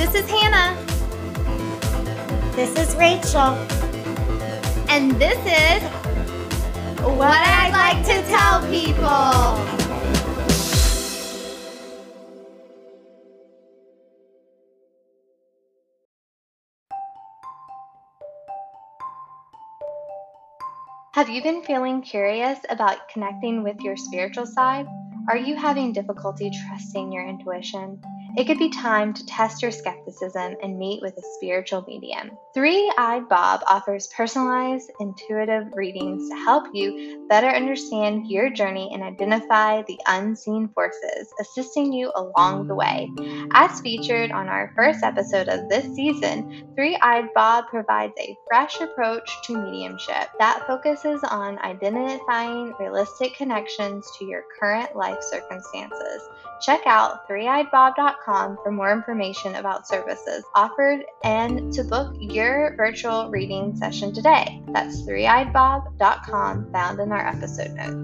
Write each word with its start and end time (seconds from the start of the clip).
This 0.00 0.14
is 0.14 0.30
Hannah. 0.30 0.74
This 2.56 2.74
is 2.78 2.96
Rachel. 2.96 3.52
And 4.88 5.12
this 5.20 5.36
is 5.44 5.82
What 7.02 7.36
I'd 7.36 7.70
Like 7.70 8.06
to 8.06 8.22
Tell 8.30 8.62
People. 8.70 9.60
Have 21.12 21.28
you 21.28 21.42
been 21.42 21.62
feeling 21.62 22.00
curious 22.00 22.58
about 22.70 23.10
connecting 23.10 23.62
with 23.62 23.78
your 23.82 23.98
spiritual 23.98 24.46
side? 24.46 24.86
Are 25.28 25.36
you 25.36 25.56
having 25.56 25.92
difficulty 25.92 26.50
trusting 26.66 27.12
your 27.12 27.28
intuition? 27.28 28.00
It 28.40 28.46
could 28.46 28.58
be 28.58 28.70
time 28.70 29.12
to 29.12 29.26
test 29.26 29.60
your 29.60 29.70
skepticism 29.70 30.56
and 30.62 30.78
meet 30.78 31.02
with 31.02 31.14
a 31.18 31.22
spiritual 31.34 31.84
medium. 31.86 32.30
Three 32.54 32.90
Eyed 32.96 33.28
Bob 33.28 33.60
offers 33.66 34.06
personalized, 34.16 34.90
intuitive 34.98 35.66
readings 35.74 36.26
to 36.30 36.36
help 36.36 36.64
you 36.72 37.26
better 37.28 37.48
understand 37.48 38.30
your 38.30 38.48
journey 38.48 38.88
and 38.94 39.02
identify 39.02 39.82
the 39.82 40.00
unseen 40.06 40.68
forces 40.68 41.28
assisting 41.38 41.92
you 41.92 42.10
along 42.16 42.66
the 42.66 42.74
way. 42.74 43.10
As 43.52 43.78
featured 43.82 44.32
on 44.32 44.48
our 44.48 44.72
first 44.74 45.04
episode 45.04 45.48
of 45.48 45.68
this 45.68 45.94
season, 45.94 46.64
Three 46.74 46.96
Eyed 47.02 47.28
Bob 47.34 47.66
provides 47.68 48.14
a 48.18 48.34
fresh 48.48 48.80
approach 48.80 49.30
to 49.48 49.58
mediumship 49.58 50.30
that 50.38 50.66
focuses 50.66 51.22
on 51.24 51.58
identifying 51.58 52.72
realistic 52.80 53.34
connections 53.34 54.10
to 54.18 54.24
your 54.24 54.44
current 54.58 54.96
life 54.96 55.20
circumstances. 55.20 56.22
Check 56.62 56.80
out 56.86 57.28
threeeyedbob.com 57.28 58.29
for 58.30 58.70
more 58.70 58.92
information 58.92 59.56
about 59.56 59.88
services 59.88 60.44
offered 60.54 61.04
and 61.24 61.72
to 61.72 61.82
book 61.82 62.14
your 62.20 62.76
virtual 62.76 63.28
reading 63.28 63.76
session 63.76 64.14
today. 64.14 64.62
That's 64.68 65.02
threeeyedbob.com, 65.02 66.70
found 66.72 67.00
in 67.00 67.10
our 67.10 67.26
episode 67.26 67.72
notes. 67.72 67.96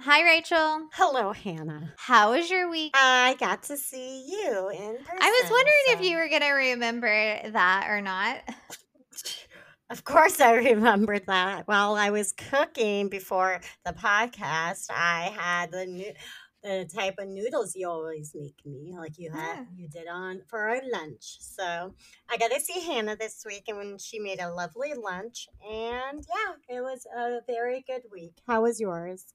Hi, 0.00 0.22
Rachel. 0.22 0.86
Hello, 0.92 1.32
Hannah. 1.32 1.92
How 1.96 2.32
was 2.32 2.48
your 2.48 2.70
week? 2.70 2.92
I 2.94 3.34
got 3.40 3.64
to 3.64 3.76
see 3.76 4.24
you 4.30 4.68
in 4.68 4.96
person. 4.98 5.18
I 5.20 5.42
was 5.42 5.50
wondering 5.50 5.84
so- 5.86 5.92
if 5.94 6.00
you 6.02 6.16
were 6.16 6.28
going 6.28 6.42
to 6.42 6.52
remember 6.52 7.50
that 7.50 7.86
or 7.88 8.00
not. 8.00 8.38
Of 9.88 10.02
course, 10.02 10.40
I 10.40 10.54
remembered 10.54 11.26
that. 11.28 11.68
While 11.68 11.94
I 11.94 12.10
was 12.10 12.32
cooking 12.32 13.08
before 13.08 13.60
the 13.84 13.92
podcast, 13.92 14.86
I 14.90 15.32
had 15.38 15.70
the 15.70 15.86
new, 15.86 16.12
the 16.66 16.84
type 16.92 17.14
of 17.18 17.28
noodles 17.28 17.76
you 17.76 17.88
always 17.88 18.34
make 18.34 18.56
me, 18.64 18.92
like 18.98 19.18
you 19.18 19.30
had 19.30 19.54
Yeah. 19.56 19.64
you 19.76 19.88
did 19.88 20.08
on 20.08 20.42
for 20.48 20.68
our 20.68 20.80
lunch. 20.92 21.36
So 21.40 21.94
I 22.28 22.36
got 22.36 22.50
to 22.50 22.60
see 22.60 22.80
Hannah 22.80 23.16
this 23.16 23.44
week, 23.46 23.64
and 23.68 23.78
when 23.78 23.98
she 23.98 24.18
made 24.18 24.40
a 24.40 24.50
lovely 24.52 24.92
lunch, 24.94 25.48
and 25.64 26.26
yeah, 26.28 26.76
it 26.76 26.80
was 26.80 27.06
a 27.16 27.40
very 27.46 27.84
good 27.86 28.02
week. 28.10 28.34
How 28.46 28.62
was 28.62 28.80
yours? 28.80 29.26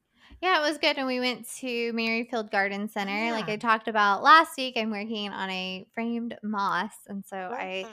Yeah, 0.42 0.60
it 0.60 0.68
was 0.68 0.78
good. 0.78 0.98
And 0.98 1.08
we 1.08 1.20
went 1.20 1.48
to 1.60 1.94
Merrifield 1.94 2.52
Garden 2.52 2.90
Center. 2.90 3.32
Like 3.32 3.48
I 3.50 3.58
talked 3.58 3.88
about 3.88 4.24
last 4.24 4.58
week, 4.58 4.76
I'm 4.78 4.92
working 4.92 5.30
on 5.30 5.50
a 5.50 5.86
framed 5.94 6.38
moss. 6.44 6.94
And 7.08 7.24
so 7.26 7.38
I, 7.38 7.86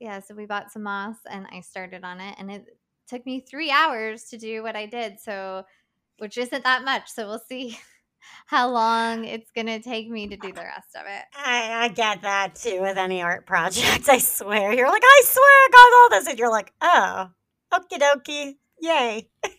yeah, 0.00 0.20
so 0.20 0.34
we 0.34 0.46
bought 0.46 0.72
some 0.72 0.82
moss 0.82 1.16
and 1.30 1.46
I 1.52 1.60
started 1.60 2.04
on 2.04 2.20
it. 2.20 2.36
And 2.38 2.50
it 2.50 2.78
took 3.06 3.24
me 3.26 3.40
three 3.40 3.70
hours 3.70 4.24
to 4.24 4.38
do 4.38 4.62
what 4.62 4.76
I 4.76 4.86
did. 4.86 5.20
So, 5.20 5.64
which 6.18 6.38
isn't 6.38 6.64
that 6.64 6.84
much. 6.84 7.10
So 7.10 7.26
we'll 7.26 7.42
see 7.48 7.78
how 8.46 8.70
long 8.70 9.24
it's 9.24 9.50
going 9.52 9.66
to 9.66 9.80
take 9.80 10.08
me 10.08 10.28
to 10.28 10.36
do 10.36 10.48
the 10.52 10.62
rest 10.62 10.94
of 10.94 11.06
it. 11.06 11.24
I, 11.34 11.84
I 11.84 11.88
get 11.88 12.22
that 12.22 12.54
too 12.54 12.80
with 12.80 12.96
any 12.98 13.22
art 13.22 13.46
project. 13.46 14.08
I 14.08 14.18
swear. 14.18 14.72
You're 14.72 14.88
like, 14.88 15.02
I 15.04 15.22
swear 15.24 15.44
I 15.44 15.68
got 15.72 15.92
all 15.96 16.20
this. 16.20 16.28
And 16.28 16.38
you're 16.38 16.50
like, 16.50 16.72
oh, 16.80 17.28
okie 17.72 18.00
dokie. 18.00 18.54
Yay. 18.80 19.28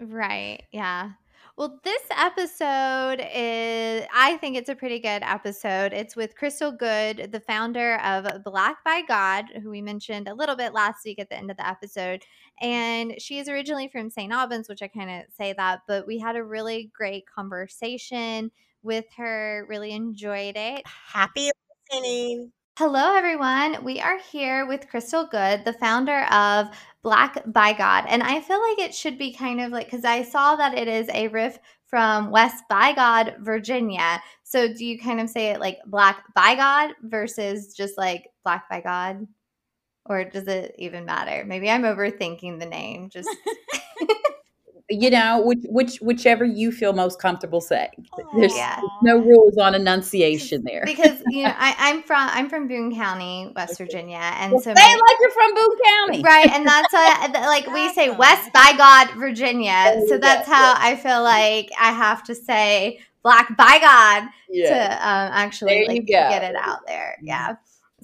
Right. 0.00 0.64
Yeah. 0.72 1.10
Well, 1.58 1.80
this 1.84 2.00
episode 2.10 3.20
is, 3.20 4.06
I 4.14 4.38
think 4.40 4.56
it's 4.56 4.70
a 4.70 4.74
pretty 4.74 4.98
good 4.98 5.22
episode. 5.22 5.92
It's 5.92 6.16
with 6.16 6.34
Crystal 6.34 6.72
Good, 6.72 7.30
the 7.30 7.40
founder 7.40 7.96
of 7.96 8.42
Black 8.42 8.82
by 8.86 9.02
God, 9.06 9.44
who 9.62 9.68
we 9.68 9.82
mentioned 9.82 10.28
a 10.28 10.34
little 10.34 10.56
bit 10.56 10.72
last 10.72 11.04
week 11.04 11.18
at 11.18 11.28
the 11.28 11.36
end 11.36 11.50
of 11.50 11.58
the 11.58 11.68
episode. 11.68 12.22
And 12.62 13.20
she 13.20 13.38
is 13.38 13.50
originally 13.50 13.88
from 13.88 14.08
St. 14.08 14.32
Albans, 14.32 14.66
which 14.66 14.80
I 14.80 14.88
kind 14.88 15.10
of 15.10 15.24
say 15.36 15.52
that, 15.52 15.80
but 15.86 16.06
we 16.06 16.18
had 16.18 16.36
a 16.36 16.44
really 16.44 16.90
great 16.96 17.26
conversation 17.26 18.50
with 18.82 19.04
her, 19.18 19.66
really 19.68 19.92
enjoyed 19.92 20.56
it. 20.56 20.82
Happy 20.86 21.50
listening. 21.90 22.50
Hello, 22.78 23.14
everyone. 23.14 23.84
We 23.84 24.00
are 24.00 24.18
here 24.18 24.66
with 24.66 24.88
Crystal 24.88 25.26
Good, 25.26 25.66
the 25.66 25.74
founder 25.74 26.22
of 26.32 26.68
Black 27.02 27.42
by 27.46 27.72
God. 27.72 28.04
And 28.08 28.22
I 28.22 28.40
feel 28.40 28.60
like 28.60 28.78
it 28.78 28.94
should 28.94 29.18
be 29.18 29.32
kind 29.32 29.60
of 29.60 29.72
like, 29.72 29.86
because 29.86 30.04
I 30.04 30.22
saw 30.22 30.56
that 30.56 30.78
it 30.78 30.88
is 30.88 31.08
a 31.12 31.28
riff 31.28 31.58
from 31.86 32.30
West 32.30 32.64
by 32.68 32.92
God, 32.92 33.36
Virginia. 33.40 34.22
So 34.44 34.72
do 34.72 34.84
you 34.84 34.98
kind 34.98 35.20
of 35.20 35.28
say 35.28 35.48
it 35.48 35.60
like 35.60 35.78
Black 35.86 36.22
by 36.34 36.54
God 36.54 36.94
versus 37.02 37.74
just 37.74 37.98
like 37.98 38.28
Black 38.44 38.68
by 38.70 38.80
God? 38.80 39.26
Or 40.06 40.24
does 40.24 40.48
it 40.48 40.74
even 40.78 41.04
matter? 41.04 41.44
Maybe 41.44 41.70
I'm 41.70 41.82
overthinking 41.82 42.58
the 42.58 42.66
name. 42.66 43.08
Just 43.10 43.28
you 44.92 45.10
know, 45.10 45.40
which 45.44 45.60
which 45.68 45.98
whichever 45.98 46.44
you 46.44 46.70
feel 46.72 46.92
most 46.92 47.20
comfortable 47.20 47.60
saying. 47.60 47.90
There's, 48.36 48.54
Yeah. 48.56 48.76
there's 48.76 48.90
no 49.02 49.18
rules 49.18 49.56
on 49.58 49.74
enunciation 49.74 50.62
there. 50.64 50.82
because 50.84 51.22
you 51.28 51.44
know 51.44 51.54
I, 51.58 51.74
I'm 51.78 52.02
from 52.02 52.28
I'm 52.30 52.48
from 52.48 52.68
Boone 52.68 52.94
County, 52.94 53.52
West 53.56 53.78
Virginia, 53.78 54.16
and 54.20 54.52
Well, 54.52 54.60
so 54.60 54.74
say 54.74 54.74
my- 54.74 55.00
like 55.08 55.16
you're 55.20 55.30
from 55.30 55.54
Boone 55.54 55.76
County. 55.84 56.22
Right, 56.22 56.50
and 56.52 56.66
that's 56.66 56.92
a, 56.94 57.32
like 57.46 57.66
we 57.68 57.92
say 57.92 58.10
West 58.10 58.52
by 58.52 58.74
God, 58.76 59.10
Virginia. 59.18 59.72
There 59.96 60.06
So 60.08 60.18
that's 60.18 60.46
how 60.46 60.74
I 60.78 60.96
feel 60.96 61.22
like 61.22 61.70
I 61.80 61.92
have 61.92 62.22
to 62.24 62.34
say 62.34 63.00
Black 63.22 63.56
by 63.56 63.78
God 63.80 64.28
Yeah. 64.48 64.68
to 64.88 64.92
um, 64.94 65.30
actually 65.32 65.86
like. 65.86 66.02
Mm-hmm. 66.02 66.06
get 66.06 66.42
it 66.42 66.56
out 66.56 66.86
there. 66.86 67.16
Yeah. 67.22 67.54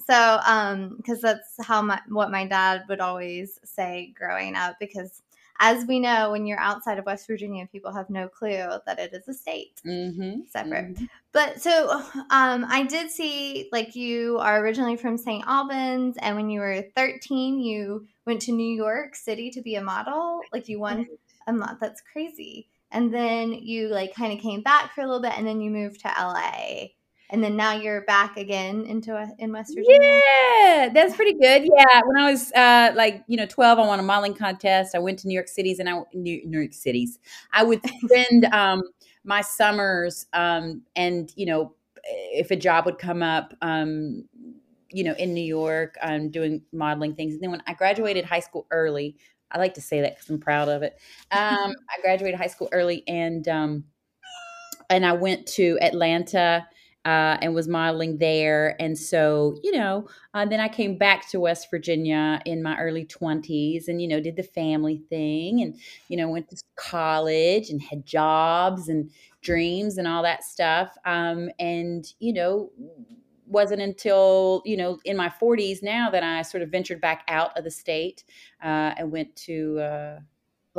So 0.07 0.39
um 0.47 0.95
because 0.97 1.21
that's 1.21 1.53
how 1.61 1.81
my 1.81 1.99
what 2.07 2.31
my 2.31 2.47
dad 2.47 2.85
would 2.89 2.99
always 2.99 3.59
say 3.63 4.13
growing 4.17 4.55
up 4.55 4.77
because 4.79 5.21
as 5.59 5.85
we 5.85 5.99
know 5.99 6.31
when 6.31 6.45
you're 6.45 6.59
outside 6.59 6.97
of 6.97 7.05
West 7.05 7.27
Virginia 7.27 7.67
people 7.71 7.91
have 7.91 8.09
no 8.09 8.27
clue 8.27 8.69
that 8.85 8.99
it 8.99 9.13
is 9.13 9.27
a 9.27 9.33
state 9.33 9.81
Mm-hmm. 9.85 10.41
separate. 10.49 10.97
But 11.31 11.61
so 11.61 11.91
um, 12.31 12.65
I 12.69 12.85
did 12.89 13.11
see 13.11 13.69
like 13.71 13.95
you 13.95 14.37
are 14.39 14.61
originally 14.61 14.97
from 14.97 15.17
St. 15.17 15.43
Albans, 15.47 16.17
and 16.21 16.35
when 16.35 16.49
you 16.49 16.59
were 16.59 16.83
13, 16.95 17.59
you 17.59 18.07
went 18.25 18.41
to 18.43 18.51
New 18.51 18.75
York 18.75 19.15
City 19.15 19.49
to 19.51 19.61
be 19.61 19.75
a 19.75 19.81
model. 19.83 20.41
Like 20.51 20.67
you 20.67 20.79
won 20.79 21.07
a 21.47 21.53
month. 21.53 21.79
That's 21.79 22.01
crazy. 22.01 22.67
And 22.91 23.13
then 23.13 23.53
you 23.53 23.87
like 23.89 24.15
kind 24.15 24.33
of 24.33 24.39
came 24.39 24.61
back 24.63 24.93
for 24.95 25.01
a 25.01 25.05
little 25.05 25.21
bit, 25.21 25.37
and 25.37 25.45
then 25.45 25.61
you 25.61 25.69
moved 25.69 26.01
to 26.01 26.07
LA, 26.07 26.87
and 27.31 27.43
then 27.43 27.55
now 27.55 27.73
you're 27.73 28.01
back 28.01 28.37
again 28.37 28.85
into 28.85 29.15
a, 29.15 29.31
in 29.37 29.51
West 29.51 29.75
Virginia. 29.75 30.21
Yeah, 30.63 30.89
that's 30.93 31.15
pretty 31.15 31.33
good. 31.33 31.63
Yeah, 31.63 32.01
when 32.05 32.17
I 32.17 32.31
was 32.31 32.51
uh, 32.53 32.91
like 32.95 33.23
you 33.27 33.37
know 33.37 33.45
twelve, 33.45 33.77
I 33.77 33.85
won 33.85 33.99
a 33.99 34.03
modeling 34.03 34.33
contest. 34.33 34.95
I 34.95 34.99
went 34.99 35.19
to 35.19 35.27
New 35.27 35.33
York 35.33 35.47
Cities, 35.47 35.79
and 35.79 35.87
I 35.87 36.01
New, 36.13 36.41
New 36.45 36.59
York 36.59 36.73
Cities. 36.73 37.19
I 37.53 37.63
would 37.63 37.81
spend 38.03 38.45
um, 38.45 38.83
my 39.23 39.41
summers, 39.41 40.25
um, 40.33 40.81
and 40.95 41.31
you 41.35 41.45
know, 41.45 41.75
if 42.03 42.49
a 42.51 42.55
job 42.55 42.85
would 42.85 42.97
come 42.97 43.21
up, 43.21 43.53
um, 43.61 44.25
you 44.91 45.03
know, 45.03 45.13
in 45.13 45.33
New 45.33 45.43
York, 45.43 45.97
um, 46.01 46.29
doing 46.29 46.63
modeling 46.71 47.13
things. 47.13 47.33
And 47.33 47.43
then 47.43 47.51
when 47.51 47.63
I 47.67 47.73
graduated 47.73 48.25
high 48.25 48.39
school 48.39 48.65
early, 48.71 49.17
I 49.51 49.59
like 49.59 49.75
to 49.75 49.81
say 49.81 50.01
that 50.01 50.15
because 50.15 50.29
I'm 50.29 50.39
proud 50.39 50.67
of 50.67 50.81
it. 50.81 50.97
Um, 51.31 51.75
I 51.89 52.01
graduated 52.01 52.39
high 52.39 52.47
school 52.47 52.69
early, 52.71 53.03
and 53.07 53.47
um, 53.47 53.83
and 54.89 55.05
I 55.05 55.13
went 55.13 55.45
to 55.47 55.77
Atlanta 55.81 56.67
uh, 57.09 57.37
and 57.41 57.55
was 57.55 57.67
modeling 57.67 58.19
there. 58.19 58.79
And 58.79 58.95
so, 58.95 59.57
you 59.63 59.71
know, 59.71 60.07
uh, 60.35 60.45
then 60.45 60.59
I 60.59 60.67
came 60.67 60.95
back 60.95 61.27
to 61.29 61.39
West 61.39 61.67
Virginia 61.71 62.39
in 62.45 62.61
my 62.61 62.77
early 62.77 63.03
20s 63.03 63.87
and, 63.87 63.99
you 63.99 64.07
know, 64.07 64.19
did 64.19 64.35
the 64.35 64.43
family 64.43 65.01
thing 65.09 65.63
and, 65.63 65.75
you 66.07 66.17
know, 66.17 66.29
went 66.29 66.51
to 66.51 66.63
college 66.75 67.71
and 67.71 67.81
had 67.81 68.05
jobs 68.05 68.89
and 68.89 69.09
dreams 69.41 69.97
and 69.97 70.07
all 70.07 70.21
that 70.21 70.43
stuff. 70.43 70.95
Um, 71.03 71.49
and, 71.57 72.05
you 72.19 72.31
know, 72.31 72.69
wasn't 73.47 73.81
until, 73.81 74.61
you 74.63 74.77
know, 74.77 74.99
in 75.03 75.17
my 75.17 75.29
40s 75.29 75.81
now 75.81 76.11
that 76.11 76.21
I 76.21 76.43
sort 76.43 76.61
of 76.61 76.69
ventured 76.69 77.01
back 77.01 77.23
out 77.27 77.57
of 77.57 77.63
the 77.63 77.71
state 77.71 78.23
uh, 78.63 78.93
and 78.97 79.11
went 79.11 79.35
to, 79.47 79.79
uh, 79.79 80.19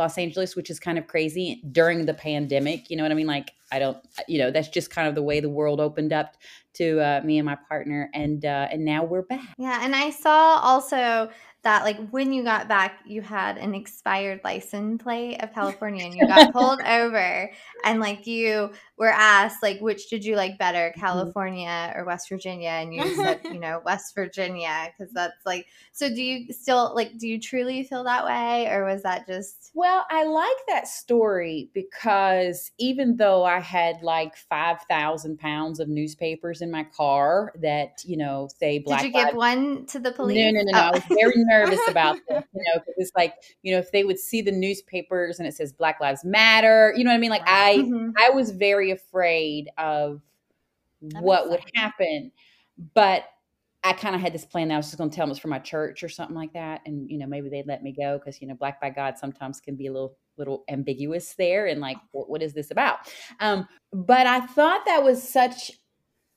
Los 0.00 0.18
Angeles, 0.18 0.56
which 0.56 0.70
is 0.70 0.80
kind 0.80 0.98
of 0.98 1.06
crazy 1.06 1.62
during 1.70 2.06
the 2.06 2.14
pandemic. 2.14 2.90
You 2.90 2.96
know 2.96 3.04
what 3.04 3.12
I 3.12 3.14
mean? 3.14 3.26
Like, 3.26 3.52
I 3.70 3.78
don't, 3.78 3.98
you 4.26 4.38
know, 4.38 4.50
that's 4.50 4.68
just 4.68 4.90
kind 4.90 5.06
of 5.06 5.14
the 5.14 5.22
way 5.22 5.40
the 5.40 5.48
world 5.48 5.80
opened 5.80 6.12
up 6.12 6.36
to 6.74 7.00
uh, 7.00 7.20
me 7.24 7.38
and 7.38 7.46
my 7.46 7.56
partner, 7.68 8.10
and 8.14 8.44
uh, 8.44 8.68
and 8.70 8.84
now 8.84 9.04
we're 9.04 9.22
back. 9.22 9.46
Yeah, 9.58 9.80
and 9.82 9.94
I 9.94 10.10
saw 10.10 10.58
also 10.62 11.30
that 11.62 11.84
like 11.84 12.08
when 12.10 12.32
you 12.32 12.42
got 12.42 12.68
back 12.68 13.00
you 13.06 13.20
had 13.20 13.58
an 13.58 13.74
expired 13.74 14.40
license 14.44 15.02
plate 15.02 15.36
of 15.42 15.52
California 15.52 16.04
and 16.04 16.14
you 16.14 16.26
got 16.26 16.52
pulled 16.54 16.80
over 16.80 17.50
and 17.84 18.00
like 18.00 18.26
you 18.26 18.72
were 19.00 19.10
asked 19.10 19.62
like 19.64 19.80
which 19.80 20.08
did 20.10 20.24
you 20.24 20.36
like 20.36 20.58
better 20.58 20.92
Mm-hmm. 20.96 21.00
California 21.00 21.92
or 21.96 22.04
West 22.04 22.28
Virginia 22.28 22.70
and 22.70 22.94
you 22.94 23.10
said 23.16 23.40
you 23.50 23.58
know 23.60 23.82
West 23.84 24.14
Virginia 24.14 24.92
cuz 24.98 25.10
that's 25.12 25.44
like 25.46 25.66
so 25.92 26.08
do 26.08 26.22
you 26.22 26.52
still 26.52 26.92
like 26.94 27.18
do 27.18 27.26
you 27.28 27.40
truly 27.40 27.82
feel 27.84 28.04
that 28.04 28.24
way 28.24 28.68
or 28.70 28.84
was 28.84 29.02
that 29.02 29.26
just 29.26 29.72
Well, 29.74 30.04
I 30.10 30.24
like 30.24 30.56
that 30.68 30.88
story 30.88 31.70
because 31.74 32.72
even 32.78 33.16
though 33.16 33.44
I 33.44 33.60
had 33.60 34.02
like 34.02 34.36
5,000 34.36 35.38
pounds 35.38 35.78
of 35.80 35.88
newspapers 35.88 36.60
in 36.60 36.70
my 36.72 36.84
car 36.84 37.52
that, 37.62 38.02
you 38.04 38.16
know, 38.16 38.48
say 38.58 38.80
Black 38.80 39.00
Did 39.00 39.06
you 39.06 39.12
give 39.12 39.24
Lives 39.26 39.36
one 39.36 39.86
to 39.86 39.98
the 40.00 40.10
police? 40.12 40.36
No, 40.36 40.50
no, 40.50 40.60
no, 40.62 40.72
no. 40.72 40.78
Oh. 40.80 40.88
I 40.88 40.90
was 40.90 41.04
very 41.08 41.34
nervous 41.36 41.80
about 41.88 42.16
this, 42.28 42.42
you 42.52 42.62
know, 42.66 42.80
because 42.80 42.94
it's 42.96 43.12
like, 43.16 43.34
you 43.62 43.72
know, 43.72 43.78
if 43.78 43.92
they 43.92 44.02
would 44.04 44.18
see 44.18 44.42
the 44.42 44.50
newspapers 44.52 45.38
and 45.38 45.46
it 45.46 45.54
says 45.54 45.72
Black 45.72 46.00
Lives 46.00 46.24
Matter, 46.24 46.92
you 46.96 47.04
know 47.04 47.10
what 47.10 47.16
I 47.16 47.20
mean? 47.20 47.30
Like 47.30 47.42
I 47.46 47.88
Mhm. 47.88 48.12
I 48.18 48.30
was 48.30 48.50
very 48.50 48.89
afraid 48.90 49.70
of 49.78 50.20
That 51.02 51.22
what 51.22 51.48
would 51.48 51.60
sense. 51.60 51.70
happen. 51.74 52.32
But 52.94 53.24
I 53.82 53.94
kind 53.94 54.14
of 54.14 54.20
had 54.20 54.34
this 54.34 54.44
plan 54.44 54.68
that 54.68 54.74
I 54.74 54.76
was 54.76 54.86
just 54.86 54.98
going 54.98 55.08
to 55.08 55.16
tell 55.16 55.24
them 55.24 55.30
it 55.30 55.32
was 55.32 55.38
for 55.38 55.48
my 55.48 55.58
church 55.58 56.02
or 56.02 56.08
something 56.10 56.36
like 56.36 56.52
that. 56.52 56.82
And, 56.84 57.10
you 57.10 57.18
know, 57.18 57.26
maybe 57.26 57.48
they'd 57.48 57.66
let 57.66 57.82
me 57.82 57.92
go 57.92 58.18
because, 58.18 58.40
you 58.42 58.46
know, 58.46 58.54
Black 58.54 58.80
by 58.80 58.90
God 58.90 59.16
sometimes 59.16 59.60
can 59.60 59.74
be 59.74 59.86
a 59.86 59.92
little, 59.92 60.16
little 60.36 60.64
ambiguous 60.68 61.34
there 61.34 61.66
and 61.66 61.80
like, 61.80 61.96
what, 62.12 62.28
what 62.28 62.42
is 62.42 62.52
this 62.52 62.70
about? 62.70 62.98
Um, 63.40 63.66
but 63.92 64.26
I 64.26 64.40
thought 64.40 64.84
that 64.84 65.02
was 65.02 65.26
such, 65.26 65.70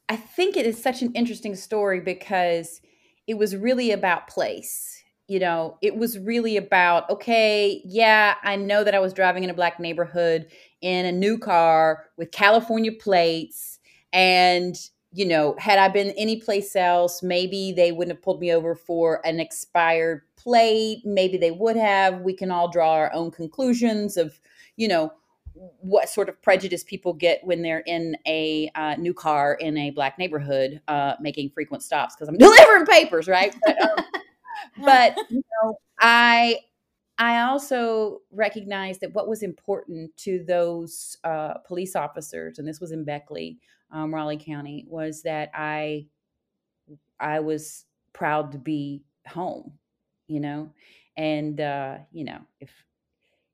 I 0.08 0.16
think 0.16 0.56
it 0.56 0.66
is 0.66 0.82
such 0.82 1.02
an 1.02 1.12
interesting 1.14 1.56
story 1.56 2.00
because 2.00 2.80
it 3.28 3.38
was 3.38 3.56
really 3.56 3.92
about 3.92 4.28
place. 4.28 5.04
You 5.28 5.40
know, 5.40 5.78
it 5.82 5.96
was 5.96 6.18
really 6.20 6.58
about, 6.58 7.10
okay, 7.10 7.82
yeah, 7.86 8.36
I 8.44 8.58
know 8.58 8.84
that 8.84 8.94
I 8.94 9.00
was 9.00 9.14
driving 9.14 9.44
in 9.44 9.50
a 9.50 9.54
black 9.54 9.80
neighborhood 9.80 10.48
in 10.84 11.06
a 11.06 11.12
new 11.12 11.38
car 11.38 12.06
with 12.18 12.32
California 12.32 12.92
plates. 12.92 13.80
And, 14.12 14.78
you 15.14 15.26
know, 15.26 15.56
had 15.58 15.80
I 15.80 15.88
been 15.88 16.12
anyplace 16.12 16.76
else, 16.76 17.24
maybe 17.24 17.72
they 17.72 17.92
wouldn't 17.92 18.16
have 18.16 18.22
pulled 18.22 18.42
me 18.42 18.54
over 18.54 18.76
for 18.76 19.26
an 19.26 19.40
expired 19.40 20.22
plate. 20.36 21.00
Maybe 21.06 21.38
they 21.38 21.52
would 21.52 21.78
have. 21.78 22.20
We 22.22 22.34
can 22.34 22.52
all 22.52 22.70
draw 22.70 22.94
our 22.94 23.12
own 23.14 23.32
conclusions 23.32 24.18
of, 24.18 24.40
you 24.76 24.90
know, 24.90 25.14
what 25.80 26.10
sort 26.10 26.30
of 26.30 26.42
prejudice 26.42 26.84
people 26.84 27.14
get 27.14 27.40
when 27.44 27.62
they're 27.62 27.84
in 27.86 28.18
a 28.28 28.70
uh, 28.76 28.96
new 28.96 29.14
car 29.14 29.54
in 29.54 29.78
a 29.78 29.92
black 29.92 30.18
neighborhood 30.18 30.82
uh, 30.88 31.14
making 31.22 31.50
frequent 31.52 31.82
stops 31.82 32.16
because 32.16 32.28
I'm 32.28 32.38
delivering 32.40 32.86
papers, 32.86 33.28
right? 33.28 33.56
But, 33.66 33.82
um, 33.82 34.06
but 34.84 35.18
you 35.30 35.44
know, 35.64 35.78
I 36.00 36.58
I 37.24 37.44
also 37.44 38.20
recognized 38.32 39.00
that 39.00 39.14
what 39.14 39.30
was 39.30 39.44
important 39.44 40.16
to 40.18 40.44
those 40.44 41.16
uh, 41.24 41.60
police 41.60 41.96
officers, 41.96 42.60
and 42.60 42.68
this 42.68 42.82
was 42.82 42.92
in 42.92 43.06
Beckley, 43.06 43.60
um, 43.92 44.14
Raleigh 44.14 44.36
County, 44.38 44.86
was 44.90 45.22
that 45.24 45.50
I 45.54 46.08
I 47.20 47.40
was 47.40 47.86
proud 48.12 48.52
to 48.52 48.58
be 48.58 49.06
home, 49.28 49.80
you 50.28 50.40
know, 50.40 50.74
and 51.16 51.60
uh, 51.62 52.00
you 52.12 52.26
know 52.26 52.42
if 52.60 52.72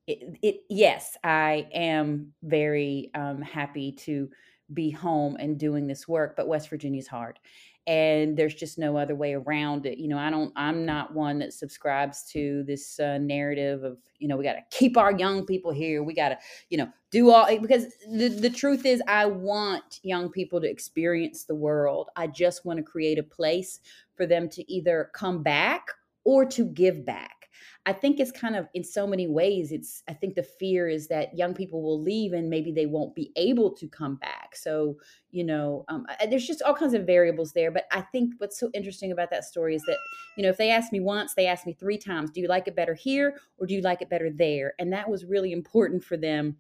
it, 0.07 0.37
it 0.41 0.61
yes, 0.69 1.17
I 1.23 1.67
am 1.73 2.33
very 2.43 3.11
um, 3.13 3.41
happy 3.41 3.91
to 3.93 4.29
be 4.73 4.91
home 4.91 5.35
and 5.39 5.59
doing 5.59 5.87
this 5.87 6.07
work, 6.07 6.35
but 6.35 6.47
West 6.47 6.69
Virginia 6.69 6.99
is 6.99 7.07
hard. 7.07 7.39
And 7.87 8.37
there's 8.37 8.53
just 8.53 8.77
no 8.77 8.97
other 8.97 9.15
way 9.15 9.33
around 9.33 9.87
it. 9.87 9.97
You 9.97 10.09
know, 10.09 10.19
I 10.19 10.29
don't, 10.29 10.53
I'm 10.55 10.85
not 10.85 11.13
one 11.15 11.39
that 11.39 11.53
subscribes 11.53 12.23
to 12.31 12.63
this 12.63 12.99
uh, 12.99 13.17
narrative 13.17 13.83
of, 13.83 13.97
you 14.19 14.27
know, 14.27 14.37
we 14.37 14.43
got 14.43 14.53
to 14.53 14.63
keep 14.69 14.95
our 14.95 15.11
young 15.11 15.43
people 15.43 15.71
here. 15.71 16.03
We 16.03 16.13
got 16.13 16.29
to, 16.29 16.37
you 16.69 16.77
know, 16.77 16.89
do 17.09 17.31
all, 17.31 17.47
because 17.59 17.87
the, 18.11 18.27
the 18.27 18.49
truth 18.51 18.85
is, 18.85 19.01
I 19.07 19.25
want 19.25 19.99
young 20.03 20.29
people 20.29 20.61
to 20.61 20.69
experience 20.69 21.45
the 21.45 21.55
world. 21.55 22.09
I 22.15 22.27
just 22.27 22.63
want 22.63 22.77
to 22.77 22.83
create 22.83 23.17
a 23.17 23.23
place 23.23 23.79
for 24.13 24.27
them 24.27 24.49
to 24.49 24.71
either 24.71 25.09
come 25.15 25.41
back 25.41 25.87
or 26.25 26.45
to 26.45 26.65
give 26.65 27.05
back. 27.05 27.38
I 27.85 27.93
think 27.93 28.19
it's 28.19 28.31
kind 28.31 28.55
of 28.55 28.67
in 28.73 28.83
so 28.83 29.07
many 29.07 29.27
ways. 29.27 29.71
It's 29.71 30.03
I 30.07 30.13
think 30.13 30.35
the 30.35 30.43
fear 30.43 30.87
is 30.87 31.07
that 31.07 31.37
young 31.37 31.53
people 31.53 31.81
will 31.81 32.01
leave 32.01 32.33
and 32.33 32.49
maybe 32.49 32.71
they 32.71 32.85
won't 32.85 33.15
be 33.15 33.31
able 33.35 33.73
to 33.75 33.87
come 33.87 34.15
back. 34.15 34.55
So 34.55 34.97
you 35.31 35.43
know, 35.43 35.85
um, 35.89 36.05
there's 36.29 36.47
just 36.47 36.61
all 36.63 36.73
kinds 36.73 36.93
of 36.93 37.05
variables 37.05 37.53
there. 37.53 37.71
But 37.71 37.85
I 37.91 38.01
think 38.01 38.33
what's 38.39 38.59
so 38.59 38.69
interesting 38.73 39.11
about 39.11 39.29
that 39.31 39.43
story 39.43 39.75
is 39.75 39.83
that 39.83 39.97
you 40.37 40.43
know, 40.43 40.49
if 40.49 40.57
they 40.57 40.71
asked 40.71 40.91
me 40.91 40.99
once, 40.99 41.33
they 41.33 41.47
asked 41.47 41.65
me 41.65 41.73
three 41.73 41.97
times, 41.97 42.31
"Do 42.31 42.41
you 42.41 42.47
like 42.47 42.67
it 42.67 42.75
better 42.75 42.93
here 42.93 43.37
or 43.57 43.67
do 43.67 43.73
you 43.73 43.81
like 43.81 44.01
it 44.01 44.09
better 44.09 44.29
there?" 44.29 44.73
And 44.79 44.93
that 44.93 45.09
was 45.09 45.25
really 45.25 45.51
important 45.51 46.03
for 46.03 46.17
them. 46.17 46.57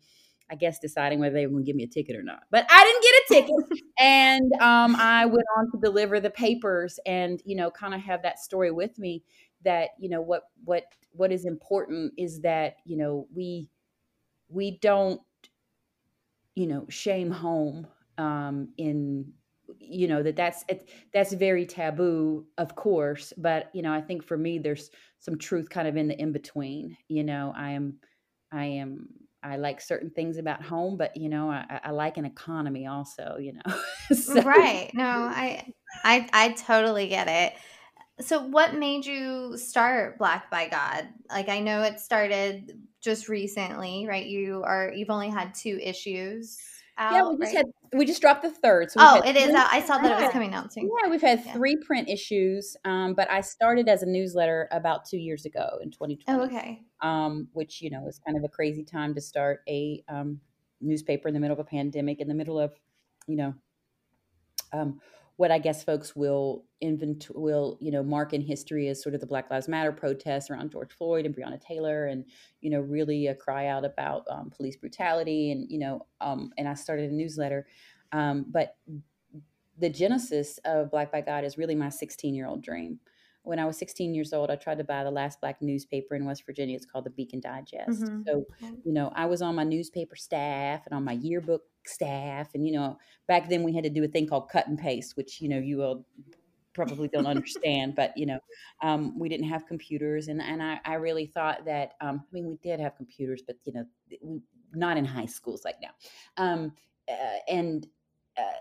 I 0.51 0.55
guess 0.55 0.79
deciding 0.79 1.19
whether 1.19 1.33
they 1.33 1.45
were 1.45 1.51
going 1.51 1.63
to 1.63 1.67
give 1.67 1.75
me 1.75 1.83
a 1.83 1.87
ticket 1.87 2.15
or 2.15 2.23
not. 2.23 2.41
But 2.49 2.65
I 2.69 2.83
didn't 2.83 3.03
get 3.03 3.13
a 3.13 3.41
ticket, 3.41 3.83
and 3.99 4.51
um, 4.61 4.95
I 4.95 5.25
went 5.25 5.45
on 5.57 5.71
to 5.71 5.77
deliver 5.79 6.19
the 6.19 6.31
papers, 6.31 6.99
and 7.05 7.41
you 7.45 7.55
know, 7.55 7.69
kind 7.69 7.93
of 7.93 8.01
have 8.01 8.23
that 8.23 8.39
story 8.39 8.71
with 8.71 8.97
me 8.97 9.23
that 9.63 9.89
you 9.99 10.09
know 10.09 10.21
what 10.21 10.43
what 10.63 10.83
what 11.11 11.31
is 11.31 11.45
important 11.45 12.13
is 12.17 12.41
that 12.41 12.75
you 12.85 12.97
know 12.97 13.27
we 13.33 13.69
we 14.49 14.77
don't 14.79 15.21
you 16.55 16.67
know 16.67 16.85
shame 16.89 17.31
home 17.31 17.87
um 18.17 18.69
in 18.77 19.31
you 19.79 20.07
know 20.07 20.23
that 20.23 20.35
that's 20.35 20.65
it, 20.67 20.89
that's 21.13 21.31
very 21.33 21.65
taboo 21.65 22.45
of 22.57 22.75
course 22.75 23.31
but 23.37 23.69
you 23.73 23.81
know 23.81 23.93
i 23.93 24.01
think 24.01 24.23
for 24.23 24.37
me 24.37 24.57
there's 24.57 24.89
some 25.19 25.37
truth 25.37 25.69
kind 25.69 25.87
of 25.87 25.95
in 25.95 26.07
the 26.07 26.19
in 26.19 26.31
between 26.31 26.97
you 27.07 27.23
know 27.23 27.53
i 27.55 27.69
am 27.71 27.99
i 28.51 28.65
am 28.65 29.07
i 29.43 29.57
like 29.57 29.79
certain 29.79 30.09
things 30.09 30.37
about 30.37 30.63
home 30.63 30.97
but 30.97 31.15
you 31.15 31.29
know 31.29 31.49
i, 31.51 31.79
I- 31.83 31.91
like 31.91 32.17
an 32.17 32.25
economy 32.25 32.87
also 32.87 33.37
you 33.39 33.53
know 33.53 33.79
So- 34.15 34.41
right. 34.41 34.89
No, 34.95 35.05
I 35.05 35.71
I 36.03 36.27
I 36.33 36.49
totally 36.53 37.07
get 37.07 37.27
it. 37.27 37.53
So 38.21 38.45
what 38.47 38.75
made 38.75 39.05
you 39.05 39.57
start 39.57 40.17
Black 40.17 40.51
by 40.51 40.67
God? 40.67 41.07
Like 41.29 41.47
I 41.49 41.59
know 41.59 41.83
it 41.83 41.99
started 41.99 42.77
just 43.01 43.29
recently, 43.29 44.05
right? 44.07 44.25
You 44.25 44.61
are 44.65 44.91
you've 44.93 45.09
only 45.09 45.29
had 45.29 45.53
two 45.53 45.79
issues 45.81 46.57
out. 46.97 47.13
yeah 47.13 47.29
we 47.29 47.37
just 47.37 47.55
right? 47.55 47.65
had 47.65 47.97
we 47.97 48.05
just 48.05 48.19
dropped 48.19 48.41
the 48.41 48.51
third 48.51 48.91
so 48.91 48.99
Oh, 49.01 49.21
it 49.25 49.37
is 49.37 49.53
out. 49.55 49.69
I 49.71 49.81
saw 49.81 49.97
that 49.99 50.11
it 50.11 50.21
was 50.21 50.33
coming 50.33 50.53
out 50.53 50.73
soon. 50.73 50.89
Yeah, 51.01 51.09
we've 51.09 51.21
had 51.21 51.41
Yeah. 51.45 51.53
three 51.53 51.77
print 51.77 52.09
issues, 52.09 52.75
um, 52.83 53.13
but 53.13 53.31
I 53.31 53.39
started 53.39 53.87
as 53.87 54.03
a 54.03 54.05
newsletter 54.05 54.67
about 54.71 55.05
two 55.05 55.17
years 55.17 55.45
ago 55.45 55.79
in 55.81 55.89
2020, 55.91 56.27
Oh, 56.27 56.43
okay. 56.45 56.81
um, 57.01 57.47
which 57.53 57.81
you 57.81 57.89
know 57.89 58.05
is 58.07 58.19
kind 58.19 58.37
of 58.37 58.43
a 58.43 58.49
crazy 58.49 58.83
time 58.83 59.15
to 59.15 59.21
start 59.21 59.61
a 59.69 60.03
um, 60.09 60.41
newspaper 60.81 61.29
in 61.29 61.33
the 61.33 61.39
middle 61.39 61.53
of 61.55 61.59
a 61.65 61.69
pandemic, 61.69 62.19
in 62.19 62.27
the 62.27 62.33
middle 62.35 62.59
of 62.59 62.73
you 63.27 63.37
know 63.37 63.53
um, 64.73 64.99
what 65.39 65.51
I 65.51 65.57
guess 65.57 65.85
folks 65.85 66.17
will 66.17 66.65
invent 66.81 67.27
will 67.33 67.77
you 67.79 67.91
know 67.91 68.03
mark 68.03 68.33
in 68.33 68.41
history 68.41 68.89
as 68.89 69.01
sort 69.01 69.15
of 69.15 69.21
the 69.21 69.25
Black 69.25 69.49
Lives 69.49 69.69
Matter 69.69 69.93
protests 69.93 70.49
around 70.49 70.69
George 70.69 70.91
Floyd 70.91 71.25
and 71.25 71.33
Breonna 71.33 71.61
Taylor, 71.61 72.07
and 72.07 72.25
you 72.59 72.69
know 72.69 72.81
really 72.81 73.27
a 73.27 73.35
cry 73.35 73.67
out 73.67 73.85
about 73.85 74.25
um, 74.29 74.51
police 74.53 74.75
brutality, 74.75 75.53
and 75.53 75.65
you 75.71 75.79
know 75.79 76.05
um, 76.19 76.51
and 76.57 76.67
I 76.67 76.73
started 76.73 77.09
a 77.09 77.13
newsletter, 77.13 77.67
um, 78.11 78.47
but 78.49 78.75
the 79.77 79.89
genesis 79.89 80.59
of 80.65 80.91
Black 80.91 81.09
by 81.09 81.21
God 81.21 81.45
is 81.45 81.57
really 81.57 81.73
my 81.73 81.87
16 81.87 82.35
year 82.35 82.45
old 82.45 82.61
dream. 82.61 82.99
When 83.49 83.57
I 83.57 83.65
was 83.65 83.77
16 83.79 84.13
years 84.13 84.31
old, 84.31 84.51
I 84.51 84.55
tried 84.55 84.77
to 84.77 84.83
buy 84.83 85.03
the 85.03 85.09
last 85.09 85.41
black 85.41 85.59
newspaper 85.59 86.13
in 86.13 86.23
West 86.23 86.45
Virginia. 86.45 86.75
It's 86.75 86.85
called 86.85 87.05
the 87.05 87.09
Beacon 87.09 87.39
Digest. 87.39 88.11
Mhm. 88.11 88.23
So, 88.27 88.45
you 88.83 88.93
know, 88.93 89.11
I 89.15 89.25
was 89.25 89.41
on 89.41 89.55
my 89.55 89.63
newspaper 89.63 90.15
staff 90.15 90.85
and 90.85 90.93
on 90.93 91.03
my 91.03 91.13
yearbook 91.13 91.63
staff. 91.83 92.53
And, 92.53 92.63
you 92.63 92.71
know, 92.73 92.99
back 93.27 93.49
then 93.49 93.63
we 93.63 93.73
had 93.73 93.85
to 93.85 93.89
do 93.89 94.03
a 94.03 94.07
thing 94.07 94.27
called 94.27 94.49
cut 94.49 94.67
and 94.67 94.77
paste, 94.77 95.17
which, 95.17 95.41
you 95.41 95.49
know, 95.49 95.57
you 95.57 95.81
all 95.81 96.05
probably 96.73 97.07
don't 97.07 97.25
understand, 97.25 97.95
but, 97.95 98.15
you 98.15 98.27
know, 98.27 98.39
um, 98.83 99.17
we 99.17 99.27
didn't 99.29 99.47
have 99.47 99.65
computers. 99.65 100.27
And, 100.27 100.41
and 100.41 100.61
I, 100.61 100.79
I 100.85 100.93
really 100.93 101.25
thought 101.25 101.65
that, 101.65 101.93
um, 102.01 102.19
I 102.21 102.31
mean, 102.31 102.47
we 102.47 102.57
did 102.57 102.79
have 102.79 102.95
computers, 102.95 103.41
but, 103.45 103.57
you 103.65 103.73
know, 103.73 103.85
we, 104.21 104.41
not 104.73 104.95
in 104.95 105.05
high 105.05 105.25
schools 105.25 105.65
like 105.65 105.77
now. 105.81 105.89
Um, 106.37 106.75
uh, 107.09 107.39
and, 107.47 107.87
uh, 108.37 108.51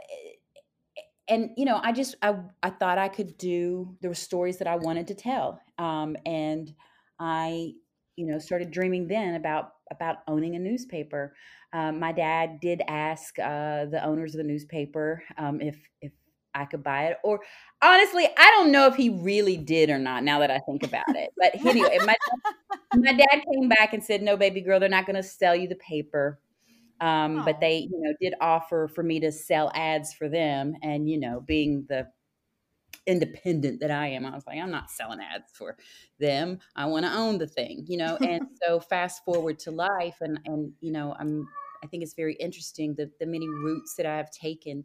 and 1.28 1.50
you 1.56 1.64
know 1.64 1.80
i 1.82 1.92
just 1.92 2.14
i 2.22 2.34
i 2.62 2.70
thought 2.70 2.98
i 2.98 3.08
could 3.08 3.36
do 3.38 3.96
there 4.00 4.10
were 4.10 4.14
stories 4.14 4.58
that 4.58 4.66
i 4.66 4.76
wanted 4.76 5.06
to 5.06 5.14
tell 5.14 5.60
um 5.78 6.16
and 6.26 6.74
i 7.20 7.72
you 8.18 8.26
know 8.26 8.38
started 8.38 8.70
dreaming 8.70 9.06
then 9.06 9.34
about 9.36 9.72
about 9.90 10.16
owning 10.26 10.54
a 10.54 10.58
newspaper. 10.58 11.34
Um, 11.72 11.98
my 11.98 12.12
dad 12.12 12.60
did 12.60 12.82
ask 12.88 13.38
uh 13.38 13.84
the 13.86 14.02
owners 14.04 14.34
of 14.34 14.38
the 14.38 14.44
newspaper 14.44 15.22
um 15.36 15.60
if 15.60 15.76
if 16.00 16.12
i 16.54 16.64
could 16.64 16.82
buy 16.82 17.08
it 17.08 17.18
or 17.22 17.40
honestly 17.82 18.26
i 18.26 18.54
don't 18.56 18.72
know 18.72 18.86
if 18.86 18.96
he 18.96 19.10
really 19.10 19.56
did 19.56 19.90
or 19.90 19.98
not 19.98 20.24
now 20.24 20.38
that 20.38 20.50
i 20.50 20.58
think 20.60 20.82
about 20.82 21.04
it. 21.10 21.30
But 21.36 21.54
anyway 21.66 21.98
my, 22.04 22.16
my 22.94 23.12
dad 23.12 23.44
came 23.52 23.68
back 23.68 23.92
and 23.92 24.02
said 24.02 24.22
no 24.22 24.36
baby 24.36 24.62
girl 24.62 24.80
they're 24.80 24.88
not 24.88 25.06
going 25.06 25.16
to 25.16 25.22
sell 25.22 25.54
you 25.54 25.68
the 25.68 25.76
paper 25.76 26.40
um, 27.00 27.42
but 27.44 27.60
they 27.60 27.88
you 27.90 28.00
know 28.00 28.12
did 28.20 28.34
offer 28.40 28.88
for 28.88 29.02
me 29.02 29.20
to 29.20 29.32
sell 29.32 29.70
ads 29.74 30.12
for 30.12 30.28
them 30.28 30.74
and 30.82 31.08
you 31.08 31.18
know 31.18 31.40
being 31.40 31.84
the 31.88 32.06
independent 33.08 33.80
that 33.80 33.90
I 33.90 34.08
am. 34.08 34.26
I 34.26 34.34
was 34.34 34.46
like, 34.46 34.58
I'm 34.58 34.70
not 34.70 34.90
selling 34.90 35.18
ads 35.20 35.50
for 35.52 35.76
them. 36.20 36.58
I 36.76 36.86
want 36.86 37.06
to 37.06 37.12
own 37.12 37.38
the 37.38 37.46
thing, 37.46 37.84
you 37.88 37.96
know. 37.96 38.16
and 38.16 38.42
so 38.66 38.78
fast 38.78 39.24
forward 39.24 39.58
to 39.60 39.70
life, 39.70 40.16
and 40.20 40.38
and 40.44 40.72
you 40.80 40.92
know, 40.92 41.16
I'm 41.18 41.48
I 41.82 41.86
think 41.86 42.02
it's 42.02 42.14
very 42.14 42.34
interesting 42.34 42.94
the 42.94 43.10
the 43.18 43.26
many 43.26 43.48
routes 43.48 43.94
that 43.96 44.06
I 44.06 44.16
have 44.16 44.30
taken 44.30 44.84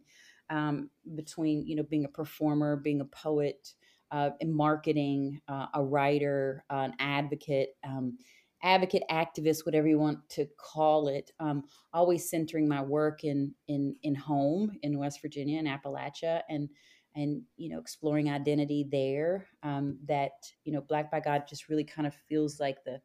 um, 0.49 0.89
between 1.15 1.67
you 1.67 1.75
know 1.75 1.83
being 1.83 2.05
a 2.05 2.09
performer, 2.09 2.77
being 2.77 3.01
a 3.01 3.05
poet, 3.05 3.73
uh, 4.11 4.31
in 4.39 4.53
marketing, 4.53 5.41
uh, 5.47 5.67
a 5.73 5.83
writer, 5.83 6.63
uh, 6.69 6.87
an 6.87 6.93
advocate. 6.99 7.75
Um, 7.83 8.17
advocate 8.63 9.03
activist 9.11 9.65
whatever 9.65 9.87
you 9.87 9.99
want 9.99 10.17
to 10.29 10.45
call 10.57 11.07
it 11.09 11.31
um, 11.39 11.63
always 11.93 12.29
centering 12.29 12.67
my 12.67 12.81
work 12.81 13.23
in 13.23 13.53
in 13.67 13.95
in 14.03 14.15
home 14.15 14.71
in 14.81 14.97
west 14.97 15.21
virginia 15.21 15.59
and 15.59 15.67
appalachia 15.67 16.41
and 16.49 16.69
and 17.15 17.41
you 17.57 17.69
know 17.69 17.79
exploring 17.79 18.29
identity 18.29 18.87
there 18.89 19.45
um, 19.63 19.97
that 20.07 20.31
you 20.63 20.71
know 20.71 20.81
black 20.81 21.11
by 21.11 21.19
god 21.19 21.43
just 21.47 21.69
really 21.69 21.83
kind 21.83 22.07
of 22.07 22.15
feels 22.27 22.59
like 22.59 22.83
the 22.85 22.99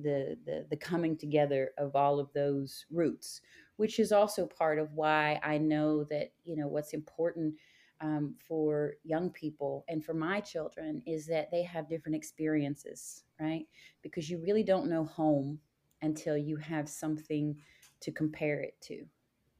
the 0.00 0.36
the, 0.44 0.66
the 0.70 0.76
coming 0.76 1.16
together 1.16 1.70
of 1.78 1.96
all 1.96 2.20
of 2.20 2.32
those 2.34 2.84
roots 2.90 3.40
which 3.76 3.98
is 3.98 4.12
also 4.12 4.46
part 4.46 4.78
of 4.78 4.92
why 4.92 5.40
i 5.42 5.58
know 5.58 6.04
that 6.04 6.32
you 6.44 6.56
know 6.56 6.68
what's 6.68 6.92
important 6.92 7.54
um, 8.00 8.34
for 8.46 8.94
young 9.04 9.30
people 9.30 9.84
and 9.88 10.04
for 10.04 10.14
my 10.14 10.40
children 10.40 11.02
is 11.06 11.26
that 11.26 11.50
they 11.50 11.62
have 11.62 11.88
different 11.88 12.16
experiences 12.16 13.24
right? 13.40 13.66
Because 14.02 14.28
you 14.28 14.38
really 14.38 14.62
don't 14.62 14.88
know 14.88 15.04
home 15.04 15.60
until 16.02 16.36
you 16.36 16.56
have 16.56 16.88
something 16.88 17.56
to 18.00 18.12
compare 18.12 18.60
it 18.60 18.74
to 18.82 19.04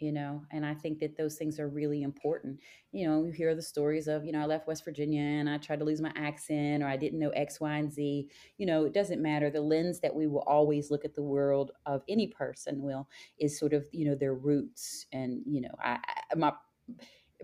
you 0.00 0.12
know? 0.12 0.45
And 0.52 0.64
i 0.64 0.75
think 0.75 1.00
that 1.00 1.16
those 1.16 1.37
things 1.37 1.59
are 1.59 1.68
really 1.68 2.02
important. 2.02 2.61
You 2.92 3.09
know 3.09 3.25
you 3.25 3.33
hear 3.33 3.54
the 3.57 3.62
stories 3.62 4.07
of 4.07 4.25
you 4.25 4.30
know 4.30 4.40
i 4.40 4.45
left 4.47 4.68
west 4.68 4.85
virginia 4.85 5.21
and 5.23 5.50
i 5.50 5.59
tried 5.59 5.80
to 5.80 5.85
lose 5.85 6.00
my 6.00 6.12
accent 6.14 6.83
or 6.83 6.87
i 6.87 6.97
didn't 6.97 7.18
know 7.18 7.30
x 7.30 7.61
y 7.61 7.76
and 7.78 7.92
z. 7.92 8.28
You 8.59 8.66
know 8.66 8.85
it 8.85 8.95
doesn't 8.95 9.21
matter. 9.21 9.50
The 9.50 9.61
lens 9.61 9.99
that 10.00 10.14
we 10.14 10.28
will 10.28 10.42
always 10.42 10.90
look 10.90 11.04
at 11.04 11.14
the 11.14 11.23
world 11.23 11.73
of 11.85 12.02
any 12.09 12.28
person 12.28 12.80
will 12.80 13.09
is 13.38 13.59
sort 13.59 13.73
of 13.73 13.88
you 13.92 14.04
know 14.04 14.14
their 14.14 14.35
roots 14.35 15.07
and 15.12 15.42
you 15.47 15.62
know 15.62 15.75
i, 15.83 15.99
I 16.30 16.35
my 16.37 16.52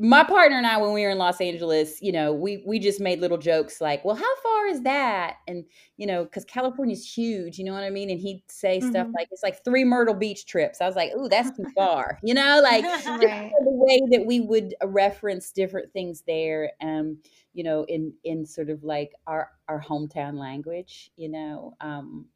my 0.00 0.24
partner 0.24 0.56
and 0.56 0.66
I, 0.66 0.76
when 0.78 0.92
we 0.92 1.02
were 1.02 1.10
in 1.10 1.18
Los 1.18 1.40
Angeles, 1.40 2.02
you 2.02 2.10
know, 2.10 2.32
we 2.32 2.64
we 2.66 2.80
just 2.80 3.00
made 3.00 3.20
little 3.20 3.38
jokes 3.38 3.80
like, 3.80 4.04
"Well, 4.04 4.16
how 4.16 4.36
far 4.42 4.66
is 4.66 4.82
that?" 4.82 5.36
And 5.46 5.64
you 5.96 6.06
know, 6.06 6.24
because 6.24 6.44
California's 6.44 7.08
huge, 7.08 7.58
you 7.58 7.64
know 7.64 7.72
what 7.72 7.84
I 7.84 7.90
mean. 7.90 8.10
And 8.10 8.18
he'd 8.18 8.42
say 8.48 8.80
mm-hmm. 8.80 8.90
stuff 8.90 9.06
like, 9.16 9.28
"It's 9.30 9.44
like 9.44 9.64
three 9.64 9.84
Myrtle 9.84 10.14
Beach 10.14 10.46
trips." 10.46 10.80
I 10.80 10.86
was 10.86 10.96
like, 10.96 11.12
"Ooh, 11.16 11.28
that's 11.28 11.56
too 11.56 11.66
far," 11.76 12.18
you 12.24 12.34
know, 12.34 12.60
like 12.60 12.84
right. 13.06 13.52
the 13.52 13.70
way 13.70 14.00
that 14.10 14.26
we 14.26 14.40
would 14.40 14.74
uh, 14.82 14.88
reference 14.88 15.52
different 15.52 15.92
things 15.92 16.24
there, 16.26 16.72
um, 16.80 17.18
you 17.52 17.62
know, 17.62 17.84
in 17.84 18.14
in 18.24 18.44
sort 18.46 18.70
of 18.70 18.82
like 18.82 19.12
our 19.28 19.50
our 19.68 19.80
hometown 19.80 20.34
language, 20.34 21.12
you 21.16 21.28
know, 21.28 21.74
um, 21.80 22.26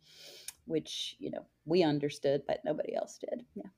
which 0.67 1.17
you 1.19 1.33
know 1.33 1.45
we 1.65 1.83
understood, 1.83 2.43
but 2.47 2.61
nobody 2.65 2.95
else 2.95 3.19
did. 3.19 3.45
Yeah. 3.57 3.71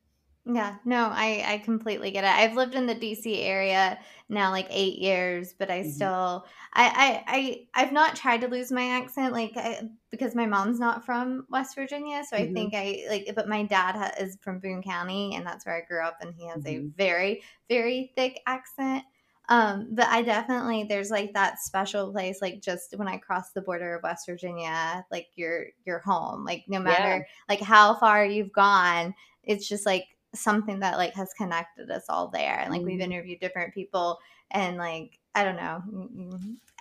Yeah, 0.47 0.77
no, 0.87 1.11
I 1.13 1.45
I 1.47 1.59
completely 1.59 2.11
get 2.11 2.25
it. 2.25 2.31
I've 2.31 2.57
lived 2.57 2.75
in 2.75 2.87
the 2.87 2.95
DC 2.95 3.45
area 3.45 3.99
now 4.31 4.51
like 4.51 4.67
8 4.71 4.99
years, 4.99 5.53
but 5.53 5.71
I 5.71 5.81
mm-hmm. 5.81 5.91
still 5.91 6.47
I 6.73 7.23
I 7.27 7.67
I 7.75 7.83
I've 7.83 7.93
not 7.93 8.17
tried 8.17 8.41
to 8.41 8.49
lose 8.49 8.73
my 8.73 8.89
accent 8.89 9.35
like 9.35 9.53
I, 9.57 9.83
because 10.11 10.35
my 10.35 10.47
mom's 10.47 10.81
not 10.81 11.05
from 11.05 11.47
West 11.51 11.75
Virginia, 11.75 12.23
so 12.29 12.37
mm-hmm. 12.37 12.51
I 12.51 12.55
think 12.55 12.75
I 12.75 13.05
like 13.11 13.33
but 13.35 13.49
my 13.49 13.65
dad 13.65 13.97
ha- 13.97 14.13
is 14.19 14.39
from 14.41 14.61
Boone 14.61 14.83
County 14.83 15.35
and 15.35 15.47
that's 15.47 15.67
where 15.67 15.77
I 15.77 15.87
grew 15.87 16.03
up 16.03 16.17
and 16.23 16.35
he 16.35 16.47
has 16.47 16.65
mm-hmm. 16.65 16.87
a 16.87 16.91
very 16.97 17.43
very 17.69 18.13
thick 18.17 18.41
accent. 18.47 19.05
Um, 19.51 19.89
but 19.91 20.07
I 20.09 20.23
definitely 20.23 20.85
there's 20.85 21.11
like 21.11 21.35
that 21.35 21.61
special 21.61 22.13
place, 22.13 22.41
like 22.41 22.63
just 22.63 22.97
when 22.97 23.09
I 23.09 23.19
cross 23.19 23.51
the 23.51 23.61
border 23.61 23.97
of 23.97 24.03
West 24.05 24.25
Virginia, 24.27 25.05
like 25.11 25.27
you're 25.35 25.67
you're 25.85 25.99
home. 25.99 26.45
Like 26.45 26.65
no 26.67 26.81
matter 26.81 27.17
yeah. 27.19 27.23
like 27.49 27.61
how 27.61 27.95
far 27.97 28.25
you've 28.25 28.53
gone, 28.53 29.15
it's 29.43 29.69
just 29.69 29.85
like 29.85 30.07
something 30.35 30.81
that 30.81 30.97
like 30.97 31.15
has 31.15 31.33
connected 31.35 31.91
us 31.91 32.05
all 32.09 32.29
there 32.29 32.59
and 32.61 32.71
like 32.71 32.81
mm-hmm. 32.81 32.91
we've 32.91 33.01
interviewed 33.01 33.41
different 33.41 33.75
people 33.75 34.19
and 34.53 34.77
like 34.77 35.19
i 35.35 35.45
don't 35.45 35.57
know 35.57 35.83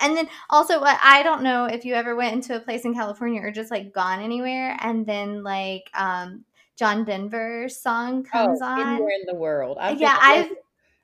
and 0.01 0.18
then 0.18 0.27
also 0.50 0.82
i 0.84 1.22
don't 1.24 1.41
know 1.41 1.65
if 1.65 1.86
you 1.86 1.94
ever 1.94 2.15
went 2.15 2.34
into 2.34 2.56
a 2.56 2.60
place 2.60 2.86
in 2.86 2.94
california 2.94 3.41
or 3.41 3.51
just 3.51 3.72
like 3.72 3.94
gone 3.94 4.20
anywhere 4.20 4.77
and 4.82 5.06
then 5.06 5.44
like 5.44 5.89
um 5.94 6.44
john 6.77 7.03
denver's 7.03 7.77
song 7.77 8.24
comes 8.24 8.60
oh, 8.62 8.65
on 8.65 8.79
anywhere 8.79 9.15
in 9.20 9.25
the 9.25 9.36
world 9.36 9.77
I've 9.79 10.00
yeah 10.00 10.18
i've 10.22 10.51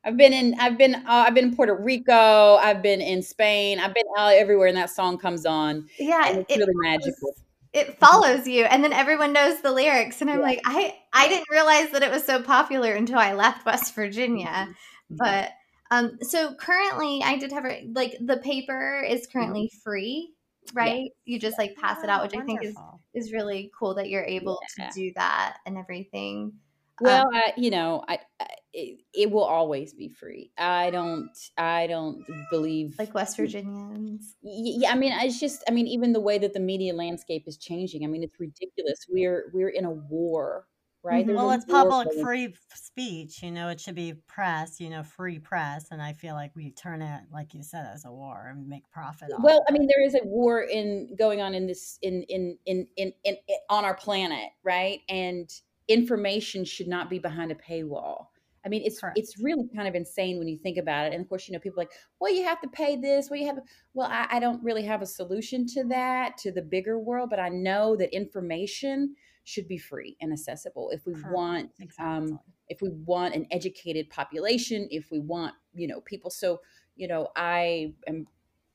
I've 0.08 0.18
been 0.18 0.34
in 0.34 0.56
I've 0.60 0.78
been 0.78 0.94
uh, 0.94 1.02
I've 1.08 1.34
been 1.34 1.46
in 1.46 1.56
Puerto 1.56 1.74
Rico, 1.74 2.58
I've 2.58 2.84
been 2.84 3.02
in 3.02 3.24
Spain, 3.24 3.80
I've 3.80 3.96
been 3.96 4.06
out 4.16 4.34
everywhere 4.34 4.68
and 4.68 4.78
that 4.78 4.92
song 4.92 5.18
comes 5.18 5.48
on. 5.48 5.90
Yeah, 5.98 6.30
it's 6.30 6.54
it, 6.54 6.60
really 6.60 6.75
magical 6.75 7.34
it 7.75 8.00
follows 8.00 8.48
you 8.48 8.63
and 8.65 8.84
then 8.84 8.94
everyone 8.94 9.34
knows 9.34 9.62
the 9.62 9.72
lyrics 9.72 10.22
and 10.22 10.29
i'm 10.29 10.39
yeah. 10.39 10.46
like 10.46 10.62
i 10.65 10.96
i 11.13 11.27
didn't 11.27 11.50
realize 11.51 11.91
that 11.91 12.01
it 12.01 12.10
was 12.10 12.25
so 12.25 12.41
popular 12.41 12.94
until 12.94 13.20
i 13.20 13.34
left 13.34 13.65
west 13.65 13.94
virginia 13.94 14.48
mm-hmm. 14.48 15.15
but 15.17 15.50
um 15.91 16.17
so 16.22 16.55
currently 16.55 17.22
i 17.24 17.38
did 17.38 17.51
have 17.51 17.65
a, 17.65 17.88
like 17.94 18.15
the 18.22 18.38
paper 18.38 19.03
is 19.08 19.22
mm-hmm. 19.22 19.38
currently 19.38 19.72
free 19.84 20.32
right 20.74 21.12
yeah. 21.25 21.34
you 21.34 21.39
just 21.39 21.58
like 21.60 21.75
pass 21.75 22.01
it 22.01 22.10
out 22.10 22.24
which 22.24 22.36
oh, 22.36 22.39
i 22.39 22.46
think 22.46 22.63
is 22.63 22.75
is 23.13 23.34
really 23.34 23.70
cool 23.77 23.94
that 23.94 24.10
you're 24.10 24.24
able 24.24 24.60
yeah. 24.77 24.89
to 24.89 25.00
do 25.00 25.12
that 25.15 25.58
and 25.65 25.77
everything 25.77 26.53
well, 27.01 27.27
um, 27.27 27.36
I, 27.36 27.53
you 27.58 27.72
know, 27.72 28.03
I, 28.08 28.20
I 28.39 28.48
it, 28.75 29.00
it, 29.13 29.32
will 29.32 29.44
always 29.44 29.94
be 29.94 30.10
free. 30.10 30.51
I 30.58 30.89
don't, 30.89 31.29
I 31.58 31.88
don't 31.88 32.25
believe 32.51 32.96
like 33.00 33.13
West 33.13 33.38
Virginians. 33.38 34.36
Yeah, 34.41 34.91
I 34.91 34.96
mean, 34.96 35.13
it's 35.13 35.39
just, 35.39 35.63
I 35.70 35.72
mean, 35.72 35.88
even 35.88 36.12
the 36.12 36.20
way 36.20 36.38
that 36.38 36.53
the 36.53 36.60
media 36.60 36.94
landscape 36.94 37.46
is 37.48 37.58
changing. 37.58 38.03
I 38.03 38.08
mean, 38.08 38.22
it's 38.22 38.39
ridiculous. 38.39 39.05
We're 39.08 39.50
we're 39.53 39.70
in 39.70 39.86
a 39.86 39.91
war, 39.91 40.67
right? 41.03 41.25
Mm-hmm. 41.25 41.36
Well, 41.36 41.51
it's 41.51 41.63
public 41.63 42.10
going. 42.10 42.24
free 42.24 42.55
speech. 42.74 43.41
You 43.41 43.51
know, 43.51 43.70
it 43.70 43.79
should 43.79 43.96
be 43.96 44.13
press. 44.27 44.82
You 44.82 44.89
know, 44.89 45.03
free 45.03 45.39
press, 45.39 45.88
and 45.91 46.01
I 46.01 46.12
feel 46.12 46.36
like 46.36 46.51
we 46.53 46.72
turn 46.72 47.01
it, 47.01 47.22
like 47.32 47.53
you 47.53 47.63
said, 47.63 47.88
as 47.94 48.03
a 48.03 48.12
war 48.12 48.51
and 48.51 48.67
make 48.67 48.89
profit. 48.91 49.29
Off 49.34 49.41
well, 49.41 49.63
I 49.70 49.72
mean, 49.72 49.88
there 49.88 50.05
is 50.05 50.15
a 50.15 50.25
war 50.25 50.63
in 50.63 51.15
going 51.17 51.41
on 51.41 51.53
in 51.53 51.65
this 51.65 51.98
in 52.01 52.24
in 52.24 52.58
in 52.65 52.88
in, 52.98 53.13
in, 53.24 53.38
in 53.48 53.58
on 53.70 53.86
our 53.86 53.96
planet, 53.96 54.50
right? 54.63 55.00
And 55.08 55.50
information 55.88 56.65
should 56.65 56.88
not 56.88 57.10
be 57.10 57.20
behind 57.20 57.51
a 57.51 57.55
paywall. 57.55 58.27
I 58.66 58.70
mean, 58.70 58.82
it's 58.84 59.00
Correct. 59.00 59.18
it's 59.18 59.40
really 59.40 59.70
kind 59.76 59.88
of 59.88 59.96
insane 59.96 60.40
when 60.40 60.48
you 60.48 60.58
think 60.58 60.78
about 60.78 61.06
it. 61.06 61.14
And 61.14 61.22
of 61.22 61.30
course, 61.30 61.48
you 61.48 61.54
know, 61.54 61.60
people 61.60 61.78
like, 61.78 61.92
well, 62.20 62.34
you 62.34 62.44
have 62.44 62.60
to 62.62 62.68
pay 62.68 62.96
this. 62.96 63.30
Well, 63.30 63.40
you 63.40 63.46
have, 63.46 63.60
well, 63.94 64.10
I, 64.12 64.28
I 64.32 64.40
don't 64.40 64.64
really 64.64 64.84
have 64.84 65.02
a 65.02 65.06
solution 65.06 65.68
to 65.68 65.84
that, 65.86 66.38
to 66.40 66.52
the 66.52 66.62
bigger 66.62 66.98
world, 66.98 67.30
but 67.30 67.40
I 67.40 67.50
know 67.50 67.96
that 67.98 68.14
information 68.14 69.16
should 69.44 69.68
be 69.68 69.78
free 69.78 70.18
and 70.22 70.34
accessible 70.34 70.90
if 70.90 71.06
we 71.06 71.14
Correct. 71.14 71.32
want, 71.32 71.66
um, 71.66 71.70
exactly. 71.80 72.34
um, 72.34 72.40
if 72.70 72.82
we 72.82 72.90
want 73.06 73.36
an 73.36 73.46
educated 73.52 74.10
population, 74.10 74.88
if 74.90 75.12
we 75.12 75.20
want, 75.20 75.54
you 75.76 75.88
know, 75.88 76.02
people. 76.02 76.32
So, 76.32 76.62
you 76.96 77.08
know, 77.08 77.28
I 77.36 77.94
am 78.08 78.26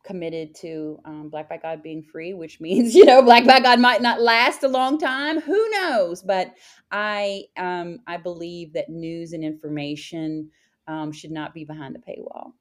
committed 0.04 0.54
to 0.57 0.99
um, 1.04 1.28
Black 1.28 1.49
by 1.49 1.57
God 1.57 1.83
being 1.83 2.02
free, 2.02 2.35
which 2.35 2.61
means 2.61 2.95
you 2.97 3.04
know 3.04 3.23
Black 3.23 3.47
by 3.47 3.61
God 3.61 3.80
might 3.80 4.02
not 4.02 4.21
last 4.21 4.62
a 4.62 4.69
long 4.69 4.99
time. 4.99 5.40
Who 5.40 5.71
knows? 5.71 6.23
But 6.23 6.54
I 6.90 7.45
um, 7.57 8.00
I 8.07 8.16
believe 8.16 8.73
that 8.75 8.88
news 8.88 9.33
and 9.33 9.45
information 9.45 10.50
um, 10.87 11.12
should 11.12 11.30
not 11.30 11.54
be 11.54 11.64
behind 11.64 11.97
a 11.97 11.99
paywall. 11.99 12.52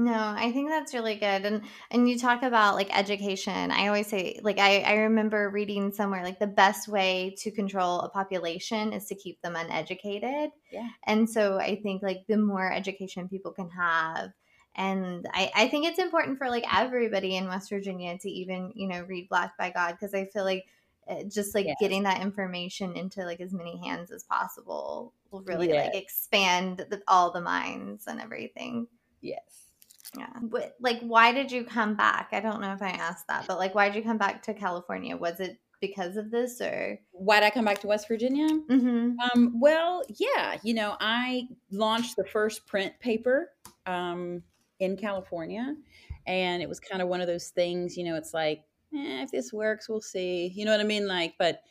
No, 0.00 0.14
I 0.14 0.52
think 0.52 0.70
that's 0.70 0.94
really 0.94 1.16
good. 1.16 1.44
And 1.44 1.62
and 1.90 2.08
you 2.08 2.20
talk 2.20 2.44
about 2.44 2.76
like 2.76 2.96
education. 2.96 3.72
I 3.72 3.88
always 3.88 4.06
say 4.06 4.38
like 4.44 4.60
I, 4.60 4.82
I 4.82 4.92
remember 4.94 5.50
reading 5.50 5.92
somewhere 5.92 6.22
like 6.22 6.38
the 6.38 6.46
best 6.46 6.86
way 6.86 7.34
to 7.38 7.50
control 7.50 8.00
a 8.00 8.08
population 8.08 8.92
is 8.92 9.06
to 9.06 9.16
keep 9.16 9.42
them 9.42 9.56
uneducated. 9.56 10.50
Yeah. 10.70 10.86
And 11.04 11.28
so 11.28 11.58
I 11.58 11.80
think 11.82 12.04
like 12.04 12.18
the 12.28 12.36
more 12.36 12.72
education 12.72 13.28
people 13.28 13.50
can 13.50 13.70
have, 13.70 14.30
and 14.78 15.26
I, 15.34 15.50
I 15.54 15.68
think 15.68 15.86
it's 15.86 15.98
important 15.98 16.38
for 16.38 16.48
like 16.48 16.64
everybody 16.74 17.36
in 17.36 17.48
west 17.48 17.68
virginia 17.68 18.16
to 18.16 18.30
even 18.30 18.72
you 18.74 18.88
know 18.88 19.02
read 19.02 19.28
black 19.28 19.58
by 19.58 19.70
god 19.70 19.92
because 19.92 20.14
i 20.14 20.24
feel 20.24 20.44
like 20.44 20.64
eh, 21.08 21.24
just 21.28 21.54
like 21.54 21.66
getting 21.80 22.04
that 22.04 22.22
information 22.22 22.94
into 22.96 23.24
like 23.24 23.40
as 23.40 23.52
many 23.52 23.76
hands 23.84 24.10
as 24.10 24.22
possible 24.22 25.12
will 25.30 25.42
really 25.42 25.68
like 25.72 25.94
expand 25.94 26.86
the, 26.90 27.02
all 27.08 27.30
the 27.30 27.40
minds 27.40 28.06
and 28.06 28.20
everything. 28.20 28.86
Yes. 29.20 29.72
Yeah. 30.16 30.32
But 30.40 30.74
like 30.80 31.00
why 31.00 31.32
did 31.32 31.52
you 31.52 31.64
come 31.64 31.94
back? 31.94 32.28
I 32.32 32.40
don't 32.40 32.62
know 32.62 32.72
if 32.72 32.80
i 32.80 32.90
asked 32.90 33.28
that 33.28 33.46
but 33.46 33.58
like 33.58 33.74
why 33.74 33.88
did 33.88 33.96
you 33.96 34.02
come 34.02 34.18
back 34.18 34.42
to 34.44 34.54
california? 34.54 35.16
Was 35.16 35.40
it 35.40 35.58
because 35.80 36.16
of 36.16 36.30
this 36.30 36.60
or? 36.60 36.98
Why 37.12 37.40
did 37.40 37.46
i 37.46 37.50
come 37.50 37.64
back 37.64 37.80
to 37.80 37.88
west 37.88 38.08
virginia? 38.08 38.48
Mm-hmm. 38.48 39.18
um, 39.20 39.60
well 39.60 40.02
yeah 40.16 40.56
you 40.62 40.72
know 40.72 40.96
i 41.00 41.46
launched 41.70 42.16
the 42.16 42.24
first 42.24 42.66
print 42.66 42.94
paper 43.00 43.50
um, 43.86 44.42
in 44.80 44.96
California. 44.96 45.74
And 46.26 46.62
it 46.62 46.68
was 46.68 46.80
kind 46.80 47.02
of 47.02 47.08
one 47.08 47.20
of 47.20 47.26
those 47.26 47.48
things, 47.48 47.96
you 47.96 48.04
know, 48.04 48.14
it's 48.14 48.34
like, 48.34 48.64
eh, 48.94 49.22
if 49.22 49.30
this 49.30 49.52
works, 49.52 49.88
we'll 49.88 50.00
see. 50.00 50.52
You 50.54 50.64
know 50.64 50.72
what 50.72 50.80
I 50.80 50.84
mean? 50.84 51.06
Like, 51.06 51.34
but 51.38 51.62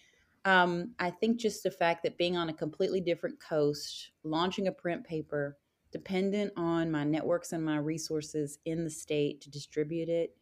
um, 0.45 0.93
I 0.99 1.09
think 1.09 1.37
just 1.37 1.63
the 1.63 1.71
fact 1.71 2.03
that 2.03 2.17
being 2.17 2.37
on 2.37 2.49
a 2.49 2.53
completely 2.53 3.01
different 3.01 3.37
coast, 3.39 4.11
launching 4.23 4.67
a 4.67 4.71
print 4.71 5.03
paper, 5.03 5.57
dependent 5.91 6.53
on 6.55 6.91
my 6.91 7.03
networks 7.03 7.53
and 7.53 7.63
my 7.63 7.77
resources 7.77 8.59
in 8.65 8.83
the 8.83 8.89
state 8.89 9.41
to 9.41 9.49
distribute 9.49 10.09
it. 10.09 10.35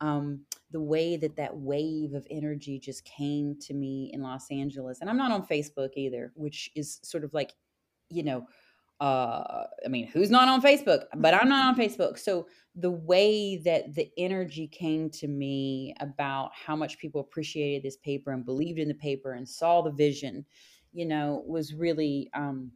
Um, 0.00 0.42
the 0.70 0.80
way 0.80 1.16
that 1.16 1.36
that 1.36 1.56
wave 1.56 2.14
of 2.14 2.26
energy 2.30 2.78
just 2.78 3.04
came 3.04 3.56
to 3.62 3.74
me 3.74 4.10
in 4.12 4.22
Los 4.22 4.50
Angeles, 4.50 5.00
and 5.00 5.10
I'm 5.10 5.16
not 5.16 5.32
on 5.32 5.46
Facebook 5.46 5.90
either, 5.96 6.32
which 6.36 6.70
is 6.76 7.00
sort 7.02 7.24
of 7.24 7.34
like, 7.34 7.54
you 8.08 8.22
know, 8.22 8.46
uh, 9.00 9.64
I 9.84 9.88
mean, 9.88 10.06
who's 10.08 10.30
not 10.30 10.48
on 10.48 10.60
Facebook? 10.62 11.04
But 11.16 11.34
I'm 11.34 11.48
not 11.48 11.66
on 11.66 11.76
Facebook. 11.84 12.18
So 12.18 12.48
the 12.74 12.90
way 12.90 13.56
that 13.58 13.94
the 13.94 14.10
energy 14.16 14.66
came 14.68 15.10
to 15.10 15.28
me 15.28 15.94
about 16.00 16.50
how 16.54 16.76
much 16.76 16.98
people 16.98 17.20
appreciated 17.20 17.82
this 17.82 17.96
paper 17.96 18.32
and 18.32 18.44
believed 18.44 18.78
in 18.78 18.88
the 18.88 18.94
paper 18.94 19.32
and 19.32 19.48
saw 19.48 19.82
the 19.82 19.90
vision, 19.90 20.44
you 20.92 21.06
know, 21.06 21.42
was 21.46 21.74
really 21.74 22.30
um, 22.34 22.72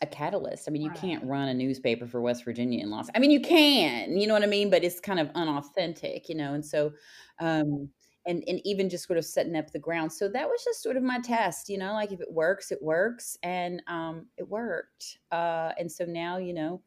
a 0.00 0.06
catalyst. 0.06 0.68
I 0.68 0.70
mean, 0.70 0.82
you 0.82 0.90
Right. 0.90 0.98
can't 0.98 1.24
run 1.24 1.48
a 1.48 1.54
newspaper 1.54 2.06
for 2.06 2.20
West 2.20 2.44
Virginia 2.44 2.82
in 2.82 2.90
Los. 2.90 3.08
I 3.14 3.18
mean, 3.18 3.30
you 3.30 3.40
can, 3.40 4.16
you 4.16 4.26
know 4.26 4.34
what 4.34 4.44
I 4.44 4.46
mean, 4.46 4.70
but 4.70 4.84
it's 4.84 5.00
kind 5.00 5.18
of 5.18 5.28
unauthentic, 5.34 6.28
you 6.28 6.36
know. 6.36 6.54
And 6.54 6.64
so, 6.64 6.92
um, 7.40 7.90
and 8.28 8.44
and 8.46 8.60
even 8.64 8.88
just 8.88 9.06
sort 9.06 9.18
of 9.18 9.24
setting 9.24 9.56
up 9.56 9.72
the 9.72 9.78
ground. 9.78 10.12
So 10.12 10.28
that 10.28 10.46
was 10.46 10.62
just 10.62 10.82
sort 10.82 10.96
of 10.96 11.02
my 11.02 11.18
test, 11.18 11.68
you 11.68 11.78
know. 11.78 11.92
Like 11.92 12.12
if 12.12 12.20
it 12.20 12.30
works, 12.30 12.70
it 12.70 12.80
works, 12.80 13.36
and 13.42 13.82
um, 13.88 14.26
it 14.36 14.48
worked. 14.48 15.18
Uh, 15.32 15.72
and 15.78 15.90
so 15.90 16.04
now, 16.04 16.36
you 16.36 16.52
know, 16.52 16.82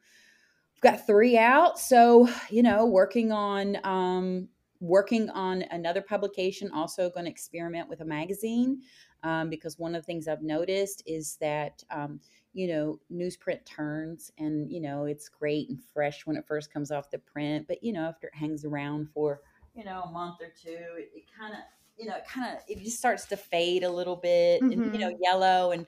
I've 0.76 0.82
got 0.82 1.06
three 1.08 1.38
out. 1.38 1.80
So 1.80 2.30
you 2.50 2.64
know, 2.64 2.86
working 2.86 3.32
on 3.32 3.78
um, 3.84 4.48
working 4.80 5.30
on 5.32 5.64
another 5.72 6.02
publication. 6.02 6.70
Also, 6.72 7.10
going 7.10 7.26
to 7.26 7.32
experiment 7.32 7.90
with 7.90 8.02
a 8.02 8.06
magazine 8.06 8.82
um, 9.24 9.50
because 9.50 9.80
one 9.80 9.96
of 9.96 10.04
the 10.04 10.06
things 10.06 10.28
I've 10.30 10.44
noticed 10.44 11.04
is 11.06 11.38
that. 11.42 11.84
Um, 11.90 12.22
you 12.54 12.68
know, 12.68 13.00
newsprint 13.10 13.64
turns 13.64 14.30
and, 14.38 14.70
you 14.70 14.82
know, 14.82 15.06
it's 15.06 15.30
great 15.30 15.70
and 15.70 15.80
fresh 15.94 16.26
when 16.26 16.36
it 16.36 16.46
first 16.46 16.70
comes 16.70 16.92
off 16.92 17.10
the 17.10 17.18
print. 17.18 17.66
But, 17.66 17.82
you 17.82 17.94
know, 17.94 18.02
after 18.02 18.28
it 18.28 18.36
hangs 18.36 18.66
around 18.66 19.08
for, 19.14 19.40
you 19.74 19.84
know, 19.84 20.04
a 20.04 20.12
month 20.12 20.38
or 20.42 20.48
two, 20.48 20.78
it, 20.98 21.12
it 21.16 21.24
kind 21.38 21.54
of, 21.54 21.60
you 21.98 22.08
know, 22.08 22.16
it 22.16 22.26
kind 22.28 22.54
of, 22.56 22.62
it 22.68 22.84
just 22.84 22.98
starts 22.98 23.26
to 23.26 23.38
fade 23.38 23.84
a 23.84 23.90
little 23.90 24.16
bit 24.16 24.62
and, 24.62 24.94
you 24.94 25.00
know, 25.00 25.16
yellow 25.22 25.72
and, 25.72 25.86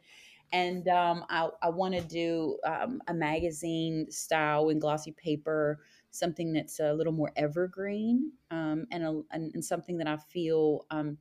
and 0.52 0.88
um, 0.88 1.26
I, 1.30 1.50
I 1.64 1.70
want 1.70 1.96
to 1.96 2.02
do 2.02 2.60
um, 2.64 3.02
a 3.08 3.14
magazine 3.14 4.12
style 4.12 4.70
in 4.70 4.80
glossy 4.80 5.12
paper, 5.12 5.80
something 6.12 6.54
that's 6.54 6.80
a 6.80 6.94
little 6.94 7.14
more 7.14 7.32
evergreen 7.36 8.32
um, 8.52 8.86
and, 8.92 9.04
a, 9.04 9.22
and, 9.32 9.52
and 9.56 9.66
something 9.66 9.98
that 9.98 10.08
I 10.08 10.18
feel 10.18 10.86
um, 10.92 11.18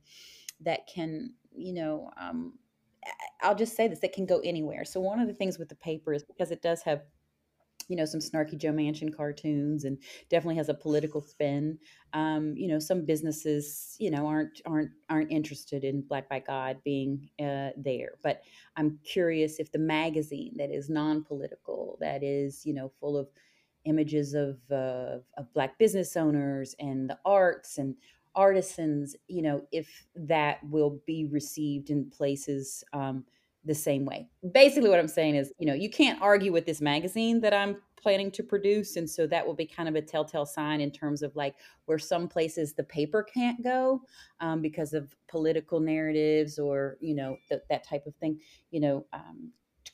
that 0.61 0.87
can, 0.87 1.33
you 1.55 1.73
know, 1.73 2.11
um, 2.17 2.59
I'll 3.41 3.55
just 3.55 3.75
say 3.75 3.87
this, 3.87 3.99
it 4.03 4.13
can 4.13 4.25
go 4.25 4.39
anywhere. 4.43 4.85
So 4.85 5.01
one 5.01 5.19
of 5.19 5.27
the 5.27 5.33
things 5.33 5.57
with 5.57 5.69
the 5.69 5.75
paper 5.75 6.13
is 6.13 6.23
because 6.23 6.51
it 6.51 6.61
does 6.61 6.83
have 6.83 7.01
you 7.87 7.95
know 7.95 8.05
some 8.05 8.19
snarky 8.19 8.57
Joe 8.57 8.71
Manchin 8.71 9.15
cartoons 9.15 9.83
and 9.83 9.97
definitely 10.29 10.55
has 10.55 10.69
a 10.69 10.73
political 10.73 11.21
spin. 11.21 11.77
Um, 12.13 12.53
you 12.55 12.67
know, 12.67 12.79
some 12.79 13.05
businesses 13.05 13.95
you 13.99 14.11
know 14.11 14.27
aren't 14.27 14.61
aren't 14.65 14.91
aren't 15.09 15.31
interested 15.31 15.83
in 15.83 16.01
Black 16.01 16.29
by 16.29 16.39
God 16.39 16.77
being 16.83 17.29
uh, 17.39 17.69
there, 17.77 18.13
but 18.23 18.41
I'm 18.75 18.99
curious 19.03 19.59
if 19.59 19.71
the 19.71 19.79
magazine 19.79 20.53
that 20.57 20.71
is 20.71 20.89
non-political, 20.89 21.97
that 22.01 22.23
is 22.23 22.65
you 22.65 22.73
know 22.73 22.91
full 22.99 23.17
of 23.17 23.27
images 23.85 24.33
of 24.33 24.59
uh, 24.71 25.17
of 25.37 25.53
Black 25.53 25.77
business 25.77 26.15
owners 26.15 26.75
and 26.79 27.09
the 27.09 27.17
arts 27.25 27.77
and 27.77 27.95
artisans, 28.35 29.15
you 29.27 29.41
know, 29.41 29.61
if 29.71 30.05
that 30.15 30.57
will 30.63 30.99
be 31.05 31.25
received 31.25 31.89
in 31.89 32.09
places. 32.09 32.83
Um, 32.93 33.25
the 33.65 33.75
same 33.75 34.05
way. 34.05 34.27
Basically, 34.53 34.89
what 34.89 34.99
I'm 34.99 35.07
saying 35.07 35.35
is, 35.35 35.53
you 35.57 35.65
know, 35.65 35.73
you 35.73 35.89
can't 35.89 36.21
argue 36.21 36.51
with 36.51 36.65
this 36.65 36.81
magazine 36.81 37.39
that 37.41 37.53
I'm 37.53 37.77
planning 38.03 38.29
to 38.31 38.43
produce. 38.43 38.97
And 38.97 39.09
so 39.09 39.25
that 39.27 39.47
will 39.47 39.53
be 39.53 39.65
kind 39.65 39.87
of 39.87 39.95
a 39.95 40.01
telltale 40.01 40.45
sign 40.45 40.81
in 40.81 40.91
terms 40.91 41.23
of 41.23 41.33
like 41.35 41.55
where 41.85 41.97
some 41.97 42.27
places 42.27 42.73
the 42.73 42.83
paper 42.83 43.23
can't 43.23 43.63
go 43.63 44.01
um, 44.41 44.61
because 44.61 44.93
of 44.93 45.15
political 45.29 45.79
narratives 45.79 46.59
or, 46.59 46.97
you 46.99 47.15
know, 47.15 47.37
th- 47.47 47.61
that 47.69 47.87
type 47.87 48.05
of 48.05 48.13
thing, 48.15 48.37
you 48.71 48.81
know, 48.81 49.05
um, 49.13 49.51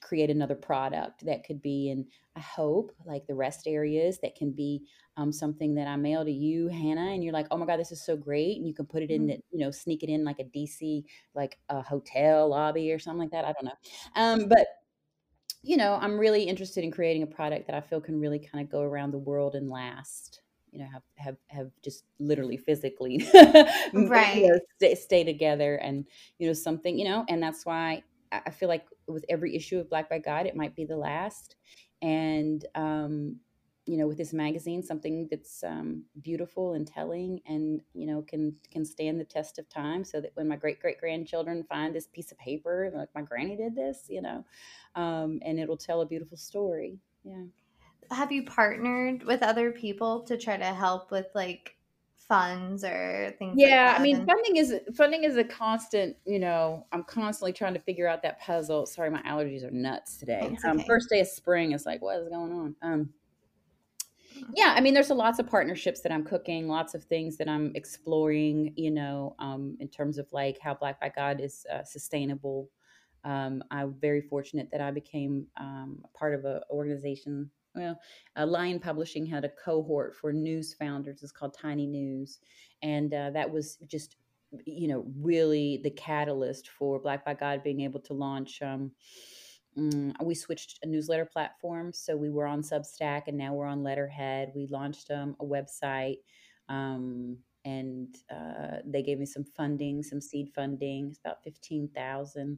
create 0.10 0.30
another 0.32 0.56
product 0.56 1.26
that 1.26 1.46
could 1.46 1.62
be 1.62 1.90
in, 1.90 2.06
I 2.36 2.40
hope, 2.42 2.92
like 3.06 3.28
the 3.28 3.36
rest 3.36 3.68
areas 3.68 4.20
that 4.24 4.36
can 4.36 4.52
be 4.52 4.84
um, 5.18 5.32
something 5.32 5.76
that 5.76 5.88
I 5.88 5.96
mail 5.98 6.26
to 6.26 6.32
you, 6.32 6.68
Hannah, 6.70 7.12
and 7.14 7.24
you're 7.24 7.34
like, 7.34 7.48
oh 7.52 7.58
my 7.58 7.66
God, 7.68 7.80
this 7.80 7.92
is 7.92 8.04
so 8.06 8.18
great. 8.18 8.58
And 8.58 8.68
you 8.68 8.74
can 8.74 8.86
put 8.88 9.04
it 9.04 9.12
in, 9.12 9.30
Mhm. 9.30 9.42
you 9.52 9.60
know, 9.60 9.72
sneak 9.72 10.04
it 10.04 10.10
in 10.10 10.24
like 10.26 10.40
a 10.40 10.46
DC, 10.46 11.06
like 11.36 11.60
a 11.70 11.82
hotel 11.82 12.50
lobby 12.50 12.92
or 12.92 13.00
something 13.00 13.20
like 13.20 13.32
that. 13.32 13.46
I 13.46 13.54
don't 13.54 13.66
know. 13.66 13.78
Um, 14.16 14.50
but 14.50 14.68
you 15.62 15.78
know, 15.78 15.98
I'm 16.02 16.18
really 16.18 16.44
interested 16.44 16.84
in 16.84 16.92
creating 16.92 17.24
a 17.24 17.28
product 17.28 17.68
that 17.68 17.76
I 17.76 17.82
feel 17.82 18.00
can 18.02 18.20
really 18.20 18.40
kind 18.40 18.64
of 18.64 18.72
go 18.72 18.82
around 18.82 19.12
the 19.12 19.18
world 19.18 19.56
and 19.56 19.70
last. 19.70 20.42
You 20.72 20.80
know, 20.80 20.88
have 20.94 21.04
have 21.18 21.38
have 21.48 21.72
just 21.84 22.06
literally 22.20 22.58
physically, 22.58 23.18
you 23.34 24.10
Right. 24.10 24.44
know, 24.48 24.60
stay, 24.78 24.96
stay 24.96 25.24
together, 25.24 25.76
and 25.78 26.06
you 26.38 26.48
know 26.48 26.54
something. 26.54 26.98
You 26.98 27.06
know, 27.06 27.26
and 27.28 27.42
that's 27.42 27.66
why 27.66 28.04
I 28.32 28.50
feel 28.52 28.70
like 28.70 28.86
with 29.08 29.26
every 29.30 29.56
issue 29.56 29.80
of 29.80 29.90
Black 29.90 30.10
by 30.10 30.20
God, 30.20 30.46
it 30.46 30.56
might 30.56 30.76
be 30.76 30.86
the 30.86 30.98
last. 30.98 31.56
And 32.02 32.66
um, 32.76 33.38
you 33.86 33.98
know, 33.98 34.08
with 34.08 34.20
this 34.20 34.34
magazine, 34.34 34.84
something 34.84 35.28
that's 35.32 35.64
um, 35.64 36.04
beautiful 36.22 36.74
and 36.74 36.86
telling, 36.86 37.42
and 37.48 37.82
you 37.94 38.06
know, 38.06 38.22
can 38.22 38.56
can 38.72 38.86
stand 38.86 39.20
the 39.20 39.26
test 39.26 39.58
of 39.58 39.68
time, 39.68 40.04
so 40.04 40.22
that 40.22 40.32
when 40.36 40.48
my 40.48 40.56
great 40.56 40.80
great 40.80 41.00
grandchildren 41.00 41.64
find 41.64 41.96
this 41.96 42.06
piece 42.06 42.32
of 42.32 42.38
paper, 42.38 42.92
like 42.94 43.10
my 43.16 43.24
granny 43.24 43.56
did 43.56 43.76
this, 43.76 44.06
you 44.08 44.22
know, 44.22 44.46
um, 44.94 45.40
and 45.44 45.60
it'll 45.60 45.76
tell 45.76 46.02
a 46.02 46.06
beautiful 46.06 46.38
story. 46.38 47.00
Yeah. 47.24 47.46
Have 48.12 48.32
you 48.32 48.44
partnered 48.44 49.24
with 49.24 49.42
other 49.42 49.72
people 49.72 50.22
to 50.22 50.38
try 50.38 50.58
to 50.58 50.66
help 50.66 51.10
with 51.10 51.28
like 51.34 51.76
funds 52.30 52.86
or 52.86 53.36
things 53.38 53.58
like 53.58 53.68
Yeah, 53.68 53.92
that? 53.92 54.00
I 54.00 54.04
mean, 54.04 54.18
And- 54.18 54.26
funding 54.28 54.56
is 54.56 54.74
funding 54.96 55.24
is 55.26 55.36
a 55.36 55.44
constant. 55.44 56.16
You 56.26 56.40
know, 56.40 56.86
I'm 56.94 57.04
constantly 57.04 57.52
trying 57.52 57.74
to 57.74 57.82
figure 57.82 58.08
out 58.08 58.22
that 58.22 58.40
puzzle. 58.40 58.86
Sorry, 58.86 59.10
my 59.10 59.22
allergies 59.24 59.64
are 59.66 59.72
nuts 59.72 60.16
today. 60.16 60.48
That's 60.50 60.64
Um, 60.64 60.80
first 60.82 61.10
day 61.10 61.20
of 61.20 61.28
spring, 61.28 61.74
it's 61.74 61.86
like, 61.86 62.02
what 62.02 62.18
is 62.22 62.30
going 62.30 62.54
on? 62.54 62.76
Um, 62.82 63.14
yeah, 64.56 64.74
I 64.78 64.80
mean, 64.80 64.94
there's 64.94 65.10
a 65.10 65.14
lots 65.16 65.40
of 65.40 65.48
partnerships 65.48 66.00
that 66.02 66.12
I'm 66.14 66.24
cooking, 66.24 66.70
lots 66.70 66.94
of 66.94 67.04
things 67.04 67.36
that 67.38 67.50
I'm 67.50 67.72
exploring. 67.76 68.74
You 68.78 68.92
know, 68.92 69.36
um, 69.40 69.76
in 69.82 69.90
terms 69.90 70.18
of 70.18 70.32
like 70.32 70.58
how 70.62 70.76
Black 70.76 71.02
by 71.02 71.10
God 71.10 71.42
is 71.42 71.66
uh, 71.70 71.84
sustainable. 71.84 72.70
Um, 73.26 73.62
I'm 73.70 73.96
very 73.96 74.22
fortunate 74.22 74.70
that 74.72 74.80
I 74.80 74.92
became 74.92 75.46
um, 75.58 76.06
part 76.14 76.34
of 76.34 76.46
an 76.46 76.62
organization. 76.70 77.52
Well, 77.76 78.00
uh, 78.36 78.46
Lion 78.46 78.80
Publishing 78.80 79.26
had 79.26 79.46
a 79.46 79.50
cohort 79.50 80.16
for 80.16 80.34
news 80.34 80.74
founders. 80.74 81.22
It's 81.24 81.32
called 81.32 81.54
Tiny 81.54 81.88
News, 81.88 82.40
and 82.82 83.14
uh, 83.14 83.30
that 83.32 83.52
was 83.52 83.78
just, 83.88 84.16
you 84.66 84.88
know, 84.88 85.06
really 85.20 85.80
the 85.84 85.92
catalyst 85.92 86.70
for 86.70 87.00
Black 87.00 87.24
by 87.24 87.36
God 87.36 87.64
being 87.64 87.82
able 87.82 88.00
to 88.02 88.14
launch. 88.14 88.62
Um, 88.62 88.92
mm, 89.78 90.14
we 90.24 90.36
switched 90.36 90.80
a 90.84 90.88
newsletter 90.88 91.26
platform, 91.26 91.94
so 91.94 92.18
we 92.18 92.30
were 92.30 92.48
on 92.48 92.62
Substack, 92.62 93.24
and 93.28 93.38
now 93.38 93.54
we're 93.54 93.68
on 93.68 93.84
Letterhead. 93.84 94.52
We 94.56 94.68
launched 94.68 95.12
um, 95.12 95.36
a 95.40 95.46
website. 95.46 96.18
Um, 96.70 97.38
and 97.66 98.16
uh, 98.32 98.78
they 98.86 99.04
gave 99.04 99.20
me 99.20 99.26
some 99.26 99.44
funding, 99.44 100.02
some 100.02 100.22
seed 100.22 100.50
funding. 100.56 101.10
It's 101.10 101.20
about 101.20 101.44
fifteen 101.44 101.90
thousand, 101.94 102.58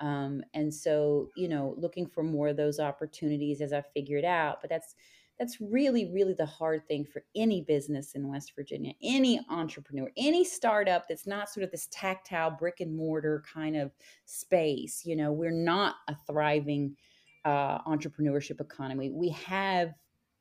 um, 0.00 0.42
and 0.54 0.72
so 0.72 1.30
you 1.36 1.48
know, 1.48 1.74
looking 1.78 2.06
for 2.06 2.22
more 2.22 2.48
of 2.48 2.56
those 2.56 2.80
opportunities 2.80 3.60
as 3.60 3.72
I 3.72 3.82
figured 3.94 4.24
out. 4.24 4.60
But 4.60 4.70
that's 4.70 4.94
that's 5.38 5.60
really, 5.60 6.10
really 6.12 6.34
the 6.34 6.46
hard 6.46 6.86
thing 6.88 7.04
for 7.04 7.22
any 7.36 7.62
business 7.62 8.14
in 8.14 8.28
West 8.28 8.52
Virginia, 8.56 8.92
any 9.02 9.40
entrepreneur, 9.48 10.10
any 10.16 10.44
startup 10.44 11.06
that's 11.08 11.26
not 11.26 11.48
sort 11.48 11.62
of 11.64 11.70
this 11.70 11.88
tactile 11.92 12.50
brick 12.50 12.80
and 12.80 12.96
mortar 12.96 13.44
kind 13.52 13.76
of 13.76 13.92
space. 14.24 15.02
You 15.04 15.14
know, 15.14 15.30
we're 15.32 15.52
not 15.52 15.94
a 16.08 16.16
thriving 16.26 16.96
uh, 17.44 17.78
entrepreneurship 17.82 18.60
economy. 18.60 19.10
We 19.10 19.30
have 19.30 19.94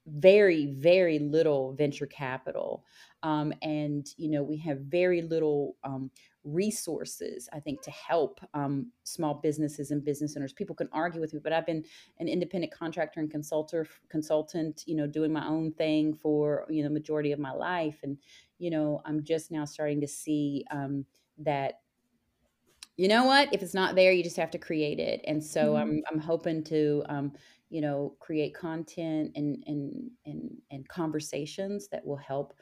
very, 0.08 0.68
very 0.68 1.20
little 1.20 1.74
venture 1.74 2.08
capital, 2.08 2.84
um, 3.22 3.54
and 3.62 4.08
you 4.18 4.32
know, 4.32 4.42
we 4.42 4.58
have 4.58 4.80
very 4.80 5.22
little. 5.22 5.76
Um, 5.84 6.10
resources 6.48 7.50
i 7.54 7.60
think 7.60 7.82
to 7.82 7.92
help 7.92 8.40
um, 8.54 8.92
small 9.04 9.36
businesses 9.36 9.92
and 9.92 10.04
business 10.06 10.36
owners. 10.38 10.54
People 10.54 10.76
can 10.76 10.90
argue 10.92 11.20
with 11.22 11.34
me 11.34 11.40
but 11.44 11.54
i've 11.54 11.66
been 11.66 11.84
an 12.20 12.28
independent 12.28 12.74
contractor 12.74 13.20
and 13.20 13.30
consultor 13.32 13.88
consultant 14.10 14.84
you 14.88 14.96
know 14.96 15.08
doing 15.08 15.32
my 15.34 15.46
own 15.48 15.72
thing 15.74 16.14
for 16.14 16.66
you 16.70 16.84
know 16.84 16.90
majority 16.90 17.32
of 17.32 17.40
my 17.40 17.52
life. 17.52 18.00
And 18.04 18.18
you 18.58 18.70
know 18.70 19.02
i'm 19.06 19.24
just 19.24 19.52
now 19.52 19.66
starting 19.66 20.02
to 20.02 20.08
see 20.08 20.66
um, 20.72 21.06
that 21.40 21.82
you 22.98 23.08
know 23.08 23.26
what? 23.26 23.54
If 23.54 23.62
it's 23.62 23.74
not 23.74 23.96
there 23.96 24.12
you 24.12 24.24
just 24.24 24.38
have 24.38 24.52
to 24.52 24.58
create 24.58 25.00
it. 25.00 25.22
And 25.26 25.44
so 25.44 25.76
Mhm. 25.76 25.82
i'm 25.82 26.02
i'm 26.12 26.20
hoping 26.20 26.64
to 26.66 27.04
um, 27.10 27.34
you 27.70 27.82
know 27.82 28.16
create 28.20 28.56
content 28.56 29.32
and 29.36 29.64
and 29.68 30.12
and 30.26 30.58
and 30.72 30.88
conversations 30.88 31.90
that 31.90 32.06
will 32.06 32.18
help 32.18 32.54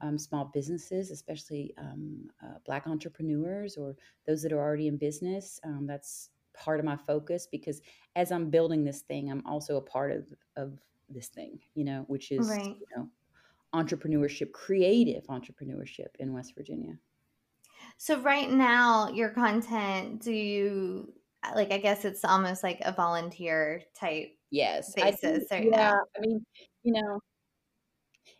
um, 0.00 0.18
small 0.18 0.46
businesses, 0.46 1.10
especially 1.10 1.74
um, 1.78 2.28
uh, 2.42 2.58
Black 2.64 2.86
entrepreneurs 2.86 3.76
or 3.76 3.96
those 4.26 4.42
that 4.42 4.52
are 4.52 4.60
already 4.60 4.86
in 4.88 4.96
business. 4.96 5.60
Um, 5.64 5.86
that's 5.86 6.30
part 6.54 6.80
of 6.80 6.84
my 6.84 6.96
focus 6.96 7.46
because 7.46 7.80
as 8.16 8.32
I'm 8.32 8.50
building 8.50 8.84
this 8.84 9.02
thing, 9.02 9.30
I'm 9.30 9.46
also 9.46 9.76
a 9.76 9.82
part 9.82 10.12
of 10.12 10.32
of 10.56 10.80
this 11.08 11.28
thing, 11.28 11.60
you 11.74 11.84
know, 11.84 12.04
which 12.08 12.30
is 12.32 12.60
Right. 12.60 12.78
you 12.78 12.86
know 12.96 13.10
entrepreneurship, 13.74 14.52
creative 14.52 15.26
entrepreneurship 15.26 16.16
in 16.18 16.32
West 16.32 16.54
Virginia. 16.56 16.98
So 17.96 18.20
right 18.20 18.50
now, 18.50 19.08
your 19.10 19.30
content, 19.30 20.22
do 20.22 20.32
you 20.32 21.14
like? 21.54 21.70
I 21.72 21.78
guess 21.78 22.04
it's 22.04 22.24
almost 22.24 22.62
like 22.62 22.80
a 22.82 22.92
volunteer 22.92 23.82
type 23.94 24.36
Yes, 24.50 24.94
I 25.00 25.12
do. 25.12 25.46
right 25.50 25.68
Yeah, 25.70 25.70
now. 25.70 26.00
I 26.16 26.20
mean, 26.20 26.44
you 26.82 26.92
know, 26.94 27.20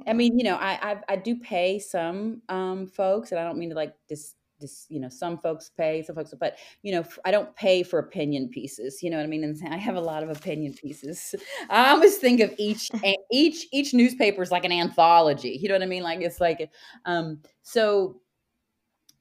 I 0.07 0.13
mean, 0.13 0.39
you 0.39 0.45
know, 0.45 0.57
I 0.57 0.93
I, 0.93 0.97
I 1.09 1.17
do 1.17 1.37
pay 1.37 1.79
some 1.79 2.43
um, 2.49 2.87
folks, 2.87 3.33
and 3.33 3.41
I 3.41 3.45
don't 3.45 3.59
mean 3.59 3.71
to 3.71 3.75
like 3.75 3.95
this 4.09 4.35
this 4.61 4.87
you 4.89 5.01
know 5.01 5.09
some 5.09 5.39
folks 5.39 5.71
pay 5.77 6.03
some 6.03 6.17
folks 6.17 6.35
but 6.39 6.57
you 6.83 6.93
know 6.93 7.05
i 7.25 7.31
don't 7.31 7.55
pay 7.57 7.83
for 7.83 7.99
opinion 7.99 8.49
pieces 8.49 9.03
you 9.03 9.11
know 9.11 9.17
what 9.17 9.25
i 9.25 9.27
mean? 9.27 9.45
And 9.45 9.57
i 9.73 9.77
have 9.77 9.97
a 9.97 10.01
lot 10.01 10.23
of 10.23 10.31
opinion 10.31 10.75
pieces. 10.75 11.35
I 11.71 11.91
always 11.91 12.17
think 12.19 12.41
of 12.41 12.55
each 12.59 12.91
each 13.33 13.67
each 13.73 13.95
newspaper 13.95 14.43
is 14.43 14.51
like 14.51 14.65
an 14.65 14.73
anthology 14.73 15.59
you 15.61 15.69
know 15.69 15.75
what 15.75 15.83
i 15.83 15.87
mean? 15.87 16.03
Like 16.03 16.21
it's 16.21 16.41
like 16.41 16.71
um 17.05 17.41
so 17.63 18.21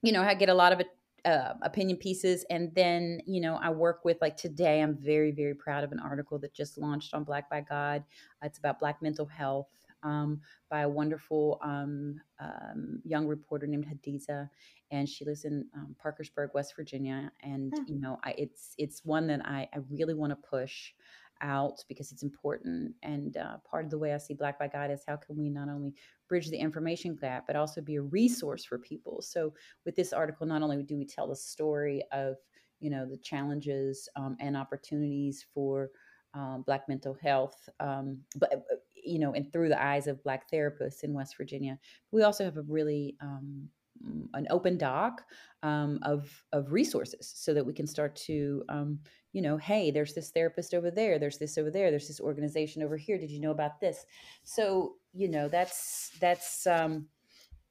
you 0.02 0.12
know 0.12 0.22
i 0.22 0.34
get 0.34 0.48
a 0.48 0.54
lot 0.54 0.72
of 0.72 0.82
uh, 1.24 1.54
opinion 1.62 1.98
pieces 1.98 2.44
and 2.48 2.72
then 2.74 3.20
you 3.26 3.40
know 3.40 3.58
i 3.60 3.68
work 3.68 4.04
with 4.04 4.16
like 4.20 4.36
today 4.36 4.80
i'm 4.80 4.96
very 4.96 5.32
very 5.32 5.52
proud 5.52 5.82
of 5.82 5.90
an 5.90 5.98
article 5.98 6.38
that 6.38 6.54
just 6.54 6.78
launched 6.78 7.12
on 7.12 7.24
black 7.24 7.50
by 7.50 7.60
god. 7.60 8.04
It's 8.42 8.58
about 8.58 8.78
black 8.78 9.02
mental 9.02 9.26
health 9.26 9.68
um, 10.02 10.40
by 10.70 10.80
a 10.80 10.88
wonderful 10.88 11.58
um, 11.62 12.20
um, 12.40 13.00
young 13.04 13.26
reporter 13.26 13.66
named 13.66 13.86
Hadiza, 13.86 14.48
and 14.90 15.08
she 15.08 15.24
lives 15.24 15.44
in 15.44 15.66
um, 15.74 15.94
Parkersburg, 16.00 16.50
West 16.54 16.74
Virginia. 16.76 17.30
And 17.42 17.74
Hmm. 17.74 17.82
you 17.86 18.00
know, 18.00 18.18
I, 18.24 18.34
it's 18.38 18.74
it's 18.78 19.04
one 19.04 19.26
that 19.28 19.44
I, 19.46 19.68
I 19.74 19.78
really 19.90 20.14
want 20.14 20.30
to 20.30 20.48
push 20.48 20.92
out 21.40 21.84
because 21.88 22.10
it's 22.12 22.22
important. 22.22 22.94
And 23.02 23.36
uh, 23.36 23.58
part 23.68 23.84
of 23.84 23.90
the 23.90 23.98
way 23.98 24.12
I 24.14 24.18
see 24.18 24.34
Black 24.34 24.58
by 24.58 24.68
God 24.68 24.90
is 24.90 25.04
how 25.06 25.16
can 25.16 25.36
we 25.36 25.48
not 25.48 25.68
only 25.68 25.94
bridge 26.28 26.48
the 26.50 26.56
information 26.58 27.16
gap, 27.16 27.46
but 27.46 27.56
also 27.56 27.80
be 27.80 27.96
a 27.96 28.02
resource 28.02 28.64
for 28.64 28.78
people. 28.78 29.22
So 29.22 29.52
with 29.84 29.94
this 29.96 30.12
article, 30.12 30.46
not 30.46 30.62
only 30.62 30.82
do 30.82 30.96
we 30.96 31.04
tell 31.04 31.28
the 31.28 31.36
story 31.36 32.02
of 32.12 32.36
you 32.80 32.90
know 32.90 33.06
the 33.06 33.16
challenges 33.18 34.08
um, 34.16 34.36
and 34.40 34.56
opportunities 34.56 35.44
for 35.54 35.90
um, 36.34 36.62
Black 36.66 36.88
mental 36.88 37.14
health, 37.22 37.68
um, 37.80 38.18
but 38.36 38.52
uh, 38.52 38.76
you 39.08 39.18
know, 39.18 39.32
and 39.32 39.52
through 39.52 39.68
the 39.68 39.82
eyes 39.82 40.06
of 40.06 40.22
Black 40.22 40.50
therapists 40.50 41.02
in 41.02 41.12
West 41.12 41.36
Virginia. 41.36 41.78
We 42.12 42.22
also 42.22 42.44
have 42.44 42.56
a 42.56 42.62
really 42.62 43.16
um, 43.20 43.68
mm, 44.04 44.26
an 44.34 44.46
open 44.50 44.78
doc 44.78 45.22
um, 45.62 45.98
of 46.02 46.30
of 46.52 46.72
resources 46.72 47.32
so 47.34 47.54
that 47.54 47.64
we 47.64 47.72
can 47.72 47.86
start 47.86 48.14
to 48.16 48.64
um, 48.68 49.00
you 49.32 49.42
know 49.42 49.56
hey 49.56 49.90
there's 49.90 50.14
this 50.14 50.30
therapist 50.30 50.74
over 50.74 50.90
there 50.90 51.18
there's 51.18 51.38
this 51.38 51.58
over 51.58 51.70
there 51.70 51.90
there's 51.90 52.08
this 52.08 52.20
organization 52.20 52.82
over 52.82 52.96
here 52.96 53.18
did 53.18 53.30
you 53.30 53.40
know 53.40 53.50
about 53.50 53.80
this 53.80 54.04
so 54.44 54.94
you 55.12 55.28
know 55.28 55.48
that's 55.48 56.12
that's 56.20 56.66
um, 56.66 57.06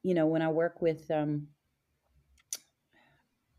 you 0.02 0.14
know 0.14 0.26
when 0.26 0.42
i 0.42 0.48
work 0.48 0.80
with 0.80 1.10
um, 1.10 1.46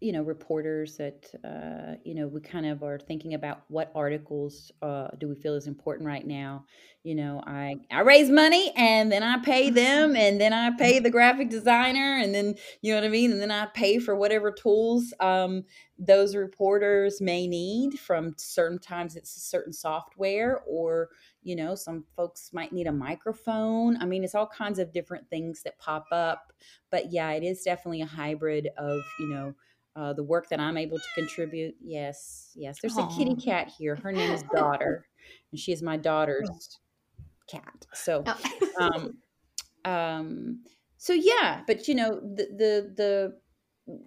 you 0.01 0.13
know 0.13 0.21
reporters 0.21 0.97
that 0.97 1.29
uh, 1.43 1.95
you 2.03 2.15
know 2.15 2.27
we 2.27 2.39
kind 2.39 2.65
of 2.65 2.83
are 2.83 2.97
thinking 2.97 3.33
about 3.33 3.63
what 3.67 3.91
articles 3.95 4.71
uh, 4.81 5.07
do 5.19 5.27
we 5.27 5.35
feel 5.35 5.55
is 5.55 5.67
important 5.67 6.07
right 6.07 6.25
now? 6.25 6.65
You 7.03 7.15
know 7.15 7.41
i 7.47 7.77
i 7.91 8.01
raise 8.01 8.29
money 8.29 8.73
and 8.75 9.11
then 9.11 9.23
i 9.23 9.37
pay 9.37 9.69
them 9.69 10.15
and 10.17 10.39
then 10.39 10.51
i 10.53 10.71
pay 10.77 10.99
the 10.99 11.09
graphic 11.09 11.49
designer 11.49 12.17
and 12.17 12.35
then 12.35 12.55
you 12.81 12.93
know 12.93 12.99
what 12.99 13.05
i 13.07 13.09
mean? 13.09 13.31
And 13.31 13.41
then 13.41 13.51
i 13.51 13.65
pay 13.67 13.99
for 13.99 14.15
whatever 14.15 14.51
tools 14.51 15.13
um, 15.19 15.63
those 15.97 16.35
reporters 16.35 17.19
may 17.19 17.47
need 17.47 17.99
from 17.99 18.33
certain 18.37 18.79
times 18.79 19.15
it's 19.15 19.35
a 19.35 19.39
certain 19.41 19.73
software 19.73 20.61
or 20.67 21.09
you 21.41 21.55
know 21.55 21.75
some 21.75 22.03
folks 22.15 22.51
might 22.53 22.71
need 22.71 22.87
a 22.87 22.91
microphone. 22.91 23.97
I 24.01 24.05
mean 24.05 24.23
it's 24.23 24.35
all 24.35 24.47
kinds 24.47 24.79
of 24.79 24.93
different 24.93 25.29
things 25.29 25.61
that 25.63 25.79
pop 25.79 26.05
up. 26.11 26.53
But 26.89 27.11
yeah 27.11 27.31
it 27.31 27.43
is 27.43 27.63
definitely 27.63 28.01
a 28.01 28.05
hybrid 28.05 28.69
of 28.77 29.01
you 29.19 29.29
know 29.29 29.53
uh, 29.95 30.13
the 30.13 30.23
work 30.23 30.49
that 30.49 30.59
I'm 30.59 30.77
able 30.77 30.97
to 30.97 31.07
contribute. 31.15 31.75
Yes, 31.81 32.51
yes. 32.55 32.77
There's 32.81 32.97
a 32.97 33.07
kitty 33.07 33.35
cat 33.35 33.71
here. 33.77 33.95
Her 33.95 34.11
name 34.11 34.31
is 34.31 34.43
Daughter, 34.55 35.05
and 35.51 35.59
she 35.59 35.71
is 35.71 35.81
my 35.81 35.97
daughter's 35.97 36.49
cat. 37.49 37.85
So, 37.93 38.23
Oh. 38.25 38.37
um, 38.79 39.17
um, 39.85 40.63
so 40.97 41.13
yeah. 41.13 41.63
But 41.65 41.87
you 41.87 41.95
know, 41.95 42.19
the 42.19 42.47
the 42.55 42.93
the 43.87 43.97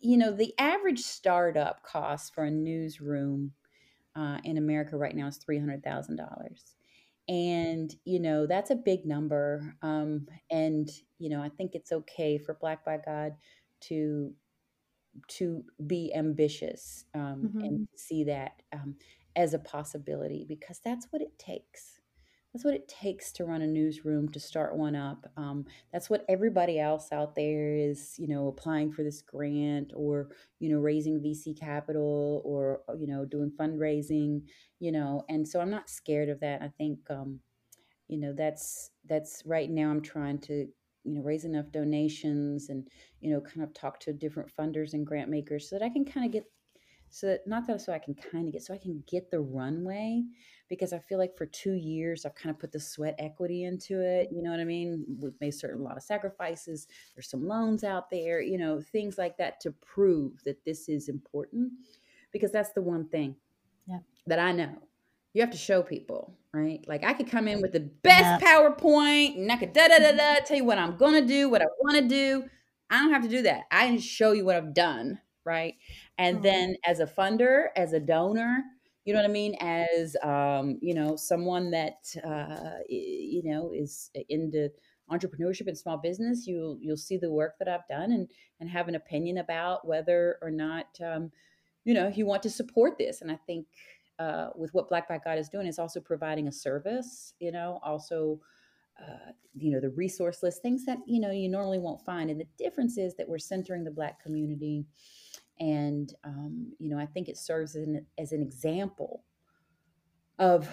you 0.00 0.16
know 0.16 0.32
the 0.32 0.54
average 0.58 1.00
startup 1.00 1.82
cost 1.82 2.34
for 2.34 2.44
a 2.44 2.50
newsroom 2.50 3.52
uh, 4.14 4.38
in 4.44 4.58
America 4.58 4.96
right 4.96 5.14
now 5.16 5.26
is 5.26 5.38
three 5.38 5.58
hundred 5.58 5.82
thousand 5.82 6.16
dollars. 6.16 6.74
And 7.28 7.92
you 8.04 8.20
know 8.20 8.46
that's 8.46 8.70
a 8.70 8.76
big 8.76 9.04
number, 9.04 9.74
um, 9.82 10.28
and 10.50 10.88
you 11.18 11.28
know 11.28 11.42
I 11.42 11.48
think 11.48 11.74
it's 11.74 11.90
okay 11.90 12.38
for 12.38 12.54
Black 12.60 12.84
by 12.84 12.98
God 13.04 13.32
to 13.88 14.32
to 15.28 15.64
be 15.86 16.12
ambitious 16.14 17.04
um, 17.14 17.52
Mhm. 17.52 17.60
and 17.60 17.88
see 17.96 18.24
that 18.24 18.62
um, 18.72 18.96
as 19.36 19.54
a 19.54 19.58
possibility 19.58 20.44
because 20.48 20.80
that's 20.80 21.06
what 21.10 21.22
it 21.22 21.38
takes. 21.38 22.00
That's 22.52 22.64
what 22.64 22.74
it 22.74 22.88
takes 22.88 23.32
to 23.32 23.44
run 23.44 23.60
a 23.60 23.66
newsroom, 23.66 24.30
to 24.30 24.40
start 24.40 24.76
one 24.76 24.96
up. 24.96 25.30
Um, 25.36 25.66
that's 25.92 26.08
what 26.08 26.24
everybody 26.26 26.80
else 26.80 27.12
out 27.12 27.34
there 27.34 27.74
is, 27.76 28.14
you 28.18 28.28
know, 28.28 28.48
applying 28.48 28.90
for 28.92 29.02
this 29.02 29.20
grant 29.20 29.92
or, 29.94 30.30
you 30.58 30.70
know, 30.70 30.78
raising 30.78 31.20
VC 31.20 31.52
capital 31.52 32.40
or, 32.46 32.82
uh, 32.88 32.94
you 32.94 33.06
know, 33.08 33.26
doing 33.26 33.50
fundraising, 33.50 34.48
you 34.78 34.90
know. 34.90 35.24
And 35.28 35.46
so 35.46 35.60
I'm 35.60 35.70
not 35.70 35.90
scared 35.90 36.30
of 36.30 36.40
that. 36.40 36.62
I 36.62 36.68
think, 36.68 37.10
um, 37.10 37.40
you 38.08 38.18
know 38.18 38.32
that's 38.32 38.90
that's 39.06 39.42
right 39.46 39.70
now 39.70 39.90
i'm 39.90 40.00
trying 40.02 40.38
to 40.38 40.68
you 41.06 41.14
know 41.14 41.22
raise 41.22 41.44
enough 41.44 41.70
donations 41.72 42.68
and 42.68 42.88
you 43.20 43.30
know 43.32 43.40
kind 43.40 43.62
of 43.62 43.72
talk 43.72 44.00
to 44.00 44.12
different 44.12 44.50
funders 44.54 44.92
and 44.92 45.06
grant 45.06 45.30
makers 45.30 45.68
so 45.68 45.78
that 45.78 45.84
i 45.84 45.88
can 45.88 46.04
kind 46.04 46.26
of 46.26 46.32
get 46.32 46.44
so 47.08 47.28
that 47.28 47.46
not 47.46 47.66
that 47.66 47.80
so 47.80 47.92
i 47.92 47.98
can 47.98 48.14
kind 48.14 48.46
of 48.46 48.52
get 48.52 48.62
so 48.62 48.74
i 48.74 48.78
can 48.78 49.02
get 49.06 49.30
the 49.30 49.40
runway 49.40 50.22
because 50.68 50.92
i 50.92 50.98
feel 50.98 51.18
like 51.18 51.36
for 51.36 51.46
two 51.46 51.74
years 51.74 52.24
i've 52.26 52.34
kind 52.34 52.50
of 52.54 52.58
put 52.58 52.72
the 52.72 52.80
sweat 52.80 53.14
equity 53.18 53.64
into 53.64 54.00
it 54.00 54.28
you 54.32 54.42
know 54.42 54.50
what 54.50 54.60
i 54.60 54.64
mean 54.64 55.04
we've 55.20 55.40
made 55.40 55.52
certain 55.54 55.80
a 55.80 55.84
lot 55.84 55.96
of 55.96 56.02
sacrifices 56.02 56.88
there's 57.14 57.30
some 57.30 57.46
loans 57.46 57.84
out 57.84 58.10
there 58.10 58.40
you 58.40 58.58
know 58.58 58.80
things 58.80 59.16
like 59.18 59.36
that 59.36 59.60
to 59.60 59.70
prove 59.70 60.42
that 60.44 60.62
this 60.64 60.88
is 60.88 61.08
important 61.08 61.72
because 62.32 62.50
that's 62.50 62.72
the 62.72 62.82
one 62.82 63.08
thing 63.08 63.36
Yeah. 63.86 64.00
that 64.26 64.40
i 64.40 64.50
know 64.52 64.74
you 65.36 65.42
have 65.42 65.50
to 65.50 65.58
show 65.58 65.82
people, 65.82 66.38
right? 66.54 66.82
Like 66.88 67.04
I 67.04 67.12
could 67.12 67.28
come 67.28 67.46
in 67.46 67.60
with 67.60 67.72
the 67.72 67.80
best 67.80 68.38
Yep. 68.38 68.40
PowerPoint 68.40 69.36
and 69.36 69.52
I 69.52 69.56
could 69.56 69.74
da 69.74 69.86
da 69.88 69.98
da 69.98 70.12
da 70.12 70.36
tell 70.46 70.56
you 70.56 70.64
what 70.64 70.78
I'm 70.78 70.96
gonna 70.96 71.26
do, 71.26 71.50
what 71.50 71.60
I 71.60 71.66
want 71.80 71.98
to 71.98 72.08
do. 72.08 72.48
I 72.88 72.98
don't 73.00 73.12
have 73.12 73.22
to 73.22 73.28
do 73.28 73.42
that. 73.42 73.64
I 73.70 73.86
can 73.88 73.98
show 73.98 74.32
you 74.32 74.46
what 74.46 74.56
I've 74.56 74.72
done, 74.72 75.20
right? 75.44 75.74
And 76.16 76.42
Mhm. 76.42 76.42
then 76.42 76.76
as 76.86 77.00
a 77.00 77.06
funder, 77.06 77.66
as 77.76 77.92
a 77.92 78.00
donor, 78.00 78.64
you 79.04 79.12
know 79.12 79.20
what 79.20 79.28
I 79.28 79.32
mean, 79.32 79.56
as 79.60 80.16
um, 80.22 80.78
you 80.80 80.94
know, 80.94 81.16
someone 81.16 81.70
that 81.72 82.06
uh, 82.24 82.78
you 82.88 83.42
know 83.44 83.72
is 83.74 84.10
into 84.30 84.70
entrepreneurship 85.10 85.66
and 85.68 85.76
small 85.76 85.98
business, 85.98 86.46
you'll 86.46 86.78
you'll 86.80 86.96
see 86.96 87.18
the 87.18 87.30
work 87.30 87.58
that 87.58 87.68
I've 87.68 87.86
done 87.88 88.10
and 88.10 88.30
and 88.58 88.70
have 88.70 88.88
an 88.88 88.94
opinion 88.94 89.36
about 89.36 89.86
whether 89.86 90.38
or 90.40 90.50
not 90.50 90.98
um, 91.04 91.30
you 91.84 91.94
know 91.94 92.08
you 92.08 92.26
want 92.26 92.42
to 92.44 92.50
support 92.50 92.98
this. 92.98 93.20
And 93.22 93.30
I 93.30 93.36
think 93.46 93.66
uh, 94.18 94.48
with 94.54 94.72
what 94.72 94.88
Black 94.88 95.08
by 95.08 95.18
God 95.22 95.38
is 95.38 95.48
doing 95.48 95.66
is 95.66 95.78
also 95.78 96.00
providing 96.00 96.48
a 96.48 96.52
service, 96.52 97.34
you 97.38 97.52
know, 97.52 97.80
also, 97.82 98.40
uh, 99.00 99.32
you 99.54 99.70
know, 99.70 99.80
the 99.80 99.90
resource 99.90 100.42
list, 100.42 100.62
things 100.62 100.84
that, 100.86 100.98
you 101.06 101.20
know, 101.20 101.30
you 101.30 101.48
normally 101.48 101.78
won't 101.78 102.04
find. 102.04 102.30
And 102.30 102.40
the 102.40 102.46
difference 102.58 102.98
is 102.98 103.14
that 103.16 103.28
we're 103.28 103.38
centering 103.38 103.84
the 103.84 103.90
Black 103.90 104.22
community. 104.22 104.86
And, 105.60 106.12
um, 106.24 106.72
you 106.78 106.88
know, 106.90 106.98
I 106.98 107.06
think 107.06 107.28
it 107.28 107.36
serves 107.36 107.76
as 107.76 107.86
an, 107.86 108.06
as 108.18 108.32
an 108.32 108.42
example 108.42 109.24
of, 110.38 110.68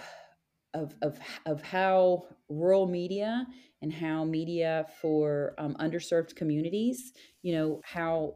of, 0.74 0.96
of, 1.02 1.20
of 1.46 1.62
how 1.62 2.24
rural 2.50 2.88
media 2.88 3.46
and 3.82 3.94
how 3.94 4.24
media 4.24 4.86
for 5.02 5.54
um, 5.58 5.76
underserved 5.76 6.36
communities, 6.36 7.14
you 7.42 7.54
know, 7.54 7.82
how 7.84 8.36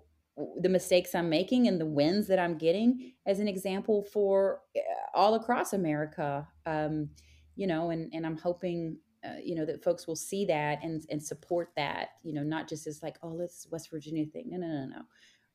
the 0.60 0.70
mistakes 0.70 1.16
I'm 1.16 1.30
making 1.30 1.68
and 1.68 1.80
the 1.80 1.86
wins 1.86 2.28
that 2.28 2.40
I'm 2.40 2.58
getting 2.58 3.14
as 3.26 3.40
an 3.40 3.48
example 3.48 4.04
for 4.04 4.62
uh, 4.76 4.82
all 5.18 5.36
across 5.36 5.74
America. 5.74 6.48
Um, 6.66 7.10
you 7.56 7.68
know, 7.68 7.90
and 7.90 8.12
and 8.14 8.26
I'm 8.26 8.38
hoping 8.38 8.98
uh, 9.26 9.40
you 9.44 9.56
know 9.56 9.66
that 9.66 9.84
folks 9.84 10.08
will 10.08 10.16
see 10.16 10.46
that 10.46 10.84
and 10.84 11.04
and 11.10 11.22
support 11.22 11.70
that. 11.76 12.10
You 12.24 12.34
know, 12.34 12.44
not 12.44 12.70
just 12.70 12.88
as 12.88 13.02
like, 13.02 13.18
oh, 13.24 13.40
it's 13.42 13.68
West 13.72 13.90
Virginia 13.90 14.26
thing. 14.26 14.50
No, 14.50 14.58
no, 14.58 14.68
no, 14.68 14.86
no. 14.86 15.02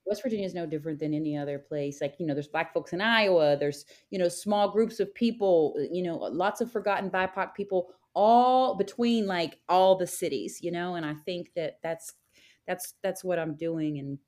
West 0.05 0.23
Virginia 0.25 0.47
is 0.47 0.55
no 0.55 0.66
different 0.66 0.99
than 0.99 1.14
any 1.14 1.37
other 1.37 1.61
place. 1.61 2.01
Like, 2.01 2.16
you 2.18 2.27
know, 2.27 2.35
there's 2.35 2.49
black 2.49 2.75
folks 2.75 2.92
in 2.92 3.01
Iowa, 3.01 3.57
there's, 3.57 3.85
you 4.11 4.18
know, 4.18 4.29
small 4.29 4.68
groups 4.68 4.99
of 4.99 5.14
people, 5.14 5.75
you 5.92 6.03
know, 6.03 6.16
lots 6.16 6.61
of 6.61 6.73
forgotten 6.73 7.09
BIPOC 7.09 7.55
people 7.55 7.95
all 8.14 8.75
between 8.75 9.27
like 9.27 9.59
all 9.68 9.97
the 9.97 10.07
cities, 10.07 10.59
you 10.61 10.73
know, 10.73 10.97
and 10.97 11.07
I 11.07 11.14
think 11.14 11.53
that 11.55 11.79
that's 11.83 12.12
that's 12.66 12.95
that's 13.03 13.25
what 13.25 13.38
I'm 13.38 13.55
doing 13.55 13.99
and 13.99 14.18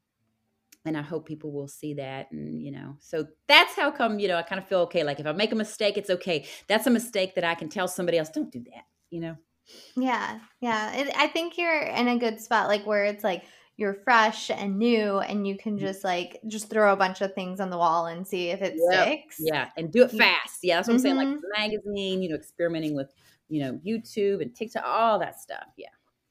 and 0.84 0.96
I 0.96 1.02
hope 1.02 1.26
people 1.26 1.52
will 1.52 1.68
see 1.68 1.94
that. 1.94 2.30
And, 2.30 2.62
you 2.62 2.70
know, 2.70 2.96
so 3.00 3.26
that's 3.48 3.74
how 3.74 3.90
come, 3.90 4.18
you 4.18 4.28
know, 4.28 4.36
I 4.36 4.42
kind 4.42 4.60
of 4.60 4.68
feel 4.68 4.80
okay. 4.80 5.02
Like 5.02 5.20
if 5.20 5.26
I 5.26 5.32
make 5.32 5.52
a 5.52 5.56
mistake, 5.56 5.96
it's 5.96 6.10
okay. 6.10 6.46
That's 6.68 6.86
a 6.86 6.90
mistake 6.90 7.34
that 7.36 7.44
I 7.44 7.54
can 7.54 7.68
tell 7.68 7.88
somebody 7.88 8.18
else, 8.18 8.28
don't 8.28 8.52
do 8.52 8.62
that, 8.72 8.84
you 9.10 9.20
know? 9.20 9.36
Yeah. 9.96 10.40
Yeah. 10.60 10.94
It, 10.94 11.12
I 11.16 11.28
think 11.28 11.56
you're 11.56 11.82
in 11.82 12.08
a 12.08 12.18
good 12.18 12.40
spot, 12.40 12.68
like 12.68 12.86
where 12.86 13.04
it's 13.04 13.24
like, 13.24 13.44
you're 13.76 13.94
fresh 14.04 14.50
and 14.50 14.78
new 14.78 15.18
and 15.18 15.46
you 15.46 15.56
can 15.56 15.76
mm-hmm. 15.76 15.86
just 15.86 16.04
like 16.04 16.40
just 16.46 16.70
throw 16.70 16.92
a 16.92 16.96
bunch 16.96 17.20
of 17.20 17.34
things 17.34 17.60
on 17.60 17.70
the 17.70 17.76
wall 17.76 18.06
and 18.06 18.26
see 18.26 18.50
if 18.50 18.62
it 18.62 18.74
yep. 18.76 19.02
sticks 19.02 19.36
yeah 19.40 19.68
and 19.76 19.92
do 19.92 20.04
it 20.04 20.12
fast 20.12 20.60
yeah 20.62 20.76
that's 20.76 20.88
what 20.88 20.96
mm-hmm. 20.96 21.06
i'm 21.06 21.16
saying 21.16 21.16
like 21.16 21.28
mm-hmm. 21.28 21.60
magazine 21.60 22.22
you 22.22 22.28
know 22.28 22.36
experimenting 22.36 22.94
with 22.94 23.12
you 23.48 23.60
know 23.60 23.72
youtube 23.84 24.40
and 24.40 24.54
tiktok 24.54 24.84
all 24.86 25.18
that 25.18 25.40
stuff 25.40 25.66
yeah 25.76 25.88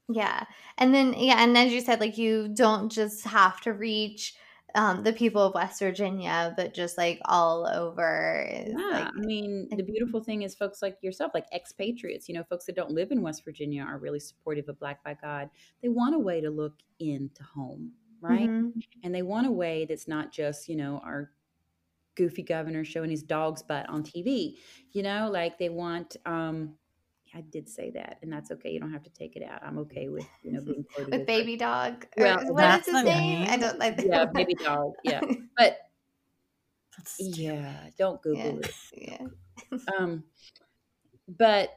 yeah 0.08 0.44
and 0.78 0.94
then 0.94 1.14
yeah 1.14 1.42
and 1.42 1.56
as 1.56 1.72
you 1.72 1.80
said 1.80 2.00
like 2.00 2.18
you 2.18 2.48
don't 2.48 2.90
just 2.90 3.24
have 3.24 3.60
to 3.60 3.72
reach 3.72 4.34
um, 4.74 5.04
the 5.04 5.12
people 5.12 5.42
of 5.42 5.54
West 5.54 5.78
Virginia, 5.78 6.52
but 6.56 6.74
just 6.74 6.98
like 6.98 7.20
all 7.26 7.66
over. 7.66 8.44
yeah, 8.66 8.74
like, 8.76 9.06
I 9.06 9.20
mean, 9.20 9.68
the 9.70 9.84
beautiful 9.84 10.20
thing 10.20 10.42
is 10.42 10.54
folks 10.54 10.82
like 10.82 10.96
yourself, 11.00 11.32
like 11.32 11.46
expatriates, 11.54 12.28
you 12.28 12.34
know, 12.34 12.42
folks 12.44 12.66
that 12.66 12.74
don't 12.74 12.90
live 12.90 13.12
in 13.12 13.22
West 13.22 13.44
Virginia 13.44 13.82
are 13.82 13.98
really 13.98 14.18
supportive 14.18 14.68
of 14.68 14.78
Black 14.80 15.02
by 15.04 15.14
God. 15.14 15.48
They 15.82 15.88
want 15.88 16.16
a 16.16 16.18
way 16.18 16.40
to 16.40 16.50
look 16.50 16.74
into 16.98 17.44
home, 17.44 17.92
right? 18.20 18.48
Mm-hmm. 18.48 18.80
And 19.04 19.14
they 19.14 19.22
want 19.22 19.46
a 19.46 19.52
way 19.52 19.86
that's 19.88 20.08
not 20.08 20.32
just, 20.32 20.68
you 20.68 20.76
know, 20.76 21.00
our 21.04 21.30
goofy 22.16 22.42
governor 22.42 22.84
showing 22.84 23.10
his 23.10 23.22
dog's 23.22 23.62
butt 23.62 23.88
on 23.88 24.02
TV, 24.02 24.56
you 24.92 25.02
know, 25.04 25.28
like 25.32 25.56
they 25.58 25.68
want, 25.68 26.16
um, 26.26 26.74
I 27.34 27.40
did 27.40 27.68
say 27.68 27.90
that, 27.90 28.18
and 28.22 28.32
that's 28.32 28.50
okay. 28.52 28.70
You 28.70 28.78
don't 28.78 28.92
have 28.92 29.02
to 29.02 29.10
take 29.10 29.34
it 29.34 29.42
out. 29.42 29.60
I'm 29.64 29.78
okay 29.78 30.08
with 30.08 30.26
you 30.42 30.52
know 30.52 30.60
being 30.60 30.84
with 31.10 31.26
baby 31.26 31.56
dog. 31.56 32.06
Well, 32.16 32.38
what 32.52 32.80
is 32.80 32.86
his 32.86 33.04
name? 33.04 33.48
I 33.50 33.56
don't 33.56 33.78
like. 33.78 34.00
Yeah, 34.04 34.26
baby 34.26 34.54
dog. 34.54 34.92
Yeah, 35.02 35.20
but 35.56 35.78
yeah, 37.18 37.74
don't 37.98 38.22
Google 38.22 38.60
yeah. 38.92 39.18
it. 39.18 39.28
Yeah. 39.72 39.78
um, 39.98 40.24
but 41.26 41.70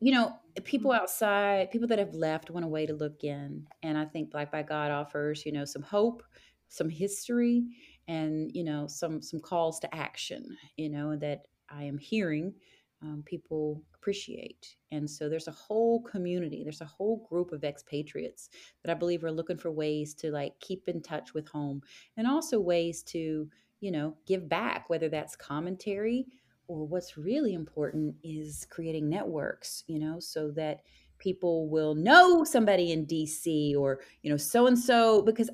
you 0.00 0.12
know, 0.12 0.36
people 0.64 0.92
outside, 0.92 1.70
people 1.70 1.88
that 1.88 1.98
have 1.98 2.14
left, 2.14 2.50
want 2.50 2.64
a 2.64 2.68
way 2.68 2.86
to 2.86 2.94
look 2.94 3.24
in, 3.24 3.66
and 3.82 3.96
I 3.96 4.04
think 4.04 4.30
Black 4.30 4.52
by 4.52 4.62
God 4.62 4.90
offers 4.90 5.46
you 5.46 5.52
know 5.52 5.64
some 5.64 5.82
hope, 5.82 6.22
some 6.68 6.90
history, 6.90 7.64
and 8.08 8.50
you 8.52 8.64
know 8.64 8.86
some 8.86 9.22
some 9.22 9.40
calls 9.40 9.80
to 9.80 9.94
action. 9.94 10.56
You 10.76 10.90
know 10.90 11.16
that 11.16 11.46
I 11.70 11.84
am 11.84 11.96
hearing 11.96 12.54
um, 13.02 13.22
people 13.24 13.82
appreciate. 13.94 14.74
And 14.90 15.08
so 15.08 15.28
there's 15.28 15.48
a 15.48 15.52
whole 15.52 16.02
community, 16.02 16.62
there's 16.62 16.80
a 16.80 16.86
whole 16.86 17.26
group 17.28 17.52
of 17.52 17.64
expatriates 17.64 18.50
that 18.82 18.90
I 18.90 18.94
believe 18.94 19.24
are 19.24 19.32
looking 19.32 19.58
for 19.58 19.70
ways 19.70 20.14
to 20.14 20.30
like 20.30 20.58
keep 20.60 20.88
in 20.88 21.02
touch 21.02 21.34
with 21.34 21.48
home 21.48 21.82
and 22.16 22.26
also 22.26 22.58
ways 22.58 23.02
to, 23.04 23.48
you 23.80 23.90
know, 23.90 24.16
give 24.26 24.48
back, 24.48 24.90
whether 24.90 25.08
that's 25.08 25.36
commentary 25.36 26.26
or 26.66 26.86
what's 26.86 27.16
really 27.16 27.54
important 27.54 28.14
is 28.22 28.66
creating 28.70 29.08
networks, 29.08 29.84
you 29.86 29.98
know, 29.98 30.18
so 30.20 30.50
that 30.50 30.80
people 31.18 31.68
will 31.68 31.94
know 31.94 32.44
somebody 32.44 32.92
in 32.92 33.06
DC 33.06 33.76
or, 33.76 34.00
you 34.22 34.30
know, 34.30 34.36
so 34.36 34.66
and 34.66 34.78
so, 34.78 35.22
because 35.22 35.50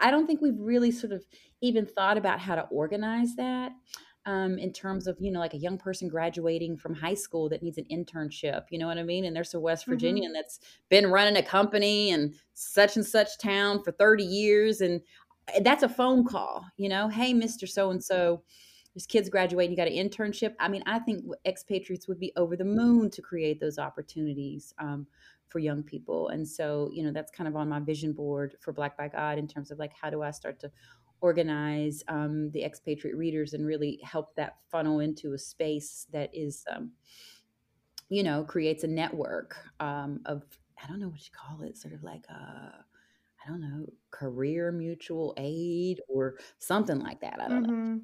I 0.00 0.10
don't 0.10 0.26
think 0.26 0.40
we've 0.40 0.58
really 0.58 0.90
sort 0.90 1.12
of 1.12 1.24
even 1.60 1.86
thought 1.86 2.16
about 2.16 2.40
how 2.40 2.54
to 2.54 2.62
organize 2.70 3.34
that 3.36 3.72
um, 4.28 4.58
in 4.58 4.74
terms 4.74 5.06
of 5.06 5.16
you 5.18 5.32
know 5.32 5.40
like 5.40 5.54
a 5.54 5.58
young 5.58 5.78
person 5.78 6.06
graduating 6.06 6.76
from 6.76 6.94
high 6.94 7.14
school 7.14 7.48
that 7.48 7.62
needs 7.62 7.78
an 7.78 7.86
internship 7.90 8.64
you 8.70 8.78
know 8.78 8.86
what 8.86 8.98
i 8.98 9.02
mean? 9.02 9.24
And 9.24 9.34
there's 9.34 9.54
a 9.54 9.60
west 9.60 9.86
virginian 9.86 10.32
mm-hmm. 10.32 10.34
that's 10.34 10.60
been 10.90 11.06
running 11.06 11.38
a 11.38 11.42
company 11.42 12.10
in 12.10 12.34
such 12.52 12.96
and 12.96 13.06
such 13.06 13.38
town 13.38 13.82
for 13.82 13.90
30 13.90 14.22
years 14.24 14.82
and 14.82 15.00
that's 15.62 15.82
a 15.82 15.88
phone 15.88 16.26
call 16.26 16.66
you 16.76 16.90
know? 16.90 17.08
Hey 17.08 17.32
mr 17.32 17.66
so 17.66 17.90
and 17.90 18.04
so 18.04 18.42
there's 18.94 19.06
kids 19.06 19.30
graduating 19.30 19.70
you 19.70 19.76
got 19.78 19.88
an 19.88 19.94
internship? 19.94 20.52
I 20.60 20.68
mean 20.68 20.82
i 20.84 20.98
think 20.98 21.24
expatriates 21.46 22.06
would 22.06 22.20
be 22.20 22.32
over 22.36 22.54
the 22.54 22.66
moon 22.66 23.10
to 23.12 23.22
create 23.22 23.60
those 23.60 23.78
opportunities 23.78 24.74
um, 24.78 25.06
for 25.48 25.60
young 25.60 25.82
people. 25.82 26.28
And 26.28 26.46
so 26.46 26.90
you 26.92 27.02
know 27.02 27.12
that's 27.12 27.30
kind 27.30 27.48
of 27.48 27.56
on 27.56 27.70
my 27.70 27.80
vision 27.80 28.12
board 28.12 28.56
for 28.60 28.74
black 28.74 28.98
by 28.98 29.08
god 29.08 29.38
in 29.38 29.48
terms 29.48 29.70
of 29.70 29.78
like 29.78 29.92
how 29.98 30.10
do 30.10 30.20
i 30.22 30.30
start 30.30 30.60
to 30.60 30.70
organize 31.20 32.02
um, 32.08 32.50
the 32.52 32.64
expatriate 32.64 33.16
readers 33.16 33.54
and 33.54 33.66
really 33.66 34.00
help 34.02 34.34
that 34.36 34.56
funnel 34.70 35.00
into 35.00 35.32
a 35.32 35.38
space 35.38 36.06
that 36.12 36.30
is 36.32 36.64
um, 36.70 36.92
you 38.08 38.22
know 38.22 38.44
creates 38.44 38.84
a 38.84 38.88
network 38.88 39.56
um, 39.80 40.20
of 40.26 40.42
i 40.82 40.86
don't 40.86 41.00
know 41.00 41.08
what 41.08 41.24
you 41.24 41.30
call 41.32 41.62
it 41.62 41.76
sort 41.76 41.94
of 41.94 42.02
like 42.02 42.24
a 42.28 42.32
i 43.44 43.48
don't 43.48 43.60
know 43.60 43.86
career 44.10 44.72
mutual 44.72 45.34
aid 45.36 46.00
or 46.08 46.36
something 46.58 47.00
like 47.00 47.20
that 47.20 47.40
i 47.40 47.48
don't 47.48 47.66
mm-hmm. 47.66 47.94
know 47.94 48.00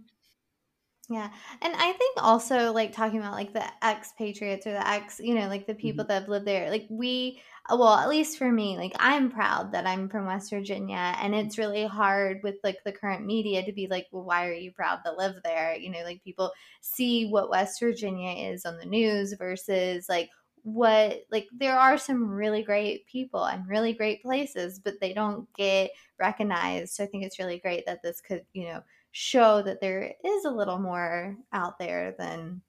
yeah. 1.09 1.31
And 1.61 1.75
I 1.77 1.93
think 1.93 2.19
also 2.19 2.73
like 2.73 2.93
talking 2.93 3.19
about 3.19 3.33
like 3.33 3.53
the 3.53 3.65
expatriates 3.83 4.67
or 4.67 4.73
the 4.73 4.89
ex, 4.89 5.21
you 5.21 5.35
know, 5.35 5.49
like 5.49 5.67
the 5.67 5.75
people 5.75 6.05
mm-hmm. 6.05 6.09
that 6.09 6.21
have 6.21 6.29
lived 6.29 6.47
there, 6.47 6.71
like 6.71 6.87
we, 6.89 7.41
uh, 7.71 7.77
well, 7.79 7.95
at 7.95 8.09
least 8.09 8.39
for 8.39 8.51
me, 8.51 8.77
like 8.77 8.93
I'm 8.99 9.31
proud 9.31 9.73
that 9.73 9.87
I'm 9.87 10.09
from 10.09 10.27
West 10.27 10.51
Virginia. 10.51 11.15
And 11.21 11.35
it's 11.35 11.59
really 11.59 11.87
hard 11.87 12.41
with 12.43 12.57
like 12.65 12.79
the 12.85 12.93
current 12.93 13.27
media 13.27 13.65
to 13.65 13.73
be 13.73 13.87
like, 13.87 14.07
well, 14.13 14.25
why 14.25 14.47
are 14.47 14.55
you 14.55 14.73
proud 14.73 15.01
to 15.05 15.13
live 15.13 15.37
there? 15.45 15.77
You 15.77 15.91
know, 15.91 16.03
like 16.05 16.25
people 16.25 16.53
see 16.81 17.29
what 17.29 17.51
West 17.51 17.81
Virginia 17.81 18.51
is 18.53 18.65
on 18.65 18.79
the 18.79 18.87
news 18.87 19.35
versus 19.35 20.09
like, 20.09 20.31
what 20.65 21.25
like 21.31 21.47
there 21.53 21.79
are 21.79 21.99
some 21.99 22.27
really 22.27 22.63
great 22.63 23.07
people 23.07 23.45
and 23.45 23.69
really 23.69 23.93
great 23.93 24.23
places 24.23 24.79
but 24.79 24.95
they 24.99 25.13
don't 25.13 25.47
get 25.59 25.91
recognized 26.19 26.95
so 26.95 27.05
i 27.05 27.07
think 27.07 27.23
it's 27.23 27.39
really 27.39 27.59
great 27.59 27.85
that 27.85 28.03
this 28.03 28.23
could 28.23 28.43
you 28.55 28.65
know 28.65 28.83
show 29.17 29.63
that 29.63 29.81
there 29.81 30.13
is 30.25 30.45
a 30.45 30.51
little 30.51 30.77
more 30.77 31.37
out 31.53 31.79
there 31.79 32.17
than 32.19 32.61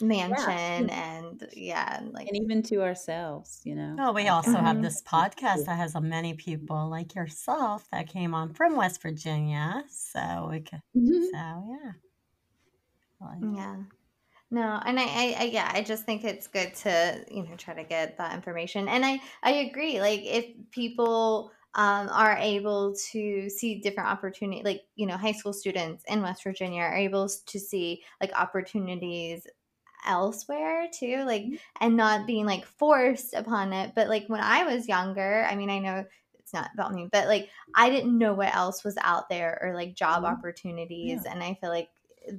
Manchin 0.00 0.88
yeah. 0.88 1.16
and 1.18 1.48
yeah 1.54 1.98
and 1.98 2.12
like 2.12 2.28
and 2.28 2.36
even 2.36 2.62
to 2.62 2.82
ourselves 2.82 3.60
you 3.64 3.74
know 3.74 3.96
oh 3.98 4.12
we 4.12 4.28
also 4.28 4.52
mm-hmm. 4.52 4.64
have 4.64 4.80
this 4.80 5.02
podcast 5.02 5.66
that 5.66 5.76
has 5.76 5.94
many 6.00 6.34
people 6.34 6.88
like 6.88 7.14
yourself 7.16 7.84
that 7.90 8.08
came 8.08 8.32
on 8.32 8.54
from 8.54 8.76
west 8.76 9.02
virginia 9.02 9.84
so 9.88 10.48
we 10.50 10.60
could 10.60 10.82
mm-hmm. 10.96 11.24
so 11.24 11.32
yeah 11.32 11.92
well, 13.20 13.54
yeah 13.54 13.76
no 14.50 14.80
and 14.86 14.98
I, 14.98 15.04
I, 15.04 15.36
I 15.38 15.44
yeah 15.52 15.70
i 15.74 15.82
just 15.82 16.04
think 16.04 16.24
it's 16.24 16.46
good 16.46 16.74
to 16.76 17.24
you 17.30 17.42
know 17.42 17.56
try 17.56 17.74
to 17.74 17.84
get 17.84 18.18
that 18.18 18.34
information 18.34 18.88
and 18.88 19.04
i 19.04 19.20
i 19.42 19.52
agree 19.52 20.00
like 20.00 20.22
if 20.24 20.46
people 20.70 21.52
um, 21.74 22.08
are 22.10 22.36
able 22.38 22.94
to 23.12 23.48
see 23.48 23.80
different 23.80 24.08
opportunity 24.08 24.62
like 24.62 24.82
you 24.94 25.06
know 25.06 25.16
high 25.16 25.32
school 25.32 25.52
students 25.52 26.04
in 26.08 26.22
west 26.22 26.44
virginia 26.44 26.82
are 26.82 26.96
able 26.96 27.28
to 27.46 27.58
see 27.58 28.02
like 28.20 28.32
opportunities 28.38 29.46
elsewhere 30.06 30.86
too 30.92 31.22
like 31.24 31.42
mm-hmm. 31.42 31.54
and 31.80 31.96
not 31.96 32.26
being 32.26 32.44
like 32.44 32.66
forced 32.66 33.34
upon 33.34 33.72
it 33.72 33.92
but 33.94 34.08
like 34.08 34.24
when 34.26 34.40
i 34.40 34.64
was 34.64 34.88
younger 34.88 35.46
i 35.48 35.54
mean 35.54 35.70
i 35.70 35.78
know 35.78 36.04
it's 36.38 36.52
not 36.52 36.68
about 36.74 36.92
me 36.92 37.08
but 37.10 37.28
like 37.28 37.48
i 37.74 37.88
didn't 37.88 38.18
know 38.18 38.34
what 38.34 38.54
else 38.54 38.84
was 38.84 38.98
out 39.02 39.28
there 39.28 39.58
or 39.62 39.74
like 39.74 39.94
job 39.94 40.24
mm-hmm. 40.24 40.34
opportunities 40.34 41.20
yeah. 41.24 41.32
and 41.32 41.42
i 41.42 41.54
feel 41.54 41.70
like 41.70 41.88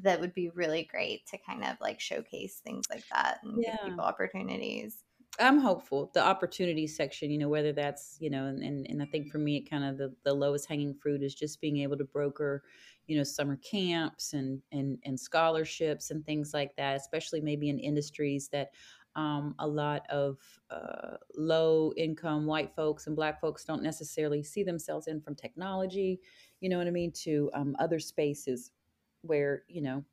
that 0.02 0.19
would 0.19 0.34
be 0.34 0.50
really 0.50 0.88
great 0.91 1.26
to 1.26 1.38
kind 1.46 1.63
of 1.63 1.76
like 1.82 2.00
showcase 2.00 2.62
things 2.63 2.86
like 2.89 3.04
that 3.12 3.39
and 3.43 3.62
yeah. 3.62 3.72
give 3.72 3.89
people 3.89 4.04
opportunities 4.04 5.04
I'm 5.39 5.58
hopeful. 5.58 6.12
The 6.13 6.24
opportunity 6.24 6.86
section, 6.86 7.32
you 7.32 7.39
know, 7.39 7.50
whether 7.50 7.74
that's, 7.74 8.17
you 8.19 8.30
know, 8.30 8.46
and, 8.46 8.62
and, 8.62 8.86
and 8.88 9.02
I 9.02 9.06
think 9.06 9.32
for 9.32 9.39
me, 9.39 9.58
it 9.58 9.69
kind 9.69 9.84
of 9.84 9.98
the, 9.98 10.13
the 10.24 10.34
lowest 10.34 10.67
hanging 10.67 10.93
fruit 10.93 11.24
is 11.24 11.34
just 11.34 11.60
being 11.60 11.78
able 11.80 11.98
to 11.98 12.04
broker, 12.04 12.63
you 13.08 13.17
know, 13.17 13.24
summer 13.24 13.58
camps 13.58 14.34
and, 14.34 14.62
and, 14.72 15.00
and 15.06 15.19
scholarships 15.19 16.12
and 16.12 16.24
things 16.24 16.54
like 16.54 16.76
that, 16.76 16.98
especially 16.98 17.41
maybe 17.41 17.69
in 17.69 17.80
industries 17.80 18.48
that 18.50 18.72
um, 19.15 19.56
a 19.60 19.67
lot 19.67 20.06
of 20.10 20.38
uh, 20.69 21.17
low 21.36 21.93
income 21.98 22.46
white 22.46 22.76
folks 22.76 23.08
and 23.08 23.15
black 23.15 23.41
folks 23.41 23.65
don't 23.65 23.84
necessarily 23.84 24.43
see 24.43 24.63
themselves 24.63 25.08
in 25.08 25.19
from 25.19 25.36
technology, 25.36 26.19
you 26.62 26.69
know 26.69 26.78
what 26.78 26.88
I 26.88 26.91
mean, 26.91 27.12
to 27.24 27.50
um, 27.54 27.76
other 27.80 28.00
spaces 28.00 28.72
where, 29.22 29.63
you 29.67 29.82
know, 29.82 30.04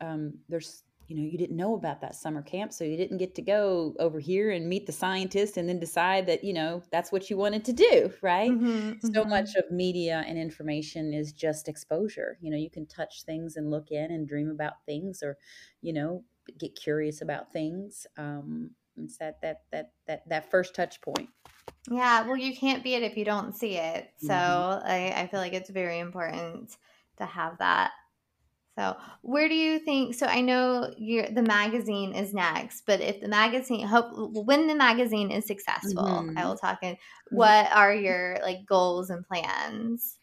um, 0.00 0.34
there's 0.48 0.84
you 1.08 1.16
know 1.16 1.22
you 1.22 1.38
didn't 1.38 1.56
know 1.56 1.74
about 1.74 2.00
that 2.00 2.14
summer 2.14 2.42
camp 2.42 2.72
so 2.72 2.84
you 2.84 2.96
didn't 2.96 3.18
get 3.18 3.34
to 3.34 3.42
go 3.42 3.94
over 3.98 4.18
here 4.18 4.50
and 4.50 4.68
meet 4.68 4.86
the 4.86 4.92
scientist 4.92 5.56
and 5.56 5.68
then 5.68 5.78
decide 5.78 6.26
that 6.26 6.42
you 6.44 6.52
know 6.52 6.82
that's 6.90 7.12
what 7.12 7.28
you 7.28 7.36
wanted 7.36 7.64
to 7.64 7.72
do 7.72 8.12
right 8.22 8.50
mm-hmm, 8.50 8.92
so 9.00 9.20
mm-hmm. 9.20 9.30
much 9.30 9.54
of 9.56 9.70
media 9.70 10.24
and 10.26 10.38
information 10.38 11.12
is 11.12 11.32
just 11.32 11.68
exposure 11.68 12.38
you 12.40 12.50
know 12.50 12.56
you 12.56 12.70
can 12.70 12.86
touch 12.86 13.22
things 13.24 13.56
and 13.56 13.70
look 13.70 13.90
in 13.90 14.10
and 14.10 14.28
dream 14.28 14.50
about 14.50 14.74
things 14.86 15.22
or 15.22 15.36
you 15.80 15.92
know 15.92 16.24
get 16.58 16.74
curious 16.74 17.22
about 17.22 17.52
things 17.52 18.06
um 18.16 18.70
it's 18.98 19.16
that 19.16 19.40
that 19.40 19.62
that 19.70 19.92
that 20.06 20.28
that 20.28 20.50
first 20.50 20.74
touch 20.74 21.00
point 21.00 21.28
yeah 21.90 22.26
well 22.26 22.36
you 22.36 22.54
can't 22.54 22.84
be 22.84 22.94
it 22.94 23.02
if 23.02 23.16
you 23.16 23.24
don't 23.24 23.54
see 23.54 23.76
it 23.76 24.10
so 24.18 24.28
mm-hmm. 24.28 24.86
I, 24.86 25.22
I 25.22 25.26
feel 25.26 25.40
like 25.40 25.54
it's 25.54 25.70
very 25.70 25.98
important 25.98 26.76
to 27.18 27.26
have 27.26 27.58
that 27.58 27.92
so, 28.78 28.96
where 29.20 29.48
do 29.48 29.54
you 29.54 29.78
think? 29.78 30.14
So, 30.14 30.26
I 30.26 30.40
know 30.40 30.92
you 30.96 31.26
the 31.30 31.42
magazine 31.42 32.14
is 32.14 32.32
next, 32.32 32.84
but 32.86 33.00
if 33.00 33.20
the 33.20 33.28
magazine, 33.28 33.86
hope 33.86 34.06
when 34.14 34.66
the 34.66 34.74
magazine 34.74 35.30
is 35.30 35.46
successful, 35.46 36.04
mm-hmm. 36.04 36.38
I 36.38 36.46
will 36.46 36.56
talk 36.56 36.78
in. 36.82 36.94
Mm-hmm. 36.94 37.36
What 37.36 37.72
are 37.72 37.94
your 37.94 38.38
like 38.42 38.64
goals 38.66 39.10
and 39.10 39.26
plans? 39.26 40.16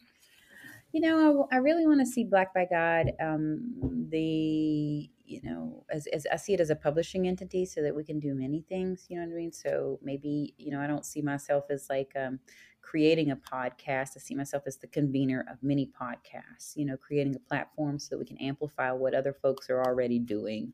You 0.92 1.02
know, 1.02 1.48
I, 1.52 1.58
I 1.58 1.60
really 1.60 1.86
want 1.86 2.00
to 2.00 2.06
see 2.08 2.24
Black 2.24 2.52
by 2.54 2.66
God. 2.70 3.12
Um, 3.22 4.08
the 4.10 5.10
you 5.26 5.42
know, 5.44 5.86
as, 5.92 6.08
as 6.08 6.26
I 6.32 6.38
see 6.38 6.54
it 6.54 6.60
as 6.60 6.72
a 6.72 6.76
publishing 6.76 7.28
entity, 7.28 7.66
so 7.66 7.84
that 7.84 7.96
we 7.96 8.04
can 8.04 8.20
do 8.20 8.34
many 8.34 8.66
things. 8.68 9.06
You 9.10 9.18
know 9.18 9.28
what 9.28 9.34
I 9.34 9.36
mean? 9.36 9.52
So 9.52 10.00
maybe 10.02 10.56
you 10.58 10.72
know, 10.72 10.80
I 10.80 10.88
don't 10.88 11.06
see 11.06 11.22
myself 11.22 11.66
as 11.70 11.86
like 11.88 12.14
um, 12.16 12.40
creating 12.82 13.32
a 13.32 13.36
podcast. 13.36 14.12
I 14.16 14.20
see 14.20 14.36
myself 14.36 14.64
as 14.66 14.78
the 14.78 14.88
convener 14.88 15.46
of 15.52 15.62
many 15.62 15.92
podcasts. 16.00 16.76
You 16.76 16.86
know, 16.86 16.98
creating 16.98 17.36
a 17.36 17.40
platform 17.40 18.00
so 18.00 18.10
that 18.12 18.20
we 18.20 18.26
can 18.26 18.38
amplify 18.38 18.92
what 18.92 19.14
other 19.14 19.34
folks 19.34 19.70
are 19.70 19.84
already 19.84 20.20
doing. 20.20 20.74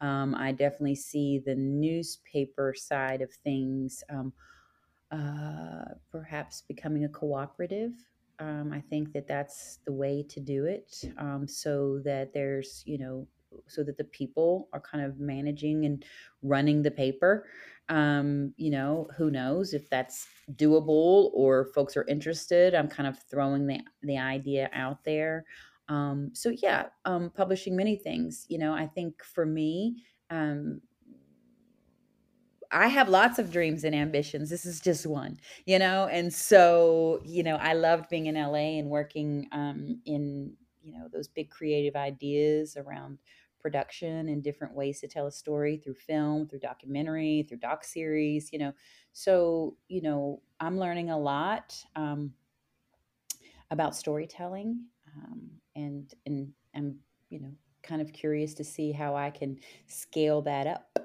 Um, 0.00 0.34
I 0.34 0.52
definitely 0.52 0.96
see 0.96 1.38
the 1.38 1.54
newspaper 1.54 2.74
side 2.76 3.22
of 3.22 3.32
things. 3.32 4.04
Um, 4.10 4.32
uh, 5.12 5.84
perhaps 6.10 6.62
becoming 6.66 7.04
a 7.04 7.08
cooperative 7.08 7.92
um, 8.38 8.72
I 8.72 8.80
think 8.80 9.12
that 9.12 9.26
that's 9.26 9.78
the 9.84 9.92
way 9.92 10.24
to 10.28 10.40
do 10.40 10.66
it 10.66 11.04
um, 11.18 11.46
so 11.48 12.00
that 12.04 12.32
there's, 12.34 12.82
you 12.86 12.98
know, 12.98 13.26
so 13.66 13.82
that 13.84 13.96
the 13.96 14.04
people 14.04 14.68
are 14.72 14.80
kind 14.80 15.04
of 15.04 15.18
managing 15.18 15.86
and 15.86 16.04
running 16.42 16.82
the 16.82 16.90
paper. 16.90 17.46
Um, 17.88 18.52
you 18.56 18.70
know, 18.70 19.08
who 19.16 19.30
knows 19.30 19.72
if 19.72 19.88
that's 19.88 20.26
doable 20.54 21.30
or 21.32 21.66
folks 21.66 21.96
are 21.96 22.04
interested. 22.08 22.74
I'm 22.74 22.88
kind 22.88 23.08
of 23.08 23.18
throwing 23.30 23.66
the, 23.66 23.80
the 24.02 24.18
idea 24.18 24.68
out 24.72 25.04
there. 25.04 25.44
Um, 25.88 26.30
so, 26.32 26.50
yeah, 26.50 26.86
um, 27.04 27.30
publishing 27.30 27.76
many 27.76 27.96
things. 27.96 28.44
You 28.48 28.58
know, 28.58 28.72
I 28.72 28.86
think 28.86 29.22
for 29.22 29.46
me, 29.46 30.02
um, 30.30 30.80
I 32.70 32.88
have 32.88 33.08
lots 33.08 33.38
of 33.38 33.50
dreams 33.52 33.84
and 33.84 33.94
ambitions. 33.94 34.50
This 34.50 34.66
is 34.66 34.80
just 34.80 35.06
one, 35.06 35.38
you 35.66 35.78
know? 35.78 36.08
And 36.10 36.32
so, 36.32 37.20
you 37.24 37.42
know, 37.42 37.56
I 37.56 37.74
loved 37.74 38.08
being 38.08 38.26
in 38.26 38.34
LA 38.34 38.78
and 38.78 38.90
working 38.90 39.48
um, 39.52 40.00
in, 40.04 40.52
you 40.82 40.92
know, 40.92 41.08
those 41.12 41.28
big 41.28 41.50
creative 41.50 41.96
ideas 41.96 42.76
around 42.76 43.18
production 43.66 44.28
and 44.28 44.44
different 44.44 44.76
ways 44.76 45.00
to 45.00 45.08
tell 45.08 45.26
a 45.26 45.32
story 45.32 45.76
through 45.76 45.96
film, 45.96 46.46
through 46.46 46.60
documentary, 46.60 47.44
through 47.48 47.58
doc 47.58 47.82
series, 47.82 48.52
you 48.52 48.60
know. 48.60 48.72
So, 49.12 49.76
you 49.88 50.02
know, 50.02 50.40
I'm 50.60 50.78
learning 50.78 51.10
a 51.10 51.18
lot 51.18 51.76
um, 51.96 52.32
about 53.72 53.96
storytelling 53.96 54.84
um, 55.16 55.50
and, 55.74 56.14
and 56.26 56.52
I'm, 56.76 57.00
you 57.28 57.40
know, 57.40 57.50
kind 57.82 58.00
of 58.00 58.12
curious 58.12 58.54
to 58.54 58.62
see 58.62 58.92
how 58.92 59.16
I 59.16 59.30
can 59.30 59.58
scale 59.88 60.42
that 60.42 60.68
up. 60.68 60.96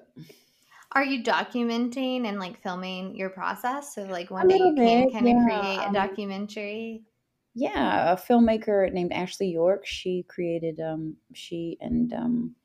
Are 0.91 1.03
you 1.03 1.23
documenting 1.23 2.27
and 2.27 2.39
like 2.39 2.61
filming 2.61 3.15
your 3.15 3.31
process? 3.31 3.95
So 3.95 4.03
like 4.03 4.29
one 4.29 4.47
day 4.47 4.57
you 4.57 4.75
can 4.75 5.09
kind 5.09 5.27
of 5.27 5.35
create 5.47 5.77
a 5.79 5.87
um 5.87 5.93
documentary. 5.93 7.05
Yeah, 7.53 8.13
a 8.13 8.15
filmmaker 8.15 8.91
named 8.91 9.11
Ashley 9.11 9.51
York. 9.51 9.85
She 9.85 10.23
created 10.27 10.79
um 10.79 11.15
she 11.33 11.77
and 11.81 12.13
um 12.13 12.55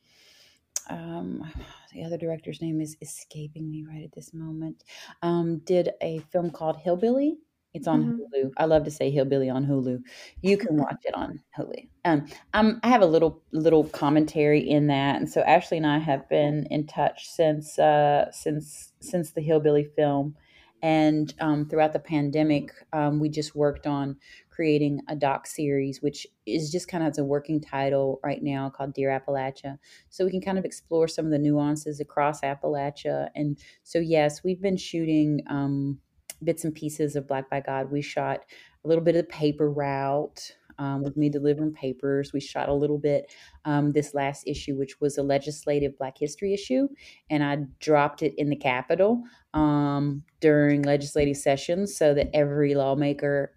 um 0.89 1.53
the 1.93 2.05
other 2.05 2.19
director's 2.19 2.61
name 2.61 2.81
is 2.81 2.97
escaping 3.01 3.71
me 3.71 3.85
right 3.89 4.05
at 4.05 4.13
this 4.13 4.33
moment. 4.33 4.85
Um 5.23 5.59
did 5.65 5.91
a 6.01 6.21
film 6.31 6.51
called 6.51 6.77
Hillbilly 6.79 7.39
it's 7.77 7.87
on 7.87 8.05
mm-hmm. 8.05 8.47
Hulu. 8.47 8.53
I 8.57 8.65
love 8.65 8.85
to 8.85 8.91
say 8.91 9.11
Hillbilly 9.11 9.51
on 9.51 9.67
Hulu. 9.67 10.03
You 10.41 10.57
can 10.57 10.79
watch 10.79 11.03
it 11.05 11.15
on 11.15 11.39
Hulu. 11.59 11.87
Um, 12.07 12.27
I'm, 12.55 12.81
I 12.83 12.89
have 12.89 13.03
a 13.03 13.07
little 13.07 13.43
little 13.53 13.85
commentary 13.85 14.67
in 14.67 14.87
that, 14.87 15.17
and 15.17 15.29
so 15.29 15.43
Ashley 15.43 15.77
and 15.77 15.87
I 15.87 15.99
have 15.99 16.27
been 16.31 16.67
in 16.71 16.87
touch 16.87 17.29
since 17.29 17.79
uh, 17.79 18.31
since 18.33 18.93
since 19.01 19.33
the 19.33 19.43
Hillbilly 19.43 19.85
film, 19.95 20.35
and 20.83 21.33
um, 21.41 21.69
throughout 21.69 21.93
the 21.93 21.99
pandemic, 21.99 22.73
um, 22.93 23.19
we 23.21 23.29
just 23.29 23.55
worked 23.55 23.87
on 23.87 24.17
creating 24.51 25.01
a 25.09 25.17
doc 25.17 25.47
series, 25.47 26.01
which 26.01 26.27
is 26.47 26.71
just 26.71 26.89
kind 26.89 27.03
of 27.03 27.09
has 27.09 27.19
a 27.19 27.25
working 27.25 27.61
title 27.61 28.21
right 28.25 28.43
now 28.43 28.71
called 28.71 28.95
Dear 28.95 29.11
Appalachia. 29.11 29.79
So 30.11 30.25
we 30.25 30.31
can 30.31 30.41
kind 30.41 30.59
of 30.59 30.65
explore 30.65 31.09
some 31.09 31.27
of 31.27 31.31
the 31.31 31.39
nuances 31.39 32.01
across 32.01 32.41
Appalachia, 32.41 33.29
and 33.35 33.59
so 33.83 33.99
yes, 33.99 34.43
we've 34.45 34.63
been 34.63 34.77
shooting. 34.77 35.41
Um, 35.49 35.99
bits 36.45 36.65
and 36.65 36.75
pieces 36.75 37.17
of 37.17 37.27
Black 37.27 37.49
by 37.49 37.61
God. 37.61 37.91
We 37.91 38.03
shot 38.03 38.45
a 38.85 38.89
little 38.89 39.03
bit 39.03 39.17
of 39.17 39.23
the 39.23 39.33
paper 39.33 39.71
route 39.71 40.53
um, 40.79 41.03
with 41.03 41.17
me 41.17 41.29
delivering 41.29 41.73
papers. 41.73 42.33
We 42.33 42.41
shot 42.41 42.69
a 42.69 42.75
little 42.75 42.99
bit 42.99 43.33
um, 43.65 43.93
this 43.93 44.15
last 44.15 44.47
issue, 44.47 44.77
which 44.77 45.01
was 45.01 45.19
a 45.19 45.23
legislative 45.23 45.97
Black 45.99 46.19
History 46.19 46.53
issue, 46.53 46.89
and 47.31 47.43
I 47.43 47.59
dropped 47.81 48.23
it 48.23 48.35
in 48.37 48.51
the 48.51 48.57
Capitol 48.57 49.23
um, 49.55 50.23
during 50.41 50.83
legislative 50.83 51.37
sessions 51.37 51.97
so 51.97 52.15
that 52.15 52.31
every 52.35 52.75
lawmaker 52.75 53.53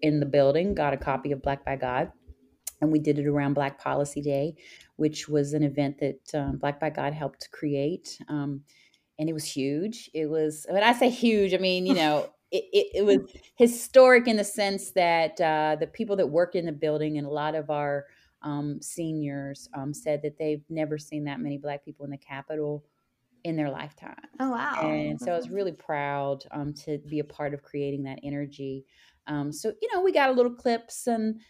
in 0.00 0.20
the 0.20 0.26
building 0.26 0.74
got 0.74 0.92
a 0.92 0.98
copy 0.98 1.32
of 1.32 1.42
Black 1.42 1.64
by 1.64 1.76
God. 1.76 2.10
And 2.80 2.90
we 2.90 2.98
did 2.98 3.18
it 3.20 3.26
around 3.26 3.54
Black 3.54 3.78
Policy 3.78 4.20
Day, 4.20 4.56
which 4.96 5.28
was 5.28 5.52
an 5.52 5.62
event 5.62 6.00
that 6.00 6.34
um, 6.34 6.58
Black 6.58 6.80
by 6.80 6.90
God 6.90 7.12
helped 7.12 7.48
create. 7.52 8.18
Um, 8.28 8.62
and 9.18 9.28
it 9.28 9.32
was 9.32 9.44
huge. 9.44 10.10
It 10.12 10.26
was 10.26 10.66
when 10.68 10.82
I 10.82 10.92
say 10.92 11.08
huge, 11.08 11.54
I 11.54 11.58
mean 11.58 11.86
you 11.86 11.94
know 11.94 12.28
it, 12.52 12.64
it, 12.72 12.86
it 12.96 13.04
was 13.04 13.18
historic 13.56 14.28
in 14.28 14.36
the 14.36 14.44
sense 14.44 14.90
that 14.90 15.40
uh, 15.40 15.76
the 15.80 15.86
people 15.86 16.16
that 16.16 16.26
work 16.26 16.54
in 16.54 16.66
the 16.66 16.72
building 16.72 17.16
and 17.16 17.26
a 17.26 17.30
lot 17.30 17.54
of 17.54 17.70
our 17.70 18.04
um, 18.42 18.80
seniors 18.82 19.68
um, 19.74 19.94
said 19.94 20.20
that 20.22 20.38
they've 20.38 20.64
never 20.68 20.98
seen 20.98 21.24
that 21.24 21.40
many 21.40 21.56
Black 21.56 21.84
people 21.84 22.04
in 22.04 22.10
the 22.10 22.18
Capitol 22.18 22.84
in 23.44 23.56
their 23.56 23.70
lifetime. 23.70 24.14
Oh 24.38 24.50
wow! 24.50 24.80
And 24.82 25.18
so 25.18 25.32
I 25.32 25.36
was 25.36 25.50
really 25.50 25.72
proud 25.72 26.44
um, 26.52 26.74
to 26.84 26.98
be 26.98 27.18
a 27.20 27.24
part 27.24 27.54
of 27.54 27.62
creating 27.62 28.04
that 28.04 28.20
energy. 28.22 28.84
Um, 29.26 29.50
so 29.50 29.72
you 29.80 29.88
know 29.92 30.02
we 30.02 30.12
got 30.12 30.28
a 30.28 30.32
little 30.32 30.52
clips 30.52 31.06
and 31.06 31.40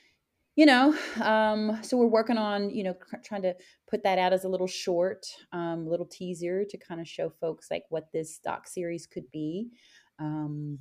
you 0.55 0.67
know 0.67 0.97
um, 1.23 1.79
so 1.83 1.97
we're 1.97 2.07
working 2.07 2.39
on 2.39 2.71
you 2.71 2.85
know 2.85 2.95
trying 3.25 3.43
to 3.43 3.55
put 3.89 4.03
that 4.05 4.19
out 4.19 4.33
as 4.33 4.45
a 4.45 4.49
little 4.49 4.67
short 4.67 5.27
um, 5.53 5.87
little 5.87 6.07
teaser 6.07 6.65
to 6.65 6.77
kind 6.77 7.01
of 7.01 7.09
show 7.09 7.31
folks 7.41 7.71
like 7.71 7.85
what 7.89 8.13
this 8.13 8.39
doc 8.39 8.69
series 8.69 9.07
could 9.07 9.31
be 9.33 9.71
um, 10.19 10.79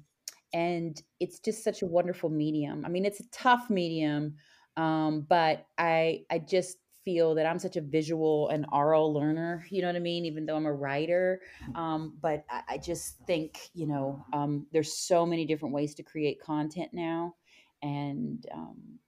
and 0.53 1.01
it's 1.19 1.39
just 1.39 1.63
such 1.63 1.81
a 1.81 1.85
wonderful 1.85 2.29
medium 2.29 2.83
i 2.85 2.89
mean 2.89 3.05
it's 3.05 3.19
a 3.19 3.29
tough 3.31 3.69
medium 3.69 4.35
um, 4.77 5.25
but 5.27 5.65
i 5.77 6.21
i 6.31 6.37
just 6.39 6.77
feel 7.03 7.33
that 7.33 7.45
i'm 7.45 7.59
such 7.59 7.77
a 7.77 7.81
visual 7.81 8.49
and 8.49 8.65
oral 8.71 9.13
learner 9.13 9.65
you 9.69 9.81
know 9.81 9.87
what 9.87 9.95
i 9.95 9.99
mean 9.99 10.23
even 10.25 10.45
though 10.45 10.55
i'm 10.55 10.67
a 10.67 10.73
writer 10.73 11.41
um, 11.75 12.15
but 12.21 12.45
I, 12.49 12.61
I, 12.69 12.77
just 12.77 13.17
think 13.25 13.57
you 13.73 13.87
know 13.87 14.23
um, 14.33 14.67
there's 14.71 14.93
so 14.93 15.25
many 15.25 15.45
different 15.45 15.73
ways 15.73 15.95
to 15.95 16.03
create 16.03 16.39
content 16.39 16.89
now 16.93 17.35
and 17.81 18.45
um, 18.53 18.99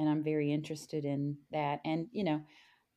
and 0.00 0.08
I'm 0.08 0.24
very 0.24 0.50
interested 0.50 1.04
in 1.04 1.36
that. 1.52 1.80
And 1.84 2.08
you 2.10 2.24
know, 2.24 2.42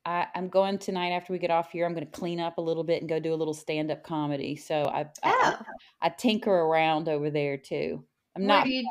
I, 0.05 0.27
am 0.35 0.49
going 0.49 0.77
tonight 0.77 1.11
after 1.11 1.33
we 1.33 1.39
get 1.39 1.51
off 1.51 1.71
here. 1.71 1.85
I'm 1.85 1.93
going 1.93 2.05
to 2.05 2.11
clean 2.11 2.39
up 2.39 2.57
a 2.57 2.61
little 2.61 2.83
bit 2.83 3.01
and 3.01 3.09
go 3.09 3.19
do 3.19 3.33
a 3.33 3.35
little 3.35 3.53
stand 3.53 3.91
up 3.91 4.03
comedy. 4.03 4.55
So 4.55 4.83
I, 4.83 5.05
oh. 5.23 5.57
I, 6.01 6.07
I 6.07 6.09
tinker 6.09 6.51
around 6.51 7.07
over 7.07 7.29
there 7.29 7.57
too. 7.57 8.03
I'm 8.35 8.45
where 8.45 8.59
not, 8.59 8.67
you, 8.67 8.89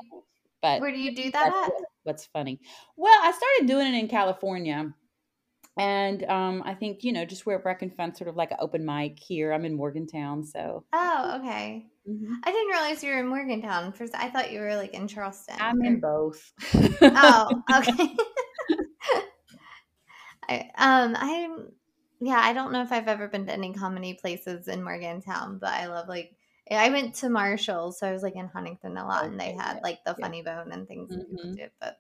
but 0.62 0.81
where 0.81 0.92
do 0.92 0.98
you 0.98 1.14
do 1.14 1.31
that? 1.33 1.51
What, 1.51 1.72
what's 2.05 2.27
funny? 2.27 2.61
Well, 2.96 3.18
I 3.22 3.33
started 3.33 3.66
doing 3.66 3.94
it 3.94 3.98
in 3.98 4.09
California. 4.09 4.94
And 5.79 6.22
um, 6.25 6.62
I 6.66 6.75
think 6.75 7.03
you 7.03 7.12
know, 7.12 7.25
just 7.25 7.46
where 7.46 7.66
I 7.66 7.75
can 7.75 7.90
find 7.90 8.14
sort 8.14 8.29
of 8.29 8.37
like 8.37 8.51
an 8.51 8.59
open 8.61 8.85
mic 8.85 9.18
here. 9.18 9.53
I'm 9.53 9.64
in 9.64 9.75
Morgantown, 9.75 10.44
so. 10.44 10.85
Oh, 10.92 11.40
okay. 11.40 11.87
Mm-hmm. 12.09 12.35
I 12.44 12.51
didn't 12.51 12.68
realize 12.68 13.03
you 13.03 13.11
were 13.11 13.20
in 13.20 13.29
Morgantown. 13.29 13.92
First, 13.92 14.14
I 14.14 14.29
thought 14.29 14.53
you 14.53 14.61
were 14.61 14.77
like 14.77 14.92
in 14.92 15.09
Charleston. 15.09 15.57
I'm 15.59 15.81
or... 15.81 15.85
in 15.85 16.01
both. 16.01 16.53
oh, 17.01 17.62
okay. 17.77 18.16
I 20.49 20.71
um 20.77 21.17
I 21.17 21.49
yeah 22.21 22.41
I 22.43 22.53
don't 22.53 22.73
know 22.73 22.83
if 22.83 22.93
I've 22.93 23.09
ever 23.09 23.29
been 23.29 23.47
to 23.47 23.53
any 23.53 23.73
comedy 23.73 24.15
places 24.15 24.69
in 24.69 24.83
Morgantown, 24.83 25.59
but 25.59 25.71
I 25.71 25.87
love 25.87 26.09
like 26.09 26.37
I 26.71 26.91
went 26.91 27.15
to 27.17 27.29
Marshall, 27.29 27.93
so 27.93 28.07
I 28.07 28.13
was 28.13 28.23
like 28.23 28.37
in 28.37 28.49
Huntington 28.49 28.97
a 28.97 29.07
lot, 29.07 29.27
and 29.27 29.39
they 29.39 29.53
had 29.53 29.81
like 29.83 30.05
the 30.05 30.15
Funny 30.15 30.43
Bone 30.43 30.71
and 30.73 30.87
things 30.87 31.15
mm-hmm. 31.15 31.55
did. 31.55 31.71
But 31.81 31.99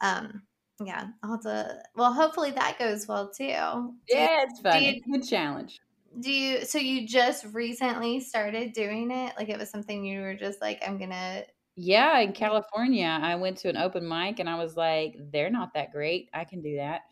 um, 0.00 0.42
yeah, 0.84 1.08
I'll 1.22 1.32
have 1.32 1.42
to. 1.42 1.82
Well, 1.94 2.12
hopefully 2.12 2.50
that 2.50 2.78
goes 2.78 3.06
well 3.06 3.30
too. 3.30 3.44
Yeah, 3.44 3.94
it's 4.42 4.60
fun. 4.60 4.82
You, 4.82 5.00
good 5.12 5.26
challenge. 5.26 5.80
Do 6.18 6.30
you? 6.30 6.64
So 6.64 6.78
you 6.78 7.06
just 7.06 7.46
recently 7.52 8.20
started 8.20 8.72
doing 8.72 9.10
it? 9.10 9.34
Like 9.38 9.48
it 9.48 9.58
was 9.58 9.70
something 9.70 10.04
you 10.04 10.20
were 10.20 10.34
just 10.34 10.60
like, 10.60 10.82
I'm 10.86 10.98
gonna. 10.98 11.44
Yeah, 11.74 12.18
in 12.18 12.32
California, 12.32 13.18
I 13.22 13.36
went 13.36 13.56
to 13.58 13.70
an 13.70 13.78
open 13.78 14.06
mic 14.06 14.40
and 14.40 14.48
I 14.48 14.56
was 14.56 14.76
like, 14.76 15.16
they're 15.32 15.48
not 15.48 15.72
that 15.74 15.90
great. 15.90 16.28
I 16.34 16.44
can 16.44 16.60
do 16.60 16.76
that. 16.76 17.02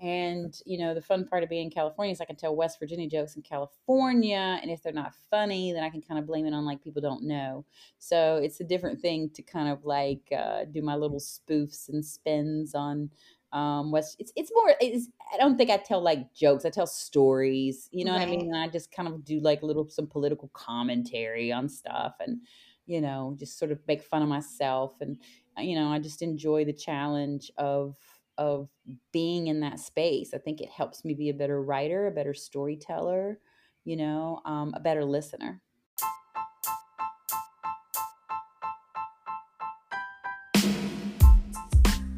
And 0.00 0.54
you 0.64 0.78
know, 0.78 0.94
the 0.94 1.02
fun 1.02 1.26
part 1.26 1.42
of 1.42 1.50
being 1.50 1.64
in 1.64 1.70
California 1.70 2.12
is 2.12 2.20
I 2.20 2.24
can 2.24 2.36
tell 2.36 2.56
West 2.56 2.78
Virginia 2.78 3.08
jokes 3.08 3.36
in 3.36 3.42
California, 3.42 4.58
and 4.62 4.70
if 4.70 4.82
they're 4.82 4.92
not 4.92 5.14
funny, 5.30 5.72
then 5.72 5.84
I 5.84 5.90
can 5.90 6.00
kind 6.00 6.18
of 6.18 6.26
blame 6.26 6.46
it 6.46 6.54
on 6.54 6.64
like 6.64 6.82
people 6.82 7.02
don't 7.02 7.24
know. 7.24 7.64
So 7.98 8.40
it's 8.42 8.60
a 8.60 8.64
different 8.64 9.00
thing 9.00 9.30
to 9.34 9.42
kind 9.42 9.68
of 9.68 9.84
like 9.84 10.22
uh, 10.36 10.64
do 10.64 10.82
my 10.82 10.96
little 10.96 11.20
spoofs 11.20 11.88
and 11.88 12.04
spins 12.04 12.74
on 12.74 13.10
um 13.52 13.90
west 13.90 14.14
it's 14.20 14.32
it's 14.36 14.52
more 14.54 14.74
it's 14.80 15.08
i 15.34 15.36
don't 15.36 15.56
think 15.56 15.70
i 15.70 15.76
tell 15.76 16.00
like 16.00 16.32
jokes 16.32 16.64
i 16.64 16.70
tell 16.70 16.86
stories 16.86 17.88
you 17.90 18.04
know 18.04 18.12
right. 18.12 18.20
what 18.20 18.28
i 18.28 18.30
mean 18.30 18.42
and 18.42 18.56
i 18.56 18.68
just 18.68 18.92
kind 18.92 19.08
of 19.08 19.24
do 19.24 19.40
like 19.40 19.60
little 19.60 19.88
some 19.88 20.06
political 20.06 20.48
commentary 20.52 21.50
on 21.50 21.68
stuff 21.68 22.14
and 22.20 22.38
you 22.86 23.00
know 23.00 23.34
just 23.40 23.58
sort 23.58 23.72
of 23.72 23.80
make 23.88 24.04
fun 24.04 24.22
of 24.22 24.28
myself 24.28 25.00
and 25.00 25.18
you 25.62 25.74
know, 25.74 25.88
I 25.88 25.98
just 25.98 26.22
enjoy 26.22 26.64
the 26.64 26.72
challenge 26.72 27.50
of 27.56 27.96
of 28.40 28.70
being 29.12 29.48
in 29.48 29.60
that 29.60 29.78
space. 29.78 30.32
I 30.32 30.38
think 30.38 30.62
it 30.62 30.70
helps 30.70 31.04
me 31.04 31.12
be 31.12 31.28
a 31.28 31.34
better 31.34 31.62
writer, 31.62 32.06
a 32.06 32.10
better 32.10 32.32
storyteller, 32.32 33.38
you 33.84 33.96
know, 33.96 34.40
um, 34.46 34.72
a 34.74 34.80
better 34.80 35.04
listener. 35.04 35.60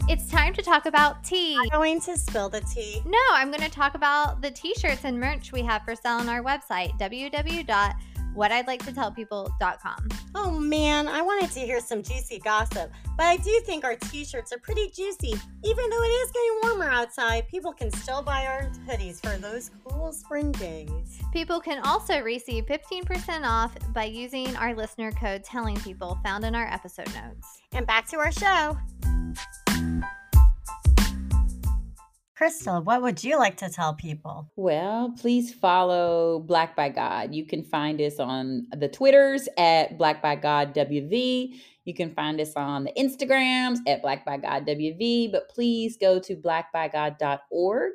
It's 0.08 0.30
time 0.30 0.54
to 0.54 0.62
talk 0.62 0.86
about 0.86 1.24
tea. 1.24 1.56
I'm 1.58 1.68
going 1.70 2.00
to 2.02 2.16
spill 2.16 2.48
the 2.48 2.60
tea. 2.60 3.02
No, 3.04 3.18
I'm 3.32 3.50
going 3.50 3.62
to 3.62 3.70
talk 3.70 3.94
about 3.96 4.42
the 4.42 4.50
t 4.50 4.74
shirts 4.74 5.04
and 5.04 5.18
merch 5.18 5.50
we 5.50 5.62
have 5.62 5.82
for 5.82 5.96
sale 5.96 6.18
on 6.18 6.28
our 6.28 6.42
website, 6.42 6.96
www.whatidliketotellpeople.com. 8.34 10.08
Oh 10.34 10.50
man, 10.50 11.08
I 11.08 11.22
wanted 11.22 11.50
to 11.52 11.60
hear 11.60 11.80
some 11.80 12.02
juicy 12.02 12.38
gossip, 12.38 12.90
but 13.16 13.24
I 13.24 13.36
do 13.36 13.60
think 13.64 13.84
our 13.84 13.96
t 13.96 14.24
shirts 14.24 14.52
are 14.52 14.58
pretty 14.58 14.88
juicy. 14.88 15.34
Even 15.64 15.90
though 15.90 16.02
it 16.02 16.08
is 16.08 16.30
getting 16.30 16.58
warmer 16.62 16.90
outside, 16.90 17.48
people 17.48 17.72
can 17.72 17.90
still 17.90 18.22
buy 18.22 18.46
our 18.46 18.70
hoodies 18.88 19.20
for 19.20 19.38
those 19.38 19.70
cool 19.84 20.12
spring 20.12 20.52
days. 20.52 21.20
People 21.32 21.60
can 21.60 21.84
also 21.84 22.20
receive 22.20 22.66
15% 22.66 23.44
off 23.44 23.74
by 23.92 24.04
using 24.04 24.54
our 24.56 24.74
listener 24.74 25.12
code 25.12 25.44
telling 25.44 25.76
people 25.76 26.18
found 26.22 26.44
in 26.44 26.54
our 26.54 26.66
episode 26.66 27.12
notes. 27.14 27.60
And 27.72 27.86
back 27.86 28.08
to 28.08 28.18
our 28.18 28.32
show. 28.32 28.76
Crystal, 32.42 32.82
what 32.82 33.02
would 33.02 33.22
you 33.22 33.38
like 33.38 33.56
to 33.58 33.68
tell 33.68 33.94
people? 33.94 34.50
Well, 34.56 35.14
please 35.16 35.54
follow 35.54 36.40
Black 36.40 36.74
by 36.74 36.88
God. 36.88 37.32
You 37.32 37.46
can 37.46 37.62
find 37.62 38.00
us 38.00 38.18
on 38.18 38.66
the 38.76 38.88
Twitters 38.88 39.48
at 39.56 39.96
Black 39.96 40.20
by 40.20 40.34
God 40.34 40.74
WV. 40.74 41.54
You 41.84 41.94
can 41.94 42.12
find 42.12 42.40
us 42.40 42.54
on 42.56 42.82
the 42.82 42.92
Instagrams 42.98 43.78
at 43.86 44.02
Black 44.02 44.24
by 44.24 44.38
God 44.38 44.66
WV. 44.66 45.30
But 45.30 45.50
please 45.50 45.96
go 45.96 46.18
to 46.18 46.34
blackbygod.org 46.34 47.92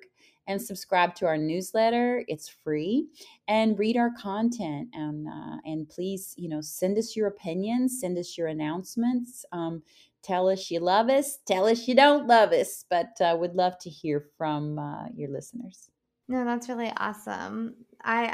and 0.48 0.62
subscribe 0.62 1.14
to 1.16 1.26
our 1.26 1.38
newsletter. 1.38 2.24
It's 2.30 2.48
free 2.48 3.08
and 3.50 3.78
read 3.78 3.98
our 3.98 4.12
content. 4.18 4.88
And 4.94 5.28
uh, 5.28 5.58
and 5.66 5.90
please, 5.90 6.34
you 6.38 6.48
know, 6.48 6.62
send 6.62 6.98
us 6.98 7.18
your 7.18 7.28
opinions, 7.28 8.00
send 8.00 8.18
us 8.18 8.38
your 8.38 8.48
announcements. 8.48 9.44
Um, 9.52 9.84
tell 10.28 10.50
us 10.50 10.70
you 10.70 10.80
love 10.80 11.10
us, 11.10 11.40
tell 11.48 11.66
us 11.68 11.88
you 11.88 11.96
don't 11.96 12.28
love 12.28 12.52
us, 12.52 12.84
but 12.90 13.20
uh, 13.22 13.36
would 13.40 13.56
love 13.56 13.78
to 13.80 13.90
hear 13.90 14.26
from 14.38 14.78
uh, 14.78 15.06
your 15.16 15.30
listeners. 15.30 15.90
No, 16.30 16.44
that's 16.44 16.68
really 16.68 16.92
awesome. 16.98 17.76
I 18.04 18.26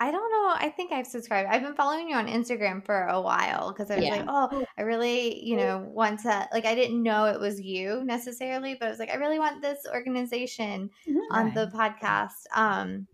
I 0.00 0.06
I 0.06 0.10
don't 0.10 0.30
know. 0.30 0.54
I 0.54 0.68
think 0.76 0.92
I've 0.92 1.06
subscribed. 1.06 1.48
I've 1.50 1.62
been 1.62 1.74
following 1.74 2.10
you 2.10 2.14
on 2.16 2.26
Instagram 2.28 2.84
for 2.84 3.06
a 3.06 3.20
while 3.20 3.72
because 3.72 3.90
I 3.90 3.96
was 3.96 4.04
Yeah. 4.04 4.16
like, 4.16 4.26
oh, 4.28 4.66
I 4.78 4.82
really, 4.82 5.42
you 5.42 5.56
know, 5.56 5.78
want 5.78 6.20
to 6.20 6.46
like 6.52 6.66
I 6.66 6.74
didn't 6.74 7.02
know 7.02 7.24
it 7.24 7.40
was 7.40 7.58
you 7.60 8.04
necessarily, 8.04 8.76
but 8.78 8.86
I 8.86 8.90
was 8.90 8.98
like, 8.98 9.10
I 9.10 9.14
really 9.14 9.38
want 9.38 9.62
this 9.62 9.86
organization 9.92 10.90
on 11.30 11.54
the 11.54 11.66
podcast. 11.74 12.44
Um, 12.54 13.06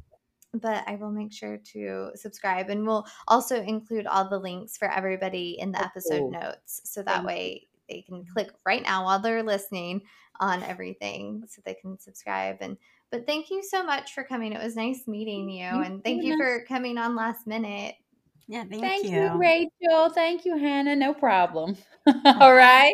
but 0.53 0.83
I 0.89 0.97
will 0.97 1.13
make 1.13 1.33
sure 1.33 1.59
to 1.73 2.11
subscribe 2.17 2.71
and 2.71 2.87
we'll 2.87 3.07
also 3.29 3.63
include 3.63 4.07
all 4.07 4.29
the 4.29 4.39
links 4.39 4.77
for 4.77 4.91
everybody 4.91 5.57
in 5.61 5.71
the 5.73 5.79
Oh, 5.81 5.85
episode 5.85 6.19
cool. 6.21 6.31
notes. 6.33 6.81
So 6.85 7.03
that 7.05 7.23
way 7.25 7.69
they 7.89 8.03
can 8.03 8.25
click 8.25 8.51
right 8.67 8.83
now 8.83 9.05
while 9.05 9.19
they're 9.21 9.43
listening 9.43 10.03
on 10.41 10.63
everything 10.63 11.43
so 11.49 11.61
they 11.65 11.75
can 11.75 11.99
subscribe 11.99 12.57
and 12.61 12.77
but 13.11 13.27
thank 13.27 13.51
you 13.51 13.63
so 13.63 13.83
much 13.83 14.13
for 14.13 14.23
coming. 14.23 14.53
It 14.53 14.63
was 14.63 14.77
nice 14.77 15.05
meeting 15.09 15.49
you 15.49 15.65
You 15.65 15.83
and 15.83 16.05
thank 16.05 16.23
you 16.23 16.37
for 16.37 16.65
coming 16.69 16.99
on 16.99 17.17
last 17.17 17.47
minute. 17.47 17.95
Yeah, 18.47 18.65
thank, 18.69 18.83
Thank 18.83 19.05
you. 19.07 19.11
you, 19.23 19.39
Rachel. 19.39 20.11
Thank 20.11 20.45
you, 20.45 20.57
Hannah. 20.59 20.95
No 20.97 21.13
problem. 21.15 21.77
All 22.07 22.55
right. 22.55 22.93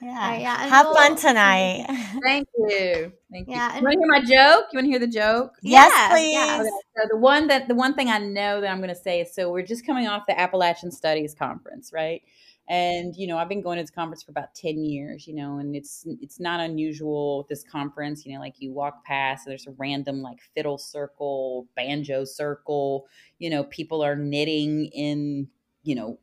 Yeah. 0.00 0.10
Uh, 0.10 0.38
yeah, 0.38 0.56
Have 0.68 0.86
we'll- 0.86 0.94
fun 0.94 1.16
tonight. 1.16 1.86
Thank 2.24 2.46
you. 2.56 3.12
Thank 3.32 3.48
you. 3.48 3.54
Yeah, 3.54 3.70
you 3.72 3.76
and- 3.78 3.82
want 3.84 3.94
to 3.94 3.98
hear 3.98 4.06
my 4.08 4.20
joke? 4.20 4.66
You 4.72 4.76
want 4.76 4.84
to 4.86 4.90
hear 4.90 4.98
the 5.00 5.08
joke? 5.08 5.54
yes, 5.62 5.90
Yeah, 5.92 6.08
please. 6.14 6.32
yeah. 6.34 6.58
Okay, 6.60 6.70
so 6.96 7.08
the 7.10 7.16
one 7.16 7.48
that 7.48 7.66
the 7.66 7.74
one 7.74 7.94
thing 7.94 8.08
I 8.08 8.18
know 8.18 8.60
that 8.60 8.70
I'm 8.70 8.78
going 8.78 8.90
to 8.90 8.94
say 8.94 9.20
is 9.20 9.34
so 9.34 9.50
we're 9.50 9.62
just 9.66 9.84
coming 9.84 10.06
off 10.06 10.22
the 10.28 10.38
Appalachian 10.38 10.92
Studies 10.92 11.34
conference, 11.36 11.90
right? 11.92 12.22
And 12.68 13.16
you 13.16 13.26
know, 13.26 13.38
I've 13.38 13.48
been 13.48 13.62
going 13.62 13.78
to 13.78 13.82
this 13.82 13.90
conference 13.90 14.22
for 14.22 14.30
about 14.30 14.54
10 14.54 14.84
years, 14.84 15.26
you 15.26 15.34
know, 15.34 15.58
and 15.58 15.74
it's 15.74 16.04
it's 16.20 16.38
not 16.40 16.60
unusual 16.60 17.46
this 17.48 17.64
conference, 17.64 18.26
you 18.26 18.34
know, 18.34 18.40
like 18.40 18.56
you 18.60 18.72
walk 18.72 19.04
past 19.04 19.46
there's 19.46 19.66
a 19.66 19.72
random 19.78 20.20
like 20.22 20.40
fiddle 20.54 20.78
circle, 20.78 21.66
banjo 21.76 22.24
circle, 22.24 23.06
you 23.38 23.50
know, 23.50 23.64
people 23.64 24.02
are 24.02 24.16
knitting 24.16 24.86
in, 24.86 25.48
you 25.82 25.94
know, 25.94 26.18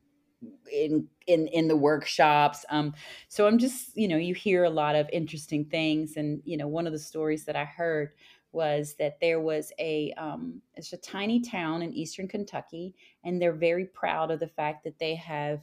in 0.71 1.07
in 1.27 1.47
in 1.47 1.67
the 1.67 1.75
workshops. 1.75 2.65
Um 2.69 2.93
so 3.29 3.47
I'm 3.47 3.57
just, 3.57 3.95
you 3.97 4.07
know, 4.07 4.17
you 4.17 4.33
hear 4.35 4.63
a 4.63 4.69
lot 4.69 4.95
of 4.95 5.09
interesting 5.11 5.65
things 5.65 6.15
and 6.17 6.41
you 6.45 6.57
know, 6.57 6.67
one 6.67 6.87
of 6.87 6.93
the 6.93 6.99
stories 6.99 7.45
that 7.45 7.55
I 7.55 7.65
heard 7.65 8.11
was 8.51 8.95
that 8.99 9.19
there 9.19 9.39
was 9.41 9.71
a 9.79 10.13
um, 10.13 10.61
it's 10.75 10.93
a 10.93 10.97
tiny 10.97 11.41
town 11.41 11.81
in 11.81 11.93
eastern 11.93 12.25
Kentucky, 12.27 12.95
and 13.25 13.41
they're 13.41 13.51
very 13.51 13.85
proud 13.85 14.31
of 14.31 14.39
the 14.39 14.47
fact 14.47 14.85
that 14.85 14.97
they 14.97 15.13
have 15.15 15.61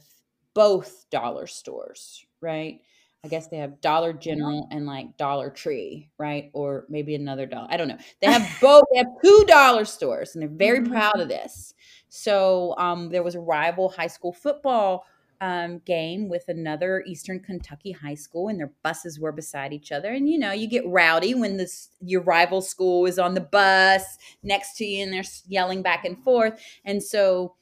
both 0.53 1.09
dollar 1.09 1.47
stores, 1.47 2.25
right? 2.41 2.81
I 3.25 3.29
guess 3.29 3.47
they 3.47 3.57
have 3.57 3.79
Dollar 3.79 4.11
General 4.11 4.67
and 4.69 4.85
like 4.85 5.15
Dollar 5.17 5.49
Tree, 5.49 6.09
right? 6.17 6.49
Or 6.53 6.85
maybe 6.89 7.15
another 7.15 7.45
dollar. 7.45 7.67
I 7.69 7.77
don't 7.77 7.87
know. 7.87 7.97
They 8.21 8.27
have 8.27 8.45
both. 8.61 8.83
They 8.91 8.97
have 8.97 9.07
two 9.23 9.45
dollar 9.47 9.85
stores, 9.85 10.35
and 10.35 10.41
they're 10.41 10.49
very 10.49 10.81
Mhm. 10.81 10.89
proud 10.91 11.19
of 11.19 11.29
this. 11.29 11.73
So 12.09 12.75
um, 12.77 13.09
there 13.09 13.23
was 13.23 13.35
a 13.35 13.39
rival 13.39 13.89
high 13.89 14.07
school 14.07 14.33
football 14.33 15.05
um, 15.41 15.79
game 15.79 16.29
with 16.29 16.47
another 16.47 17.03
Eastern 17.05 17.39
Kentucky 17.39 17.91
high 17.91 18.13
school, 18.15 18.47
and 18.49 18.59
their 18.59 18.71
buses 18.83 19.19
were 19.19 19.31
beside 19.31 19.73
each 19.73 19.91
other. 19.91 20.11
And 20.11 20.29
you 20.29 20.37
know, 20.37 20.51
you 20.51 20.67
get 20.67 20.87
rowdy 20.87 21.33
when 21.33 21.57
this 21.57 21.89
your 22.01 22.21
rival 22.21 22.61
school 22.61 23.05
is 23.05 23.19
on 23.19 23.33
the 23.33 23.41
bus 23.41 24.17
next 24.43 24.77
to 24.77 24.85
you, 24.85 25.03
and 25.03 25.13
they're 25.13 25.23
yelling 25.47 25.81
back 25.81 26.05
and 26.05 26.21
forth. 26.23 26.61
And 26.85 27.01
so, 27.01 27.55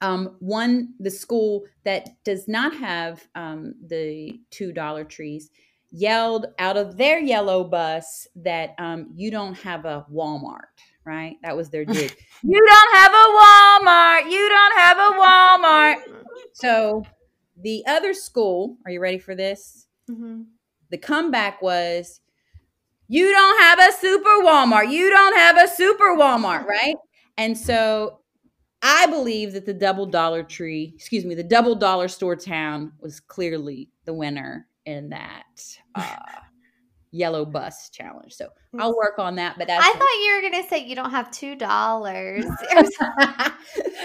um, 0.00 0.36
one 0.38 0.94
the 1.00 1.10
school 1.10 1.64
that 1.84 2.08
does 2.24 2.48
not 2.48 2.74
have 2.76 3.26
um, 3.34 3.74
the 3.86 4.40
two 4.50 4.72
dollar 4.72 5.04
trees 5.04 5.50
yelled 5.90 6.46
out 6.58 6.76
of 6.76 6.96
their 6.96 7.18
yellow 7.18 7.64
bus 7.64 8.26
that 8.36 8.74
um, 8.78 9.10
you 9.14 9.30
don't 9.30 9.54
have 9.58 9.84
a 9.84 10.06
Walmart. 10.12 10.68
Right, 11.04 11.36
that 11.42 11.56
was 11.56 11.70
their 11.70 11.86
dig. 11.86 12.14
you 12.42 12.66
don't 12.66 12.96
have 12.96 13.12
a 13.12 13.28
Walmart. 13.40 14.30
You 14.30 14.48
don't 14.48 14.78
have 14.78 14.98
a 14.98 15.16
Walmart. 15.18 16.24
So 16.52 17.02
the 17.56 17.82
other 17.86 18.12
school, 18.12 18.76
are 18.84 18.90
you 18.90 19.00
ready 19.00 19.18
for 19.18 19.34
this? 19.34 19.86
Mhm. 20.10 20.46
The 20.90 20.98
comeback 20.98 21.62
was, 21.62 22.20
you 23.08 23.30
don't 23.30 23.60
have 23.62 23.78
a 23.78 23.92
super 23.92 24.42
Walmart. 24.42 24.90
You 24.90 25.08
don't 25.08 25.36
have 25.36 25.56
a 25.56 25.68
super 25.68 26.14
Walmart, 26.14 26.66
right? 26.66 26.96
And 27.38 27.56
so 27.56 28.20
I 28.82 29.06
believe 29.06 29.52
that 29.52 29.66
the 29.66 29.74
double 29.74 30.06
dollar 30.06 30.42
tree, 30.42 30.92
excuse 30.94 31.24
me, 31.24 31.34
the 31.34 31.42
double 31.42 31.74
dollar 31.74 32.08
store 32.08 32.36
town 32.36 32.92
was 33.00 33.20
clearly 33.20 33.90
the 34.04 34.14
winner 34.14 34.68
in 34.86 35.08
that 35.10 35.44
uh, 35.94 36.16
yellow 37.10 37.44
bus 37.44 37.88
challenge. 37.90 38.34
So 38.34 38.48
I'll 38.78 38.96
work 38.96 39.18
on 39.18 39.36
that. 39.36 39.56
But 39.58 39.68
that's 39.68 39.84
I 39.84 39.92
thought 39.92 40.24
you 40.24 40.34
were 40.34 40.50
gonna 40.50 40.68
say 40.68 40.84
you 40.84 40.94
don't 40.94 41.10
have 41.10 41.30
two 41.30 41.54
dollars. 41.56 42.44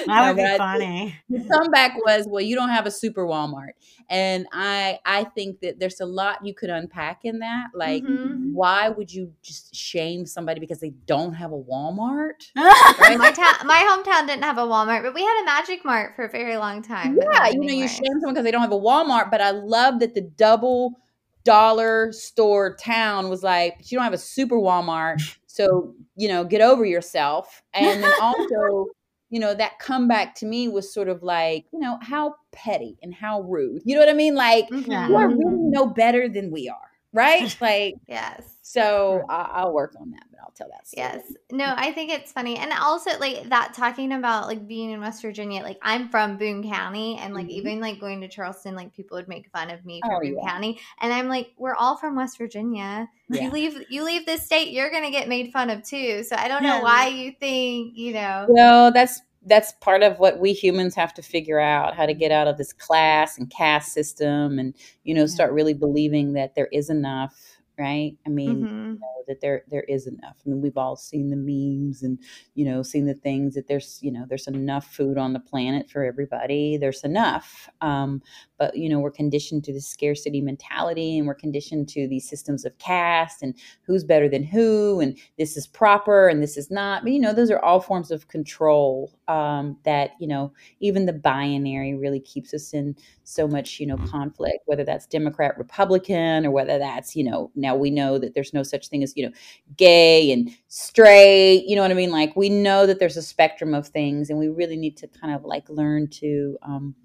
That 0.08 0.36
would 0.36 0.38
be 0.44 0.58
funny. 0.58 1.16
the 1.30 1.40
comeback 1.50 1.96
was 2.06 2.26
well 2.28 2.42
you 2.42 2.56
don't 2.56 2.70
have 2.70 2.86
a 2.86 2.92
super 2.92 3.26
walmart 3.26 3.72
and 4.10 4.46
i 4.52 5.00
i 5.06 5.24
think 5.24 5.62
that 5.62 5.80
there's 5.80 6.02
a 6.02 6.06
lot 6.06 6.46
you 6.46 6.54
could 6.54 6.70
unpack 6.70 7.22
in 7.24 7.40
that 7.40 7.68
like 7.74 8.04
Mhm. 8.04 8.52
why 8.52 8.90
would 8.90 9.14
you 9.14 9.32
just 9.42 9.74
shame 9.74 10.26
somebody 10.26 10.60
because 10.60 10.80
they 10.82 10.90
don't 11.06 11.34
have 11.34 11.52
a 11.54 11.58
walmart 11.58 12.44
Right? 12.56 13.18
my 13.18 13.32
town, 13.32 13.66
my 13.66 14.04
hometown 14.04 14.28
didn't 14.28 14.44
have 14.44 14.58
a 14.58 14.62
Walmart, 14.62 15.04
but 15.04 15.14
we 15.14 15.22
had 15.24 15.42
a 15.42 15.46
Magic 15.46 15.86
Mart 15.86 16.16
for 16.16 16.26
a 16.26 16.30
very 16.30 16.58
long 16.58 16.82
time. 16.82 17.16
yeah 17.18 17.48
you 17.50 17.60
know 17.62 17.74
you 17.74 17.88
shame 17.88 18.04
someone 18.20 18.34
because 18.34 18.44
they 18.44 18.52
don't 18.52 18.62
have 18.62 18.72
a 18.74 18.80
walmart 18.80 19.32
but 19.32 19.40
i 19.42 19.52
love 19.52 20.00
that 20.00 20.14
the 20.16 20.22
double 20.22 21.00
dollar 21.44 22.12
store 22.12 22.76
town 22.76 23.30
was 23.30 23.44
like 23.44 23.76
but 23.78 23.92
you 23.92 23.98
don't 23.98 24.04
have 24.04 24.14
a 24.14 24.18
super 24.18 24.56
walmart 24.56 25.18
so 25.48 25.94
you 26.16 26.28
know 26.28 26.44
get 26.44 26.62
over 26.62 26.86
yourself 26.86 27.62
and 27.74 28.02
then 28.02 28.14
also 28.20 28.88
you 29.30 29.40
know 29.40 29.54
that 29.54 29.80
comeback 29.80 30.36
to 30.36 30.46
me 30.46 30.68
was 30.68 30.94
sort 30.94 31.08
of 31.08 31.24
like 31.24 31.66
you 31.74 31.80
know 31.80 31.98
how 32.02 32.36
petty 32.52 32.98
and 33.02 33.14
how 33.14 33.42
rude 33.42 33.82
you 33.86 33.96
know 33.96 34.00
what 34.00 34.10
i 34.10 34.14
mean 34.14 34.36
like 34.36 34.70
Mhm. 34.70 35.10
you 35.10 35.16
are 35.16 35.28
really 35.30 35.58
know 35.58 35.88
better 35.88 36.30
than 36.30 36.52
we 36.52 36.70
are, 36.70 36.92
right? 37.14 37.56
like, 37.62 37.96
Yes. 38.08 38.53
So 38.66 39.26
I, 39.28 39.50
I'll 39.56 39.74
work 39.74 39.94
on 40.00 40.12
that, 40.12 40.24
but 40.32 40.40
I'll 40.42 40.52
tell 40.56 40.70
that 40.70 40.88
story. 40.88 41.06
Yes. 41.06 41.34
No, 41.52 41.74
I 41.76 41.92
think 41.92 42.10
it's 42.12 42.32
funny. 42.32 42.56
And 42.58 42.72
also 42.72 43.12
like 43.20 43.50
that 43.50 43.74
talking 43.74 44.14
about 44.14 44.48
like 44.48 44.66
being 44.66 44.90
in 44.92 45.02
West 45.02 45.22
Virginia, 45.22 45.62
like 45.62 45.78
I'm 45.82 46.08
from 46.08 46.38
Boone 46.38 46.64
County 46.64 47.18
and 47.20 47.34
like 47.34 47.48
Mhm. 47.48 47.52
even 47.52 47.80
like 47.82 48.00
going 48.00 48.22
to 48.22 48.30
Charleston, 48.30 48.74
like 48.74 48.94
people 48.94 49.18
would 49.18 49.28
make 49.28 49.50
fun 49.52 49.70
of 49.70 49.84
me 49.86 50.00
from 50.00 50.12
Oh, 50.16 50.20
Boone 50.22 50.38
yeah. 50.42 50.50
County. 50.50 50.80
And 51.02 51.12
I'm 51.12 51.28
like, 51.28 51.52
we're 51.58 51.76
all 51.76 51.98
from 51.98 52.16
West 52.16 52.38
Virginia. 52.38 53.10
Yeah. 53.28 53.44
You 53.44 53.52
leave 53.52 53.84
you 53.90 54.06
leave 54.06 54.26
this 54.26 54.46
state, 54.46 54.70
you're 54.72 54.90
gonna 54.90 55.12
get 55.12 55.28
made 55.28 55.52
fun 55.52 55.70
of 55.70 55.84
too. 55.84 56.24
So 56.24 56.38
I 56.38 56.48
don't 56.48 56.64
Yeah. 56.64 56.78
know 56.78 56.84
why 56.84 57.08
you 57.08 57.34
think, 57.38 57.98
you 57.98 58.14
know. 58.14 58.46
Well, 58.48 58.94
that's 58.94 59.22
that's 59.46 59.74
part 59.82 60.04
of 60.04 60.20
what 60.20 60.40
we 60.40 60.54
humans 60.54 60.96
have 60.96 61.14
to 61.16 61.22
figure 61.22 61.60
out 61.60 61.96
how 61.96 62.06
to 62.06 62.14
get 62.14 62.32
out 62.32 62.48
of 62.48 62.58
this 62.58 62.72
class 62.72 63.38
and 63.38 63.50
caste 63.50 63.92
system 63.92 64.58
and 64.58 64.74
you 65.04 65.14
know 65.14 65.26
start 65.26 65.52
really 65.52 65.74
believing 65.74 66.32
that 66.32 66.56
there 66.56 66.70
is 66.72 66.90
enough 66.90 67.58
right? 67.78 68.18
I 68.26 68.30
mean 68.30 68.60
Mhm. 68.62 68.94
you 68.94 69.00
know, 69.02 69.24
that 69.28 69.42
there 69.42 69.64
there 69.70 69.84
is 69.84 70.08
enough. 70.08 70.38
I 70.46 70.50
mean 70.50 70.62
we've 70.62 70.78
all 70.78 70.96
seen 70.96 71.30
the 71.30 71.36
memes 71.38 72.04
and 72.04 72.20
you 72.56 72.66
know 72.66 72.84
seen 72.84 73.06
the 73.06 73.14
things 73.16 73.56
that 73.56 73.68
there's 73.68 74.00
you 74.02 74.12
know 74.12 74.26
there's 74.28 74.48
enough 74.48 74.88
food 74.94 75.18
on 75.18 75.34
the 75.34 75.40
planet 75.40 75.90
for 75.90 76.04
everybody. 76.04 76.78
There's 76.78 77.04
enough 77.04 77.70
um, 77.82 78.22
but 78.64 78.78
you 78.78 78.88
know 78.88 79.00
we're 79.00 79.12
conditioned 79.12 79.62
to 79.62 79.74
the 79.74 79.82
scarcity 79.82 80.40
mentality 80.40 81.18
and 81.18 81.28
we're 81.28 81.34
conditioned 81.34 81.90
to 81.90 82.08
these 82.08 82.30
systems 82.30 82.64
of 82.64 82.78
caste 82.78 83.44
and 83.44 83.54
who's 83.82 84.06
better 84.06 84.30
than 84.30 84.42
who 84.42 85.02
and 85.02 85.18
this 85.38 85.58
is 85.58 85.68
proper 85.68 86.30
and 86.30 86.42
this 86.42 86.56
is 86.56 86.72
not. 86.72 87.04
But 87.04 87.12
you 87.12 87.20
know 87.20 87.34
those 87.34 87.52
are 87.52 87.60
all 87.60 87.82
forms 87.82 88.10
of 88.10 88.30
control 88.30 89.12
um, 89.28 89.78
that 89.84 90.12
you 90.20 90.28
know 90.28 90.54
even 90.80 91.06
the 91.06 91.12
binary 91.12 91.94
really 91.94 92.22
keeps 92.22 92.54
us 92.54 92.74
in 92.74 92.96
so 93.26 93.48
much 93.48 93.82
you 93.82 93.88
know 93.88 93.98
conflict 93.98 94.60
whether 94.66 94.84
that's 94.84 95.06
democrat 95.06 95.58
republican 95.58 96.46
or 96.46 96.52
whether 96.52 96.78
that's 96.78 97.16
you 97.16 97.24
know 97.24 97.50
now 97.56 97.76
we 97.76 97.90
know 97.90 98.18
that 98.18 98.34
there's 98.34 98.54
no 98.54 98.64
such 98.64 98.90
thing 98.90 99.02
as 99.02 99.14
you 99.16 99.26
know 99.26 99.34
gay 99.78 100.32
and 100.32 100.52
straight 100.68 101.64
you 101.66 101.76
know 101.76 101.82
what 101.82 101.92
i 101.92 101.94
mean? 101.94 102.12
Like 102.12 102.36
we 102.36 102.50
know 102.50 102.86
that 102.86 103.00
there's 103.00 103.18
a 103.18 103.22
spectrum 103.22 103.74
of 103.74 103.88
things 103.88 104.30
and 104.30 104.40
we 104.40 104.48
really 104.48 104.78
need 104.78 104.96
to 104.98 105.08
kind 105.08 105.34
of 105.36 105.44
like 105.44 105.68
learn 105.70 106.08
to 106.22 106.58
um, 106.62 106.96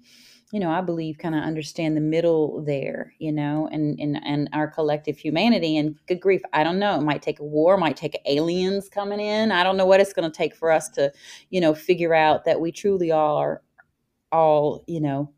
you 0.51 0.59
know, 0.59 0.71
I 0.71 0.81
believe 0.81 1.19
kind 1.19 1.35
of 1.35 1.43
understand 1.43 1.95
the 1.95 2.01
middle 2.01 2.63
there, 2.63 3.13
you 3.19 3.31
know, 3.31 3.69
and, 3.71 3.99
and 3.99 4.19
and 4.25 4.49
our 4.51 4.67
collective 4.67 5.17
humanity. 5.17 5.77
And 5.77 5.95
good 6.07 6.19
grief, 6.19 6.41
I 6.53 6.63
don't 6.63 6.79
know. 6.79 6.97
It 6.97 7.03
might 7.03 7.21
take 7.21 7.39
a 7.39 7.43
war, 7.43 7.77
might 7.77 7.97
take 7.97 8.19
aliens 8.25 8.89
coming 8.89 9.19
in. 9.19 9.51
I 9.51 9.63
don't 9.63 9.77
know 9.77 9.85
what 9.85 9.99
it's 9.99 10.13
going 10.13 10.29
to 10.29 10.35
take 10.35 10.55
for 10.55 10.71
us 10.71 10.89
to, 10.89 11.11
you 11.51 11.61
know, 11.61 11.75
figure 11.75 12.15
out 12.15 12.45
that 12.45 12.59
we 12.59 12.71
truly 12.71 13.11
all 13.11 13.37
are 13.37 13.61
all, 14.31 14.83
you 14.87 15.01
know, 15.01 15.31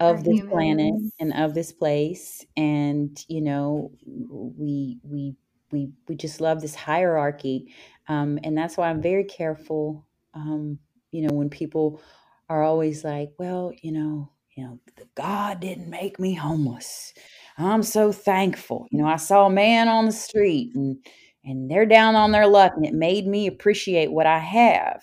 of 0.00 0.24
this 0.24 0.40
planet 0.40 0.94
and 1.20 1.32
of 1.34 1.54
this 1.54 1.72
place. 1.72 2.44
And, 2.56 3.24
you 3.28 3.42
know, 3.42 3.92
we 4.04 4.98
we 5.04 5.36
we 5.70 5.90
we 6.08 6.16
just 6.16 6.40
love 6.40 6.60
this 6.60 6.74
hierarchy. 6.74 7.72
Um, 8.08 8.40
and 8.42 8.58
that's 8.58 8.76
why 8.76 8.90
I'm 8.90 9.00
very 9.00 9.24
careful, 9.24 10.04
um, 10.34 10.80
you 11.12 11.22
know, 11.22 11.32
when 11.32 11.48
people 11.48 12.02
are 12.48 12.64
always 12.64 13.04
like, 13.04 13.32
well, 13.38 13.72
you 13.80 13.92
know, 13.92 14.31
you 14.56 14.64
know, 14.64 14.78
God 15.14 15.60
didn't 15.60 15.88
make 15.88 16.18
me 16.18 16.34
homeless. 16.34 17.14
I'm 17.58 17.82
so 17.82 18.12
thankful. 18.12 18.86
You 18.90 18.98
know, 18.98 19.06
I 19.06 19.16
saw 19.16 19.46
a 19.46 19.50
man 19.50 19.88
on 19.88 20.06
the 20.06 20.12
street 20.12 20.74
and 20.74 20.98
and 21.44 21.70
they're 21.70 21.86
down 21.86 22.14
on 22.14 22.30
their 22.30 22.46
luck 22.46 22.72
and 22.76 22.86
it 22.86 22.94
made 22.94 23.26
me 23.26 23.46
appreciate 23.46 24.12
what 24.12 24.26
I 24.26 24.38
have. 24.38 25.02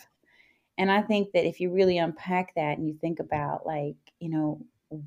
And 0.77 0.89
I 0.89 1.01
think 1.01 1.33
that 1.33 1.45
if 1.45 1.59
you 1.59 1.71
really 1.71 1.97
unpack 1.97 2.55
that 2.55 2.77
and 2.77 2.87
you 2.87 2.95
think 3.01 3.19
about 3.19 3.65
like, 3.65 3.97
you 4.19 4.29
know, 4.29 4.61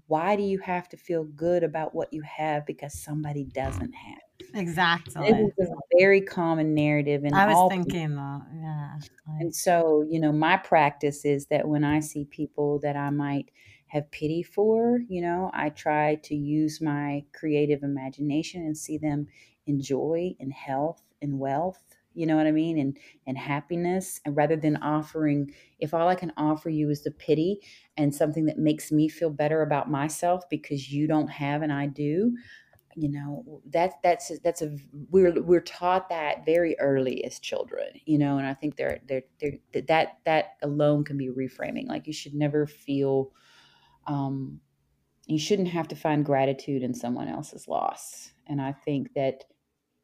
why 0.06 0.36
do 0.36 0.42
you 0.42 0.58
have 0.58 0.88
to 0.90 0.96
feel 0.96 1.24
good 1.24 1.64
about 1.64 1.94
what 1.94 2.12
you 2.12 2.20
have 2.22 2.66
because 2.66 3.02
somebody 3.02 3.44
doesn't 3.44 3.92
have? 3.94 4.18
Exactly. 4.54 5.32
This 5.32 5.52
is 5.58 5.70
a 5.70 5.98
very 5.98 6.20
common 6.20 6.74
narrative 6.74 7.24
And 7.24 7.34
I 7.34 7.46
was 7.46 7.56
all 7.56 7.70
people. 7.70 7.84
thinking 7.84 8.16
that. 8.16 8.42
Yeah. 8.54 8.98
And 9.40 9.54
so, 9.54 10.04
you 10.08 10.20
know, 10.20 10.32
my 10.32 10.58
practice 10.58 11.24
is 11.24 11.46
that 11.46 11.66
when 11.66 11.84
I 11.84 12.00
see 12.00 12.26
people 12.26 12.78
that 12.80 12.96
I 12.96 13.08
might 13.08 13.50
have 13.92 14.10
pity 14.10 14.42
for, 14.42 15.00
you 15.06 15.20
know, 15.20 15.50
I 15.52 15.68
try 15.68 16.14
to 16.14 16.34
use 16.34 16.80
my 16.80 17.24
creative 17.34 17.82
imagination 17.82 18.62
and 18.62 18.74
see 18.74 18.96
them 18.96 19.26
enjoy 19.66 20.34
and 20.40 20.50
health 20.50 21.02
and 21.20 21.38
wealth, 21.38 21.84
you 22.14 22.24
know 22.24 22.34
what 22.34 22.46
I 22.46 22.52
mean? 22.52 22.78
And 22.78 22.96
and 23.26 23.36
happiness. 23.36 24.18
And 24.24 24.34
rather 24.34 24.56
than 24.56 24.78
offering, 24.78 25.52
if 25.78 25.92
all 25.92 26.08
I 26.08 26.14
can 26.14 26.32
offer 26.38 26.70
you 26.70 26.88
is 26.88 27.02
the 27.02 27.10
pity 27.10 27.60
and 27.98 28.14
something 28.14 28.46
that 28.46 28.56
makes 28.56 28.90
me 28.90 29.10
feel 29.10 29.28
better 29.28 29.60
about 29.60 29.90
myself 29.90 30.48
because 30.48 30.90
you 30.90 31.06
don't 31.06 31.28
have 31.28 31.60
and 31.60 31.70
I 31.72 31.86
do, 31.86 32.34
you 32.96 33.10
know 33.10 33.60
that 33.66 34.02
that's 34.02 34.32
that's 34.40 34.62
a 34.62 34.74
we're 35.10 35.38
we're 35.42 35.60
taught 35.60 36.08
that 36.08 36.46
very 36.46 36.78
early 36.78 37.24
as 37.24 37.38
children 37.38 37.88
you 38.04 38.18
know 38.18 38.36
and 38.36 38.46
i 38.46 38.52
think 38.52 38.76
they're 38.76 39.00
they're, 39.06 39.22
they're 39.40 39.82
that 39.88 40.18
that 40.26 40.56
alone 40.62 41.02
can 41.02 41.16
be 41.16 41.30
reframing 41.30 41.88
like 41.88 42.06
you 42.06 42.12
should 42.12 42.34
never 42.34 42.66
feel 42.66 43.32
um 44.06 44.60
you 45.26 45.38
shouldn't 45.38 45.68
have 45.68 45.88
to 45.88 45.96
find 45.96 46.24
gratitude 46.24 46.82
in 46.82 46.94
someone 46.94 47.28
else's 47.28 47.68
loss 47.68 48.32
and 48.46 48.60
i 48.62 48.72
think 48.72 49.14
that 49.14 49.44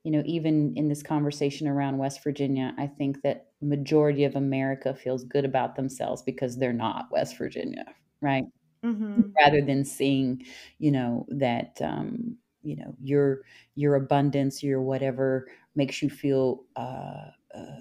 you 0.05 0.12
know 0.12 0.22
even 0.26 0.74
in 0.76 0.88
this 0.88 1.03
conversation 1.03 1.68
around 1.68 1.99
west 1.99 2.22
virginia 2.24 2.74
i 2.78 2.86
think 2.86 3.22
that 3.22 3.49
majority 3.62 4.24
of 4.24 4.36
america 4.36 4.94
feels 4.94 5.24
good 5.24 5.44
about 5.44 5.76
themselves 5.76 6.22
because 6.22 6.59
they're 6.59 6.72
not 6.72 7.11
west 7.12 7.38
virginia 7.38 7.86
right 8.22 8.44
Mhm. 8.82 9.38
rather 9.40 9.61
than 9.62 9.84
seeing 9.84 10.44
you 10.78 10.90
know 10.90 11.26
that 11.28 11.80
um 11.82 12.36
you 12.62 12.76
know 12.76 12.94
your 13.01 13.42
your 13.74 13.94
abundance 13.94 14.62
your 14.62 14.82
whatever 14.82 15.49
makes 15.74 16.03
you 16.03 16.11
feel 16.11 16.64
uh, 16.76 17.30
uh 17.55 17.80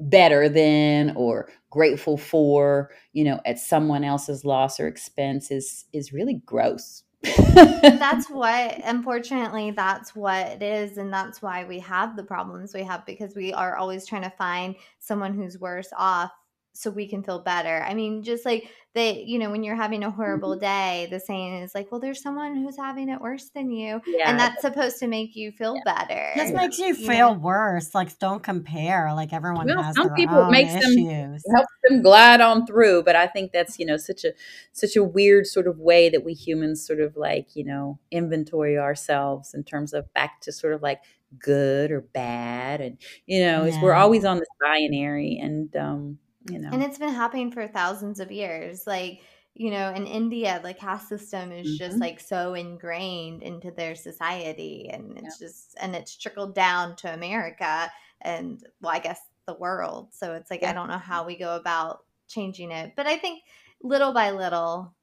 better 0.00 0.48
than 0.48 1.14
or 1.16 1.48
grateful 1.70 2.16
for 2.16 2.90
you 3.12 3.24
know 3.24 3.40
at 3.44 3.58
someone 3.58 4.04
else's 4.04 4.44
loss 4.44 4.78
or 4.78 4.86
expense 4.86 5.50
is 5.50 5.86
is 5.92 6.12
really 6.12 6.40
gross. 6.46 7.02
That's 7.54 8.28
what 8.28 8.80
unfortunately 8.84 9.70
that's 9.70 10.14
what 10.14 10.46
it 10.46 10.62
is 10.62 10.98
and 10.98 11.10
that's 11.10 11.40
why 11.40 11.64
we 11.64 11.78
have 11.78 12.16
the 12.16 12.22
problems 12.22 12.74
we 12.74 12.82
have 12.82 13.06
because 13.06 13.34
we 13.34 13.50
are 13.54 13.76
always 13.76 14.06
trying 14.06 14.24
to 14.24 14.30
find 14.30 14.74
someone 14.98 15.32
who's 15.32 15.58
worse 15.58 15.88
off 15.96 16.32
so 16.74 16.90
we 16.90 17.06
can 17.08 17.22
feel 17.22 17.38
better 17.40 17.82
i 17.88 17.94
mean 17.94 18.22
just 18.22 18.44
like 18.44 18.68
they 18.94 19.22
you 19.26 19.38
know 19.38 19.50
when 19.50 19.62
you're 19.64 19.74
having 19.76 20.02
a 20.04 20.10
horrible 20.10 20.56
day 20.56 21.06
the 21.10 21.18
saying 21.20 21.54
is 21.62 21.74
like 21.74 21.90
well 21.90 22.00
there's 22.00 22.20
someone 22.20 22.56
who's 22.56 22.76
having 22.76 23.08
it 23.08 23.20
worse 23.20 23.48
than 23.54 23.70
you 23.70 24.00
yeah 24.06 24.28
and 24.30 24.38
that's 24.38 24.60
supposed 24.60 24.98
to 24.98 25.06
make 25.06 25.34
you 25.36 25.50
feel 25.52 25.76
better 25.84 26.30
This 26.36 26.52
makes 26.52 26.78
you 26.78 26.86
you 26.88 26.94
feel 26.94 27.34
know? 27.34 27.40
worse. 27.40 27.94
Like, 27.94 28.18
don't 28.18 28.42
compare. 28.42 29.12
Like, 29.14 29.32
everyone 29.32 29.66
Well, 29.66 29.82
has 29.82 29.94
some 29.96 30.08
their 30.08 30.16
people 30.16 30.36
own 30.38 30.50
makes 30.52 30.72
them- 30.72 30.82
issues. 30.82 31.42
helps 31.54 31.72
them 31.84 32.02
glide 32.02 32.40
on 32.40 32.66
through 32.66 33.02
but 33.04 33.14
i 33.16 33.26
think 33.26 33.52
that's 33.52 33.78
you 33.78 33.86
know 33.86 33.96
such 33.96 34.24
a 34.24 34.32
such 34.72 34.96
a 34.96 35.02
weird 35.04 35.46
sort 35.46 35.66
of 35.66 35.78
way 35.78 36.08
that 36.08 36.24
we 36.24 36.32
humans 36.34 36.84
sort 36.86 37.00
of 37.00 37.16
like 37.16 37.54
you 37.54 37.64
know 37.64 37.98
inventory 38.10 38.76
ourselves 38.78 39.54
in 39.54 39.62
terms 39.64 39.92
of 39.92 40.12
back 40.14 40.40
to 40.40 40.50
sort 40.52 40.72
of 40.72 40.82
like 40.82 41.00
good 41.38 41.90
or 41.90 42.00
bad 42.00 42.80
and 42.80 42.98
you 43.26 43.40
know 43.44 43.64
is 43.64 43.76
we're 43.82 43.92
always 43.92 44.24
on 44.24 44.38
this 44.38 44.48
binary 44.60 45.36
and 45.42 45.74
um 45.76 46.18
you 46.44 46.58
know. 46.58 46.72
and 46.72 46.82
it's 46.82 46.98
been 46.98 47.12
happening 47.14 47.50
for 47.50 47.66
thousands 47.68 48.20
of 48.20 48.30
years 48.32 48.86
like 48.86 49.22
you 49.54 49.70
know 49.70 49.92
in 49.92 50.06
india 50.06 50.60
the 50.62 50.74
caste 50.74 51.08
system 51.08 51.52
is 51.52 51.76
just 51.76 52.00
Mhm. 52.00 52.00
like 52.00 52.20
so 52.20 52.54
ingrained 52.54 53.42
into 53.42 53.70
their 53.70 53.94
society 53.94 54.88
and 54.90 55.18
it's 55.18 55.38
just 55.38 55.74
and 55.80 55.94
it's 55.94 56.16
trickled 56.16 56.54
down 56.54 56.96
to 56.96 57.12
america 57.12 57.90
and 58.20 58.66
well 58.80 58.94
i 58.94 58.98
guess 58.98 59.20
the 59.46 59.54
world. 59.54 60.14
So 60.14 60.32
it's 60.32 60.50
like 60.50 60.62
i 60.62 60.72
don't 60.72 60.88
know 60.88 60.96
how 60.96 61.26
we 61.26 61.36
go 61.36 61.54
about 61.56 62.06
changing 62.28 62.70
it 62.70 62.94
but 62.96 63.06
i 63.06 63.18
think 63.18 63.42
little 63.82 64.14
by 64.14 64.30
little 64.30 64.96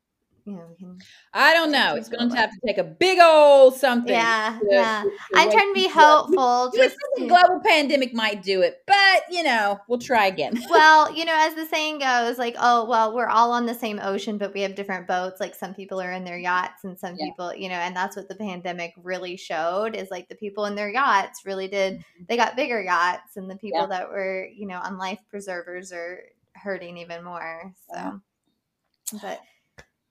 you 0.45 0.53
know 0.53 0.65
we 0.69 0.75
can 0.75 0.97
I 1.33 1.53
don't 1.53 1.71
know. 1.71 1.95
It's 1.95 2.09
going 2.09 2.29
to 2.29 2.35
have 2.35 2.49
to 2.51 2.59
take 2.65 2.77
a 2.77 2.83
big 2.83 3.19
old 3.21 3.75
something. 3.75 4.11
yeah 4.13 4.57
to- 4.59 4.67
yeah 4.69 5.03
to- 5.03 5.09
to 5.09 5.15
i'm 5.35 5.47
wake 5.47 5.55
trying 5.55 5.69
to 5.69 5.73
be 5.73 5.87
hopeful 5.89 6.71
just 6.75 6.95
global 7.17 7.61
pandemic 7.65 8.13
might 8.13 8.41
do 8.43 8.61
it, 8.61 8.81
but 8.87 9.21
you 9.29 9.43
know, 9.43 9.79
we'll 9.87 9.99
try 9.99 10.25
again. 10.27 10.59
well, 10.69 11.13
you 11.13 11.23
know, 11.25 11.35
as 11.35 11.53
the 11.55 11.65
saying 11.65 11.99
goes, 11.99 12.37
like, 12.37 12.55
oh, 12.59 12.85
well, 12.85 13.13
we're 13.15 13.27
all 13.29 13.51
on 13.51 13.65
the 13.65 13.73
same 13.75 13.99
ocean, 14.01 14.37
but 14.37 14.53
we 14.53 14.61
have 14.61 14.75
different 14.75 15.07
boats. 15.07 15.39
Like 15.39 15.53
some 15.55 15.73
people 15.73 16.01
are 16.01 16.11
in 16.11 16.23
their 16.23 16.37
yachts 16.39 16.83
and 16.83 16.97
some 16.99 17.15
Yeah. 17.17 17.25
people, 17.27 17.53
you 17.55 17.69
know, 17.69 17.75
and 17.75 17.95
that's 17.95 18.15
what 18.15 18.27
the 18.27 18.35
pandemic 18.35 18.93
really 18.97 19.37
showed 19.37 19.95
is 19.95 20.09
like 20.09 20.27
the 20.29 20.35
people 20.35 20.65
in 20.65 20.75
their 20.75 20.89
yachts 20.89 21.45
really 21.45 21.67
did, 21.67 22.03
they 22.27 22.35
got 22.37 22.55
bigger 22.55 22.81
yachts 22.81 23.37
and 23.37 23.49
the 23.49 23.55
people 23.55 23.81
Mm-hmm. 23.81 23.91
Yeah. 23.91 23.99
that 23.99 24.09
were, 24.09 24.47
you 24.47 24.65
know, 24.67 24.79
on 24.79 24.97
life 24.97 25.19
preservers 25.29 25.91
are 25.93 26.23
hurting 26.53 26.97
even 26.97 27.23
more. 27.23 27.73
So, 27.89 27.95
Yeah. 27.95 28.11
but 29.21 29.41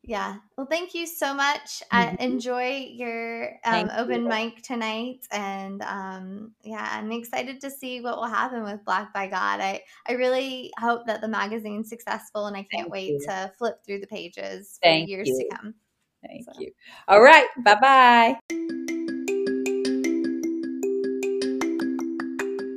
yeah. 0.03 0.37
Well, 0.57 0.67
thank 0.67 0.95
you 0.95 1.07
so 1.07 1.35
much. 1.35 1.83
I 1.91 2.07
Mhm. 2.07 2.21
enjoy 2.21 2.89
your 2.93 3.59
um, 3.65 3.91
open 3.97 4.23
you. 4.23 4.29
mic 4.29 4.63
tonight, 4.63 5.27
and 5.31 5.83
um, 5.83 6.55
yeah, 6.63 6.89
I'm 6.91 7.13
excited 7.13 7.61
to 7.61 7.71
see 7.71 8.01
what 8.01 8.17
will 8.17 8.27
happen 8.27 8.63
with 8.65 8.85
Black 8.85 9.13
by 9.13 9.27
God. 9.27 9.61
I 9.61 9.83
I 10.09 10.13
really 10.13 10.73
hope 10.81 11.07
that 11.07 11.21
the 11.21 11.29
magazine's 11.29 11.89
successful, 11.91 12.47
and 12.47 12.57
I 12.57 12.61
can't 12.73 12.85
Thank 12.85 12.93
wait 12.93 13.11
you. 13.11 13.21
to 13.29 13.53
flip 13.59 13.77
through 13.85 14.01
the 14.01 14.07
pages 14.07 14.79
for 14.83 14.89
Thank 14.89 15.09
years 15.09 15.29
you. 15.29 15.37
to 15.51 15.57
come. 15.57 15.75
Thank 16.27 16.45
So. 16.47 16.53
you. 16.61 16.73
All 17.09 17.21
right. 17.23 17.47
Bye 17.59 17.75
bye. 17.81 18.37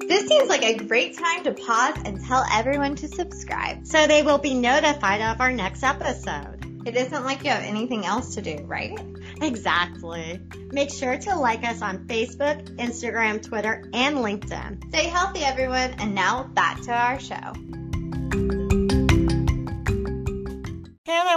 This 0.07 0.27
seems 0.27 0.47
like 0.49 0.63
a 0.63 0.75
great 0.77 1.17
time 1.17 1.43
to 1.45 1.53
pause 1.53 1.97
and 2.05 2.23
tell 2.25 2.45
everyone 2.51 2.95
to 2.97 3.07
subscribe. 3.07 3.87
so 3.87 4.05
they 4.05 4.21
will 4.21 4.37
be 4.37 4.53
notified 4.53 5.21
of 5.21 5.41
our 5.41 5.51
next 5.51 5.83
episode. 5.83 6.52
It 6.85 6.95
isn't 6.97 7.23
like 7.23 7.43
you 7.43 7.49
have 7.49 7.63
anything 7.63 8.05
else 8.05 8.35
to 8.35 8.41
do, 8.41 8.57
right? 8.65 8.97
Exactly. 9.41 10.39
Make 10.71 10.91
sure 10.91 11.17
to 11.17 11.35
like 11.35 11.63
us 11.63 11.81
on 11.81 12.07
Facebook, 12.07 12.63
Instagram, 12.77 13.41
Twitter, 13.41 13.89
and 13.93 14.17
LinkedIn. 14.17 14.89
Stay 14.89 15.05
healthy, 15.05 15.43
everyone. 15.43 15.95
And 15.99 16.13
now 16.13 16.43
back 16.43 16.81
to 16.81 16.91
our 16.91 17.19
show. 17.19 17.53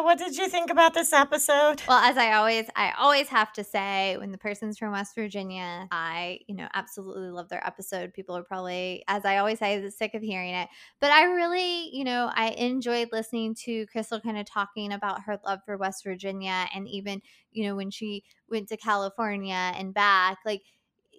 What 0.02 0.18
did 0.18 0.36
you 0.36 0.48
think 0.48 0.70
about 0.70 0.94
this 0.94 1.12
episode? 1.12 1.82
Well, 1.88 1.98
as 1.98 2.16
I 2.16 2.32
always 2.34 2.66
I 2.76 2.92
always 2.98 3.28
have 3.28 3.52
to 3.54 3.64
say 3.64 4.16
when 4.18 4.32
the 4.32 4.38
person's 4.38 4.78
from 4.78 4.92
West 4.92 5.14
Virginia, 5.14 5.86
I, 5.90 6.40
you 6.46 6.54
know, 6.54 6.68
absolutely 6.74 7.30
love 7.30 7.48
their 7.48 7.64
episode. 7.66 8.14
People 8.14 8.36
are 8.36 8.42
probably 8.42 9.04
as 9.08 9.24
I 9.24 9.38
always 9.38 9.58
say 9.58 9.88
sick 9.90 10.14
of 10.14 10.22
hearing 10.22 10.54
it. 10.54 10.68
But 11.00 11.10
I 11.10 11.24
really, 11.24 11.90
you 11.94 12.04
know, 12.04 12.30
I 12.34 12.50
enjoyed 12.50 13.08
listening 13.12 13.54
to 13.64 13.86
Crystal 13.86 14.20
kind 14.20 14.38
of 14.38 14.46
talking 14.46 14.92
about 14.92 15.22
her 15.22 15.38
love 15.44 15.60
for 15.64 15.76
West 15.76 16.04
Virginia 16.04 16.66
and 16.74 16.88
even, 16.88 17.20
you 17.50 17.66
know, 17.66 17.76
when 17.76 17.90
she 17.90 18.24
went 18.48 18.68
to 18.68 18.76
California 18.76 19.72
and 19.76 19.92
back, 19.92 20.38
like 20.44 20.62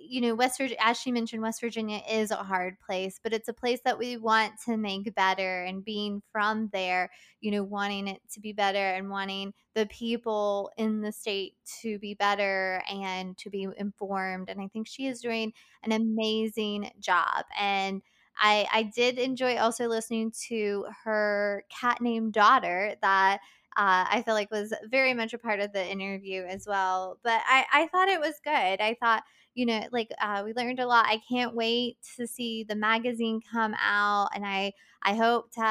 you 0.09 0.21
know, 0.21 0.35
West 0.35 0.57
Virginia, 0.57 0.77
as 0.83 0.97
she 0.97 1.11
mentioned, 1.11 1.41
West 1.41 1.61
Virginia 1.61 2.01
is 2.09 2.31
a 2.31 2.37
hard 2.37 2.79
place, 2.79 3.19
but 3.21 3.33
it's 3.33 3.47
a 3.47 3.53
place 3.53 3.79
that 3.85 3.99
we 3.99 4.17
want 4.17 4.53
to 4.65 4.77
make 4.77 5.13
better. 5.15 5.63
And 5.63 5.83
being 5.83 6.21
from 6.31 6.69
there, 6.73 7.09
you 7.41 7.51
know, 7.51 7.63
wanting 7.63 8.07
it 8.07 8.21
to 8.31 8.39
be 8.39 8.53
better 8.53 8.77
and 8.77 9.09
wanting 9.09 9.53
the 9.75 9.85
people 9.87 10.71
in 10.77 11.01
the 11.01 11.11
state 11.11 11.53
to 11.81 11.99
be 11.99 12.13
better 12.13 12.81
and 12.89 13.37
to 13.37 13.49
be 13.49 13.67
informed. 13.77 14.49
And 14.49 14.61
I 14.61 14.67
think 14.67 14.87
she 14.87 15.07
is 15.07 15.21
doing 15.21 15.53
an 15.83 15.91
amazing 15.91 16.91
job. 16.99 17.45
And 17.59 18.01
I, 18.39 18.67
I 18.71 18.83
did 18.83 19.17
enjoy 19.17 19.57
also 19.57 19.87
listening 19.87 20.31
to 20.47 20.85
her 21.03 21.63
cat 21.69 22.01
named 22.01 22.33
daughter 22.33 22.95
that 23.01 23.39
uh, 23.77 24.05
I 24.09 24.23
feel 24.23 24.33
like 24.33 24.49
was 24.49 24.73
very 24.89 25.13
much 25.13 25.33
a 25.33 25.37
part 25.37 25.59
of 25.59 25.71
the 25.71 25.85
interview 25.85 26.43
as 26.43 26.65
well. 26.67 27.19
But 27.23 27.41
I, 27.45 27.65
I 27.71 27.87
thought 27.87 28.09
it 28.09 28.19
was 28.19 28.33
good. 28.43 28.81
I 28.81 28.95
thought 28.99 29.23
you 29.57 29.65
know, 29.65 29.81
like 29.91 30.11
uh, 30.21 30.43
we 30.45 30.53
learned 30.53 30.79
a 30.79 30.85
lot. 30.85 31.07
I 31.07 31.19
can't 31.27 31.55
wait 31.55 31.97
to 32.15 32.27
see 32.27 32.63
the 32.63 32.75
magazine 32.75 33.41
come 33.51 33.73
out, 33.81 34.29
and 34.35 34.45
I 34.45 34.71
I 35.01 35.15
hope 35.15 35.51
to 35.53 35.63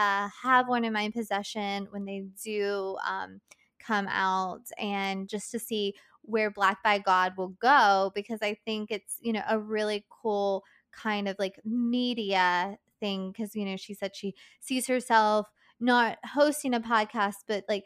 have 0.42 0.66
one 0.66 0.84
in 0.84 0.92
my 0.92 1.08
possession 1.10 1.86
when 1.90 2.04
they 2.04 2.24
do 2.42 2.96
um, 3.08 3.40
come 3.78 4.08
out, 4.08 4.62
and 4.76 5.28
just 5.28 5.52
to 5.52 5.60
see 5.60 5.94
where 6.22 6.50
Black 6.50 6.82
by 6.82 6.98
God 6.98 7.34
will 7.38 7.54
go 7.62 8.10
because 8.12 8.40
I 8.42 8.54
think 8.64 8.90
it's 8.90 9.18
you 9.22 9.32
know 9.32 9.42
a 9.48 9.56
really 9.56 10.04
cool 10.10 10.64
kind 10.90 11.28
of 11.28 11.36
like 11.38 11.60
media 11.64 12.78
thing 12.98 13.30
because 13.30 13.54
you 13.54 13.64
know 13.64 13.76
she 13.76 13.94
said 13.94 14.16
she 14.16 14.34
sees 14.58 14.88
herself 14.88 15.46
not 15.78 16.18
hosting 16.24 16.74
a 16.74 16.80
podcast 16.80 17.36
but 17.46 17.62
like 17.68 17.84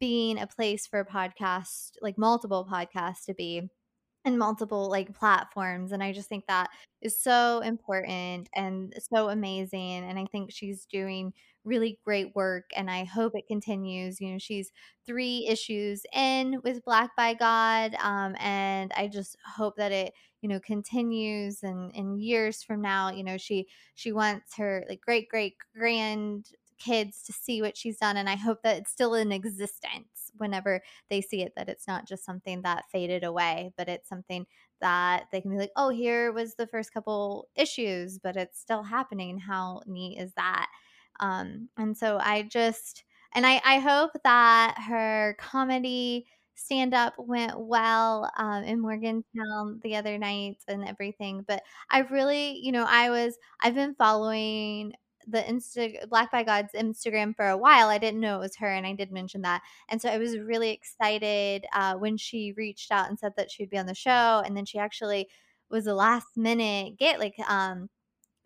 being 0.00 0.38
a 0.38 0.46
place 0.46 0.86
for 0.86 0.98
a 0.98 1.06
podcast 1.06 1.92
like 2.02 2.18
multiple 2.18 2.66
podcasts 2.68 3.26
to 3.26 3.34
be 3.34 3.68
and 4.26 4.38
multiple 4.38 4.90
like 4.90 5.14
platforms 5.14 5.92
and 5.92 6.02
i 6.02 6.12
just 6.12 6.28
think 6.28 6.44
that 6.46 6.68
is 7.00 7.18
so 7.18 7.60
important 7.60 8.48
and 8.54 8.92
so 8.98 9.28
amazing 9.30 10.04
and 10.04 10.18
i 10.18 10.26
think 10.26 10.50
she's 10.52 10.84
doing 10.86 11.32
really 11.64 11.98
great 12.04 12.34
work 12.34 12.70
and 12.76 12.90
i 12.90 13.04
hope 13.04 13.32
it 13.34 13.46
continues 13.46 14.20
you 14.20 14.30
know 14.32 14.38
she's 14.38 14.72
three 15.06 15.46
issues 15.48 16.02
in 16.12 16.60
with 16.64 16.84
black 16.84 17.14
by 17.16 17.34
god 17.34 17.94
um, 18.00 18.34
and 18.40 18.92
i 18.96 19.06
just 19.06 19.36
hope 19.56 19.76
that 19.76 19.92
it 19.92 20.12
you 20.42 20.48
know 20.48 20.60
continues 20.60 21.62
and 21.62 21.92
in 21.94 22.18
years 22.18 22.62
from 22.62 22.82
now 22.82 23.10
you 23.10 23.24
know 23.24 23.38
she 23.38 23.66
she 23.94 24.12
wants 24.12 24.56
her 24.56 24.84
like 24.88 25.00
great 25.00 25.28
great 25.28 25.54
grand 25.76 26.50
kids 26.78 27.22
to 27.22 27.32
see 27.32 27.62
what 27.62 27.76
she's 27.76 27.98
done 27.98 28.16
and 28.16 28.28
i 28.28 28.36
hope 28.36 28.62
that 28.62 28.76
it's 28.76 28.90
still 28.90 29.14
in 29.14 29.32
existence 29.32 30.15
whenever 30.38 30.82
they 31.10 31.20
see 31.20 31.42
it 31.42 31.52
that 31.56 31.68
it's 31.68 31.86
not 31.88 32.06
just 32.06 32.24
something 32.24 32.62
that 32.62 32.84
faded 32.90 33.24
away 33.24 33.72
but 33.76 33.88
it's 33.88 34.08
something 34.08 34.46
that 34.80 35.24
they 35.32 35.40
can 35.40 35.50
be 35.50 35.56
like 35.58 35.70
oh 35.76 35.88
here 35.88 36.32
was 36.32 36.54
the 36.54 36.66
first 36.66 36.92
couple 36.92 37.48
issues 37.54 38.18
but 38.18 38.36
it's 38.36 38.60
still 38.60 38.82
happening 38.82 39.38
how 39.38 39.80
neat 39.86 40.18
is 40.18 40.32
that 40.34 40.68
um 41.20 41.68
and 41.76 41.96
so 41.96 42.18
i 42.20 42.42
just 42.42 43.04
and 43.34 43.46
i 43.46 43.60
i 43.64 43.78
hope 43.78 44.10
that 44.24 44.76
her 44.88 45.36
comedy 45.38 46.26
stand 46.58 46.94
up 46.94 47.12
went 47.18 47.52
well 47.60 48.30
um, 48.38 48.64
in 48.64 48.80
Morgantown 48.80 49.78
the 49.82 49.94
other 49.96 50.16
night 50.16 50.56
and 50.68 50.88
everything. 50.88 51.44
But 51.46 51.62
I 51.90 51.98
really, 51.98 52.58
you 52.62 52.72
know, 52.72 52.86
I 52.88 53.10
was, 53.10 53.36
I've 53.62 53.74
been 53.74 53.94
following 53.94 54.94
the 55.26 55.42
Insta 55.42 56.08
Black 56.08 56.30
by 56.30 56.42
God's 56.42 56.72
Instagram 56.72 57.34
for 57.34 57.48
a 57.48 57.56
while. 57.56 57.88
I 57.88 57.98
didn't 57.98 58.20
know 58.20 58.36
it 58.36 58.40
was 58.40 58.56
her, 58.56 58.70
and 58.70 58.86
I 58.86 58.92
did 58.92 59.10
mention 59.10 59.42
that. 59.42 59.62
And 59.88 60.00
so 60.00 60.08
I 60.08 60.18
was 60.18 60.38
really 60.38 60.70
excited 60.70 61.66
uh, 61.72 61.94
when 61.94 62.16
she 62.16 62.54
reached 62.56 62.92
out 62.92 63.08
and 63.08 63.18
said 63.18 63.32
that 63.36 63.50
she'd 63.50 63.70
be 63.70 63.78
on 63.78 63.86
the 63.86 63.94
show. 63.94 64.42
And 64.44 64.56
then 64.56 64.64
she 64.64 64.78
actually 64.78 65.28
was 65.70 65.86
a 65.86 65.94
last 65.94 66.36
minute 66.36 66.96
get 66.98 67.18
like 67.18 67.34
um 67.48 67.88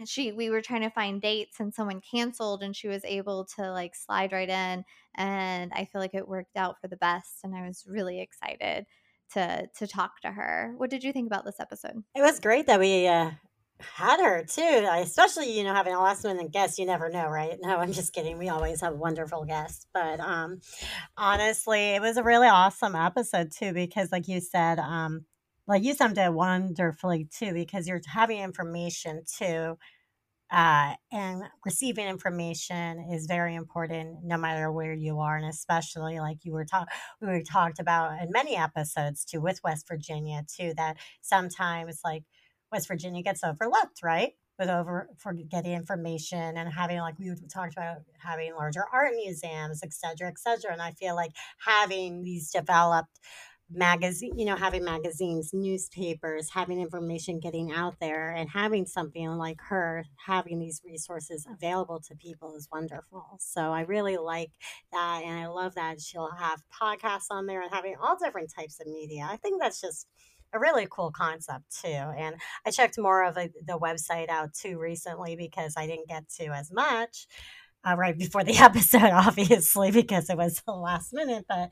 she 0.06 0.32
we 0.32 0.50
were 0.50 0.62
trying 0.62 0.80
to 0.82 0.90
find 0.90 1.20
dates 1.20 1.60
and 1.60 1.74
someone 1.74 2.00
canceled 2.00 2.62
and 2.62 2.74
she 2.74 2.88
was 2.88 3.04
able 3.04 3.44
to 3.44 3.70
like 3.70 3.94
slide 3.94 4.32
right 4.32 4.48
in 4.48 4.84
and 5.16 5.72
I 5.74 5.84
feel 5.84 6.00
like 6.00 6.14
it 6.14 6.26
worked 6.26 6.56
out 6.56 6.80
for 6.80 6.88
the 6.88 6.96
best 6.96 7.40
and 7.44 7.54
I 7.54 7.66
was 7.66 7.84
really 7.86 8.20
excited 8.20 8.86
to 9.34 9.68
to 9.78 9.86
talk 9.86 10.20
to 10.22 10.30
her. 10.30 10.74
What 10.76 10.90
did 10.90 11.04
you 11.04 11.12
think 11.12 11.26
about 11.26 11.44
this 11.44 11.60
episode? 11.60 12.02
It 12.14 12.22
was 12.22 12.40
great 12.40 12.66
that 12.66 12.80
we 12.80 13.06
uh, 13.06 13.32
had 13.80 14.20
her 14.20 14.44
too. 14.44 14.86
Especially, 14.92 15.56
you 15.56 15.64
know, 15.64 15.74
having 15.74 15.94
a 15.94 16.00
last 16.02 16.24
minute 16.24 16.50
guest, 16.52 16.78
you 16.78 16.86
never 16.86 17.08
know, 17.08 17.28
right? 17.28 17.56
No, 17.62 17.76
I'm 17.78 17.92
just 17.92 18.12
kidding. 18.12 18.38
We 18.38 18.48
always 18.48 18.80
have 18.80 18.94
wonderful 18.96 19.44
guests. 19.44 19.86
But 19.92 20.20
um 20.20 20.60
honestly, 21.16 21.94
it 21.96 22.02
was 22.02 22.16
a 22.16 22.22
really 22.24 22.48
awesome 22.48 22.96
episode 22.96 23.52
too, 23.52 23.72
because 23.74 24.12
like 24.12 24.28
you 24.28 24.40
said, 24.40 24.78
um, 24.80 25.26
like 25.68 25.84
you 25.84 25.94
summed 25.94 26.18
it 26.18 26.32
wonderfully 26.32 27.28
too, 27.32 27.52
because 27.54 27.88
you're 27.88 28.02
having 28.06 28.40
information 28.40 29.24
too. 29.26 29.78
Uh, 30.50 30.94
and 31.12 31.44
receiving 31.64 32.08
information 32.08 32.98
is 33.12 33.26
very 33.26 33.54
important 33.54 34.24
no 34.24 34.36
matter 34.36 34.72
where 34.72 34.92
you 34.92 35.20
are 35.20 35.36
and 35.36 35.46
especially 35.46 36.18
like 36.18 36.38
you 36.44 36.52
were 36.52 36.64
talking 36.64 36.92
we 37.20 37.28
were 37.28 37.40
talked 37.40 37.78
about 37.78 38.20
in 38.20 38.28
many 38.32 38.56
episodes 38.56 39.24
too 39.24 39.40
with 39.40 39.62
west 39.62 39.86
virginia 39.86 40.42
too 40.52 40.74
that 40.76 40.96
sometimes 41.20 42.00
like 42.04 42.24
West 42.72 42.88
Virginia 42.88 43.22
gets 43.22 43.44
overlooked, 43.44 44.02
right? 44.02 44.32
With 44.58 44.68
over 44.68 45.08
for 45.16 45.32
getting 45.32 45.72
information 45.72 46.56
and 46.58 46.72
having 46.72 46.98
like 46.98 47.18
we 47.18 47.34
talked 47.52 47.72
about 47.72 47.98
having 48.18 48.54
larger 48.54 48.84
art 48.92 49.12
museums, 49.14 49.80
et 49.82 49.94
cetera, 49.94 50.28
et 50.28 50.38
cetera. 50.38 50.72
And 50.72 50.82
I 50.82 50.92
feel 50.92 51.14
like 51.14 51.32
having 51.64 52.22
these 52.22 52.50
developed 52.50 53.18
magazine, 53.72 54.36
you 54.36 54.44
know, 54.44 54.56
having 54.56 54.84
magazines, 54.84 55.50
newspapers, 55.52 56.50
having 56.50 56.80
information 56.80 57.38
getting 57.38 57.70
out 57.72 57.94
there 58.00 58.30
and 58.30 58.50
having 58.50 58.84
something 58.84 59.28
like 59.28 59.60
her, 59.68 60.04
having 60.26 60.58
these 60.58 60.82
resources 60.84 61.46
available 61.50 62.00
to 62.00 62.14
people 62.16 62.54
is 62.56 62.68
wonderful. 62.72 63.38
So 63.38 63.72
I 63.72 63.82
really 63.82 64.16
like 64.16 64.50
that. 64.92 65.22
And 65.24 65.38
I 65.38 65.46
love 65.46 65.76
that 65.76 66.00
she'll 66.00 66.32
have 66.32 66.62
podcasts 66.82 67.30
on 67.30 67.46
there 67.46 67.62
and 67.62 67.72
having 67.72 67.94
all 68.02 68.16
different 68.22 68.52
types 68.52 68.80
of 68.80 68.88
media. 68.88 69.26
I 69.30 69.36
think 69.36 69.62
that's 69.62 69.80
just 69.80 70.06
a 70.52 70.58
really 70.58 70.86
cool 70.90 71.12
concept 71.12 71.64
too. 71.82 71.88
And 71.88 72.36
I 72.66 72.70
checked 72.70 72.98
more 72.98 73.24
of 73.24 73.36
a, 73.36 73.50
the 73.64 73.78
website 73.78 74.28
out 74.28 74.54
too 74.54 74.78
recently 74.78 75.36
because 75.36 75.74
I 75.76 75.86
didn't 75.86 76.08
get 76.08 76.28
to 76.38 76.46
as 76.46 76.70
much 76.72 77.26
uh, 77.84 77.96
right 77.96 78.16
before 78.16 78.44
the 78.44 78.56
episode, 78.58 79.10
obviously, 79.12 79.90
because 79.90 80.30
it 80.30 80.36
was 80.36 80.62
the 80.66 80.72
last 80.72 81.12
minute. 81.12 81.46
But 81.48 81.70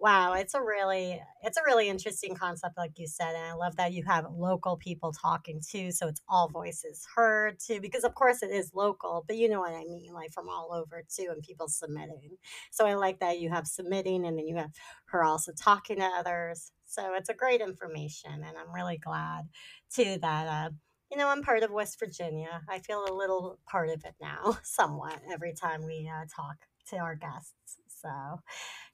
wow, 0.00 0.32
it's 0.32 0.54
a 0.54 0.62
really 0.62 1.20
it's 1.42 1.58
a 1.58 1.62
really 1.66 1.88
interesting 1.88 2.34
concept, 2.34 2.76
like 2.78 2.98
you 2.98 3.06
said, 3.06 3.34
and 3.34 3.44
I 3.44 3.54
love 3.54 3.76
that 3.76 3.92
you 3.92 4.02
have 4.06 4.26
local 4.32 4.76
people 4.76 5.12
talking 5.12 5.60
too, 5.60 5.92
so 5.92 6.08
it's 6.08 6.22
all 6.28 6.48
voices 6.48 7.06
heard 7.14 7.58
too. 7.60 7.80
Because 7.80 8.04
of 8.04 8.14
course 8.14 8.42
it 8.42 8.50
is 8.50 8.72
local, 8.74 9.24
but 9.26 9.36
you 9.36 9.48
know 9.48 9.60
what 9.60 9.72
I 9.74 9.84
mean, 9.84 10.12
like 10.14 10.32
from 10.32 10.48
all 10.48 10.72
over 10.72 11.02
too, 11.14 11.28
and 11.30 11.42
people 11.42 11.68
submitting. 11.68 12.36
So 12.70 12.86
I 12.86 12.94
like 12.94 13.20
that 13.20 13.40
you 13.40 13.50
have 13.50 13.66
submitting, 13.66 14.26
and 14.26 14.38
then 14.38 14.46
you 14.46 14.56
have 14.56 14.72
her 15.06 15.22
also 15.22 15.52
talking 15.52 15.98
to 15.98 16.04
others. 16.04 16.72
So 16.86 17.14
it's 17.14 17.28
a 17.28 17.34
great 17.34 17.60
information, 17.60 18.32
and 18.32 18.56
I'm 18.56 18.74
really 18.74 18.98
glad 18.98 19.48
too 19.94 20.18
that. 20.22 20.46
Uh, 20.46 20.70
you 21.10 21.18
know, 21.18 21.28
I'm 21.28 21.42
part 21.42 21.64
of 21.64 21.72
West 21.72 21.98
Virginia. 21.98 22.62
I 22.68 22.78
feel 22.78 23.04
a 23.04 23.12
little 23.12 23.58
part 23.68 23.88
of 23.88 24.04
it 24.04 24.14
now, 24.20 24.58
somewhat, 24.62 25.20
every 25.32 25.54
time 25.54 25.84
we 25.84 26.08
uh, 26.08 26.24
talk 26.34 26.54
to 26.90 26.98
our 26.98 27.16
guests. 27.16 27.78
So, 27.88 28.08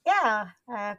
yeah, 0.07 0.49
uh, 0.73 0.95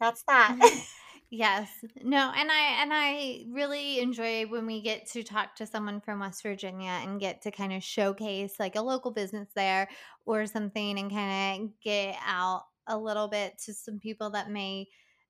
that's 0.00 0.24
that. 0.28 0.56
Mm-hmm. 0.60 0.78
yes. 1.30 1.70
No, 2.02 2.32
and 2.36 2.50
I 2.50 2.82
and 2.82 2.92
I 2.92 3.44
really 3.50 4.00
enjoy 4.00 4.46
when 4.46 4.66
we 4.66 4.80
get 4.82 5.06
to 5.12 5.22
talk 5.22 5.56
to 5.56 5.66
someone 5.66 6.00
from 6.00 6.20
West 6.20 6.42
Virginia 6.42 6.90
and 7.02 7.20
get 7.20 7.42
to 7.42 7.50
kind 7.50 7.72
of 7.72 7.82
showcase 7.84 8.54
like 8.60 8.76
a 8.76 8.82
local 8.82 9.10
business 9.12 9.48
there 9.56 9.88
or 10.26 10.46
something 10.46 10.98
and 10.98 11.10
kind 11.10 11.64
of 11.64 11.70
get 11.82 12.16
out 12.26 12.64
a 12.86 12.98
little 12.98 13.28
bit 13.28 13.58
to 13.66 13.74
some 13.74 13.98
people 14.00 14.30
that 14.30 14.50
may 14.50 14.88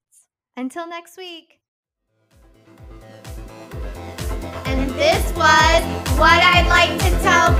Until 0.55 0.87
next 0.87 1.17
week. 1.17 1.59
And 4.65 4.89
this 4.91 5.33
was 5.33 5.83
What 6.17 6.41
I'd 6.43 6.67
Like 6.67 6.97
to 6.99 7.09
Tell 7.21 7.53